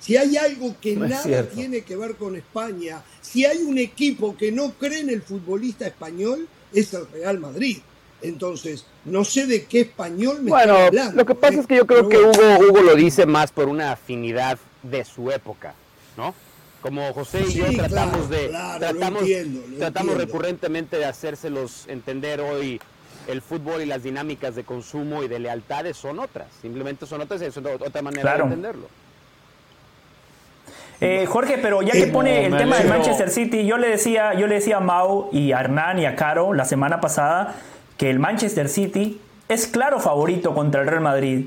Si 0.00 0.16
hay 0.16 0.36
algo 0.36 0.76
que 0.80 0.94
No 0.94 1.08
nada 1.08 1.42
tiene 1.48 1.82
que 1.82 1.96
ver 1.96 2.14
con 2.16 2.36
España, 2.36 3.02
si 3.20 3.44
hay 3.44 3.58
un 3.58 3.78
equipo 3.78 4.36
que 4.36 4.52
no 4.52 4.72
cree 4.72 5.00
en 5.00 5.10
el 5.10 5.22
futbolista 5.22 5.86
español, 5.86 6.48
es 6.72 6.94
el 6.94 7.08
Real 7.10 7.38
Madrid. 7.40 7.78
Entonces, 8.20 8.84
no 9.04 9.24
sé 9.24 9.46
de 9.46 9.64
qué 9.64 9.80
español 9.82 10.42
me 10.42 10.50
Bueno, 10.50 10.76
hablando. 10.76 11.16
lo 11.16 11.26
que 11.26 11.34
pasa 11.34 11.54
¿eh? 11.54 11.60
es 11.60 11.66
que 11.66 11.76
yo 11.76 11.86
creo 11.86 12.08
que. 12.08 12.18
Hugo, 12.18 12.58
Hugo 12.68 12.82
lo 12.82 12.94
dice 12.96 13.26
más 13.26 13.52
por 13.52 13.68
una 13.68 13.92
afinidad 13.92 14.58
de 14.82 15.04
su 15.04 15.30
época, 15.30 15.74
¿no? 16.16 16.34
Como 16.80 17.12
José 17.12 17.44
y 17.48 17.54
yo 17.54 17.66
tratamos 17.76 18.26
claro, 18.26 18.28
de 18.28 18.48
claro, 18.48 18.72
lo 18.74 18.78
tratamos, 18.78 19.20
entiendo, 19.22 19.60
lo 19.68 19.76
tratamos 19.78 20.12
entiendo. 20.12 20.14
recurrentemente 20.14 20.96
de 20.96 21.04
hacérselos 21.06 21.84
entender 21.88 22.40
hoy 22.40 22.80
el 23.28 23.42
fútbol 23.42 23.80
y 23.82 23.86
las 23.86 24.02
dinámicas 24.02 24.56
de 24.56 24.64
consumo 24.64 25.22
y 25.22 25.28
de 25.28 25.38
lealtades 25.38 25.96
son 25.96 26.18
otras, 26.18 26.48
simplemente 26.60 27.06
son 27.06 27.20
otras, 27.20 27.40
es 27.42 27.56
otra 27.56 28.02
manera 28.02 28.22
Claro. 28.22 28.38
de 28.46 28.54
entenderlo. 28.54 28.88
Eh, 31.00 31.26
Jorge, 31.26 31.58
pero 31.62 31.80
ya 31.82 31.92
que 31.92 32.04
Eh, 32.04 32.06
pone 32.08 32.46
el 32.46 32.56
tema 32.56 32.76
del 32.76 32.86
alegro. 32.86 32.98
Manchester 32.98 33.30
City, 33.30 33.64
yo 33.64 33.76
le 33.78 33.88
decía, 33.88 34.34
yo 34.34 34.46
le 34.48 34.56
decía 34.56 34.78
a 34.78 34.80
Mau 34.80 35.28
y 35.32 35.52
a 35.52 35.60
Hernán 35.60 35.98
y 36.00 36.06
a 36.06 36.16
Caro 36.16 36.52
la 36.54 36.64
semana 36.64 37.00
pasada 37.00 37.54
que 37.96 38.10
el 38.10 38.18
Manchester 38.18 38.68
City 38.68 39.20
es 39.48 39.66
claro 39.68 40.00
favorito 40.00 40.54
contra 40.54 40.80
el 40.80 40.88
Real 40.88 41.02
Madrid. 41.02 41.46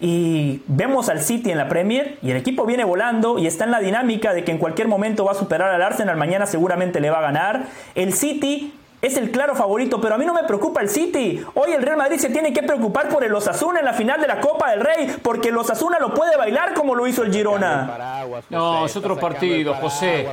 Y 0.00 0.62
vemos 0.66 1.08
al 1.08 1.20
City 1.20 1.50
en 1.50 1.58
la 1.58 1.68
Premier 1.68 2.18
y 2.22 2.30
el 2.30 2.36
equipo 2.36 2.64
viene 2.64 2.84
volando 2.84 3.38
y 3.38 3.46
está 3.46 3.64
en 3.64 3.70
la 3.72 3.80
dinámica 3.80 4.32
de 4.34 4.44
que 4.44 4.50
en 4.52 4.58
cualquier 4.58 4.86
momento 4.88 5.24
va 5.24 5.32
a 5.32 5.36
superar 5.36 5.70
al 5.70 5.82
Arsenal, 5.82 6.16
mañana 6.16 6.46
seguramente 6.46 7.00
le 7.00 7.10
va 7.10 7.18
a 7.18 7.22
ganar. 7.22 7.64
El 7.94 8.12
City 8.12 8.72
es 9.02 9.16
el 9.16 9.32
claro 9.32 9.56
favorito, 9.56 10.00
pero 10.00 10.14
a 10.14 10.18
mí 10.18 10.24
no 10.24 10.32
me 10.32 10.44
preocupa 10.44 10.80
el 10.80 10.88
City. 10.88 11.44
Hoy 11.54 11.72
el 11.72 11.82
Real 11.82 11.96
Madrid 11.96 12.18
se 12.18 12.30
tiene 12.30 12.52
que 12.52 12.62
preocupar 12.62 13.08
por 13.08 13.24
el 13.24 13.34
Osasuna 13.34 13.80
en 13.80 13.84
la 13.84 13.92
final 13.92 14.20
de 14.20 14.28
la 14.28 14.40
Copa 14.40 14.70
del 14.70 14.80
Rey, 14.80 15.16
porque 15.20 15.48
el 15.48 15.56
Osasuna 15.56 15.98
lo 15.98 16.14
puede 16.14 16.36
bailar 16.36 16.72
como 16.72 16.94
lo 16.94 17.04
hizo 17.08 17.24
el 17.24 17.32
Girona. 17.32 18.24
No, 18.48 18.86
es 18.86 18.96
otro 18.96 19.18
partido, 19.18 19.74
José. 19.74 20.28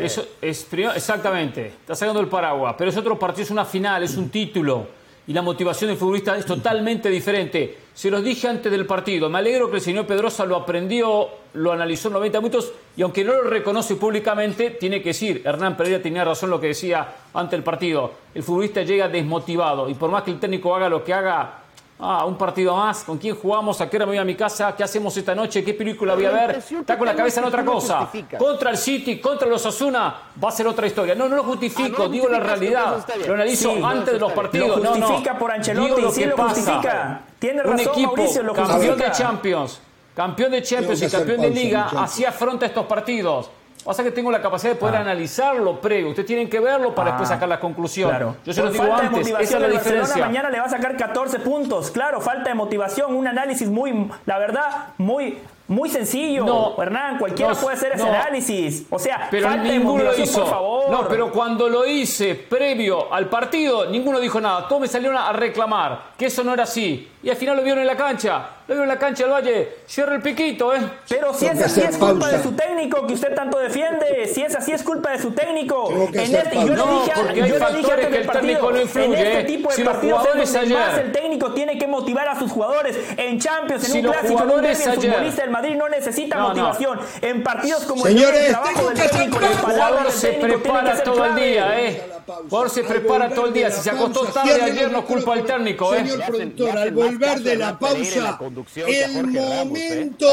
Eso 0.00 0.26
es, 0.40 0.66
exactamente, 0.72 1.66
está 1.66 1.94
sacando 1.94 2.20
el 2.20 2.28
paraguas, 2.28 2.74
pero 2.78 2.88
es 2.88 2.96
otro 2.96 3.18
partido, 3.18 3.44
es 3.44 3.50
una 3.50 3.66
final, 3.66 4.02
es 4.02 4.16
un 4.16 4.30
título 4.30 5.04
y 5.26 5.32
la 5.34 5.42
motivación 5.42 5.88
del 5.88 5.98
futbolista 5.98 6.36
es 6.36 6.46
totalmente 6.46 7.10
diferente. 7.10 7.78
Se 7.92 8.10
los 8.10 8.24
dije 8.24 8.48
antes 8.48 8.72
del 8.72 8.86
partido, 8.86 9.28
me 9.28 9.38
alegro 9.38 9.68
que 9.70 9.76
el 9.76 9.82
señor 9.82 10.06
Pedrosa 10.06 10.46
lo 10.46 10.56
aprendió, 10.56 11.28
lo 11.54 11.72
analizó 11.72 12.08
en 12.08 12.14
90 12.14 12.40
minutos 12.40 12.72
y 12.96 13.02
aunque 13.02 13.24
no 13.24 13.32
lo 13.32 13.42
reconoce 13.42 13.96
públicamente, 13.96 14.70
tiene 14.70 15.00
que 15.02 15.10
decir, 15.10 15.42
Hernán 15.44 15.76
Pereira 15.76 16.02
tenía 16.02 16.24
razón 16.24 16.50
lo 16.50 16.60
que 16.60 16.68
decía 16.68 17.06
antes 17.32 17.52
del 17.52 17.62
partido, 17.62 18.12
el 18.34 18.42
futbolista 18.42 18.82
llega 18.82 19.08
desmotivado 19.08 19.88
y 19.88 19.94
por 19.94 20.10
más 20.10 20.22
que 20.22 20.32
el 20.32 20.40
técnico 20.40 20.74
haga 20.74 20.88
lo 20.88 21.02
que 21.02 21.14
haga, 21.14 21.64
Ah, 21.98 22.24
un 22.24 22.36
partido 22.36 22.76
más. 22.76 23.04
¿Con 23.04 23.18
quién 23.18 23.36
jugamos? 23.36 23.80
¿A 23.80 23.88
qué 23.88 23.96
hora 23.96 24.06
me 24.06 24.10
voy 24.12 24.18
a 24.18 24.24
mi 24.24 24.34
casa? 24.34 24.74
¿Qué 24.76 24.82
hacemos 24.82 25.16
esta 25.16 25.34
noche? 25.34 25.62
¿Qué 25.62 25.74
película 25.74 26.14
voy 26.14 26.24
a 26.24 26.30
ver? 26.32 26.50
Está 26.56 26.98
con 26.98 27.06
la 27.06 27.14
cabeza 27.14 27.40
en 27.40 27.46
otra 27.46 27.64
cosa. 27.64 28.10
Contra 28.36 28.70
el 28.70 28.76
City, 28.76 29.20
contra 29.20 29.46
los 29.48 29.64
Osasuna, 29.64 30.14
va 30.42 30.48
a 30.48 30.52
ser 30.52 30.66
otra 30.66 30.86
historia. 30.86 31.14
No, 31.14 31.28
no 31.28 31.36
lo 31.36 31.44
justifico, 31.44 32.04
ah, 32.04 32.08
digo 32.08 32.28
la 32.28 32.40
realidad. 32.40 33.06
Lo 33.26 33.34
analizo 33.34 33.86
antes 33.86 34.14
de 34.14 34.18
los 34.18 34.32
partidos. 34.32 34.82
Lo 34.82 34.92
justifica 34.94 35.38
por 35.38 35.52
Ancelotti, 35.52 36.02
lo 36.02 36.10
sí 36.10 36.24
lo 36.24 36.36
justifica. 36.36 37.22
Tiene 37.38 37.62
razón, 37.62 37.74
un 37.74 37.80
equipo 37.80 38.16
Mauricio, 38.16 38.42
lo 38.42 38.54
campeón 38.54 38.98
de 38.98 39.12
Champions, 39.12 39.80
campeón 40.14 40.52
de 40.52 40.62
Champions 40.62 41.02
y 41.02 41.08
campeón 41.08 41.40
de 41.40 41.50
Liga, 41.50 41.90
así 41.96 42.24
afronta 42.24 42.66
estos 42.66 42.86
partidos. 42.86 43.50
Pasa 43.84 44.02
que 44.02 44.10
tengo 44.10 44.30
la 44.30 44.40
capacidad 44.40 44.72
de 44.72 44.78
poder 44.78 44.96
ah. 44.96 45.00
analizarlo 45.00 45.78
previo. 45.78 46.08
Ustedes 46.08 46.26
tienen 46.26 46.48
que 46.48 46.58
verlo 46.58 46.94
para 46.94 47.10
después 47.10 47.28
ah, 47.28 47.34
sacar 47.34 47.50
la 47.50 47.60
conclusión. 47.60 48.08
Claro. 48.08 48.36
Yo 48.42 48.54
se 48.54 48.62
lo 48.62 48.70
digo 48.70 48.84
antes. 48.84 49.28
Esa 49.28 49.42
es 49.42 49.60
la 49.60 49.68
diferencia. 49.68 50.24
mañana 50.24 50.48
le 50.48 50.58
va 50.58 50.64
a 50.64 50.70
sacar 50.70 50.96
14 50.96 51.40
puntos. 51.40 51.90
Claro, 51.90 52.22
falta 52.22 52.48
de 52.48 52.54
motivación. 52.54 53.14
Un 53.14 53.26
análisis 53.26 53.68
muy, 53.68 54.10
la 54.24 54.38
verdad, 54.38 54.88
muy 54.96 55.38
muy 55.66 55.88
sencillo, 55.88 56.44
no, 56.44 56.82
Hernán, 56.82 57.16
cualquiera 57.16 57.54
puede 57.54 57.74
hacer 57.74 57.92
ese 57.92 58.06
análisis. 58.06 58.84
O 58.90 58.98
sea, 58.98 59.28
pero 59.30 59.48
falta 59.48 59.64
ninguno 59.64 60.04
lo 60.04 60.18
hizo. 60.18 60.40
Por 60.42 60.50
favor. 60.50 60.90
No, 60.90 61.08
pero 61.08 61.32
cuando 61.32 61.70
lo 61.70 61.86
hice 61.86 62.34
previo 62.34 63.10
al 63.12 63.30
partido, 63.30 63.86
ninguno 63.86 64.20
dijo 64.20 64.40
nada. 64.40 64.68
Todos 64.68 64.82
me 64.82 64.88
salieron 64.88 65.16
a 65.16 65.32
reclamar 65.32 66.12
que 66.18 66.26
eso 66.26 66.44
no 66.44 66.52
era 66.52 66.64
así. 66.64 67.10
Y 67.22 67.30
al 67.30 67.36
final 67.36 67.56
lo 67.56 67.62
vieron 67.62 67.80
en 67.80 67.86
la 67.86 67.96
cancha. 67.96 68.46
Lo 68.66 68.74
vieron 68.74 68.84
en 68.84 68.88
la 68.88 68.98
cancha 68.98 69.24
del 69.24 69.32
Valle. 69.32 69.76
Cierra 69.86 70.14
el 70.14 70.22
piquito, 70.22 70.74
¿eh? 70.74 70.80
Pero 71.06 71.34
si 71.34 71.46
es 71.46 71.60
así, 71.60 71.82
es 71.82 71.98
culpa 71.98 72.28
de 72.28 72.42
su 72.42 72.52
técnico 72.52 73.06
que 73.06 73.12
usted 73.12 73.34
tanto 73.34 73.58
defiende. 73.58 74.26
Si 74.32 74.40
es 74.40 74.54
así, 74.54 74.72
es 74.72 74.82
culpa 74.82 75.10
de 75.10 75.18
su 75.18 75.32
técnico. 75.32 75.90
En 76.14 76.34
este, 76.34 76.54
yo 76.54 76.74
no, 76.74 77.00
dije, 77.00 77.12
porque 77.14 77.42
hay 77.42 77.52
factores 77.52 78.06
que 78.06 78.16
el 78.16 78.26
técnico 78.26 78.72
no 78.72 78.80
influye. 78.80 79.06
En 79.06 79.26
este 79.26 79.44
tipo 79.44 79.68
de 79.68 79.76
si 79.76 79.84
partidos 79.84 80.26
es 80.34 80.52
donde 80.52 80.74
más 80.74 80.98
el 80.98 81.12
técnico 81.12 81.52
tiene 81.52 81.78
que 81.78 81.86
motivar 81.86 82.26
a 82.26 82.38
sus 82.38 82.50
jugadores. 82.50 82.96
En 83.18 83.38
Champions, 83.38 83.86
en 83.90 84.06
un 84.06 84.12
clásico, 84.12 84.42
en 84.42 84.50
un 84.50 84.62
derbi, 84.62 84.82
el 84.82 84.92
futbolista 84.94 85.42
del 85.42 85.50
Madrid 85.50 85.76
no 85.76 85.88
necesita 85.90 86.38
motivación. 86.38 87.00
En 87.20 87.42
partidos 87.42 87.84
como 87.84 88.04
Señores, 88.04 88.46
el 88.46 88.52
trabajo 88.52 88.88
del 88.88 89.10
técnico, 89.10 89.40
el 89.40 89.56
jugador 89.58 90.10
se 90.10 90.28
prepara 90.32 91.02
todo 91.02 91.24
el 91.26 91.34
día, 91.34 91.80
¿eh? 91.80 92.02
Jugador 92.48 92.70
se 92.70 92.84
prepara 92.84 93.28
todo 93.28 93.46
el 93.46 93.52
día. 93.52 93.70
Si 93.70 93.82
se 93.82 93.90
acostó 93.90 94.24
tarde 94.24 94.62
ayer, 94.62 94.90
no 94.90 95.04
culpa 95.04 95.34
al 95.34 95.44
técnico, 95.44 95.94
¿eh? 95.94 95.98
Señor 95.98 96.26
productor, 96.26 96.78
al 96.78 96.90
volver 96.92 97.40
de 97.40 97.56
la 97.56 97.78
pausa, 97.78 98.38
el 98.86 99.26
momento, 99.26 100.26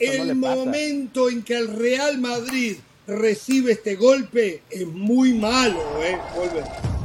el 0.00 0.34
momento 0.34 1.28
en 1.28 1.42
que 1.42 1.56
el 1.56 1.68
Real 1.68 2.18
Madrid 2.18 2.76
recibe 3.06 3.72
este 3.72 3.96
golpe 3.96 4.62
es 4.70 4.86
muy 4.86 5.32
malo, 5.32 5.80
¿eh? 6.02 6.18
Volver. 6.34 6.97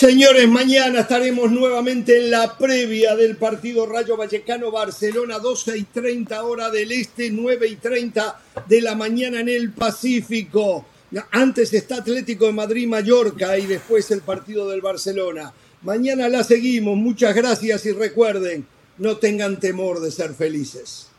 Señores, 0.00 0.48
mañana 0.48 1.00
estaremos 1.00 1.52
nuevamente 1.52 2.16
en 2.16 2.30
la 2.30 2.56
previa 2.56 3.14
del 3.16 3.36
partido 3.36 3.84
Rayo 3.84 4.16
Vallecano 4.16 4.70
Barcelona, 4.70 5.38
12 5.38 5.76
y 5.76 5.82
30 5.82 6.42
hora 6.42 6.70
del 6.70 6.90
este, 6.90 7.30
9 7.30 7.68
y 7.68 7.76
30 7.76 8.40
de 8.66 8.80
la 8.80 8.94
mañana 8.94 9.40
en 9.40 9.50
el 9.50 9.72
Pacífico. 9.72 10.86
Antes 11.32 11.74
está 11.74 11.96
Atlético 11.96 12.46
de 12.46 12.52
Madrid 12.54 12.88
Mallorca 12.88 13.58
y 13.58 13.66
después 13.66 14.10
el 14.10 14.22
partido 14.22 14.70
del 14.70 14.80
Barcelona. 14.80 15.52
Mañana 15.82 16.30
la 16.30 16.44
seguimos, 16.44 16.96
muchas 16.96 17.34
gracias 17.34 17.84
y 17.84 17.92
recuerden, 17.92 18.66
no 18.96 19.18
tengan 19.18 19.60
temor 19.60 20.00
de 20.00 20.12
ser 20.12 20.32
felices. 20.32 21.09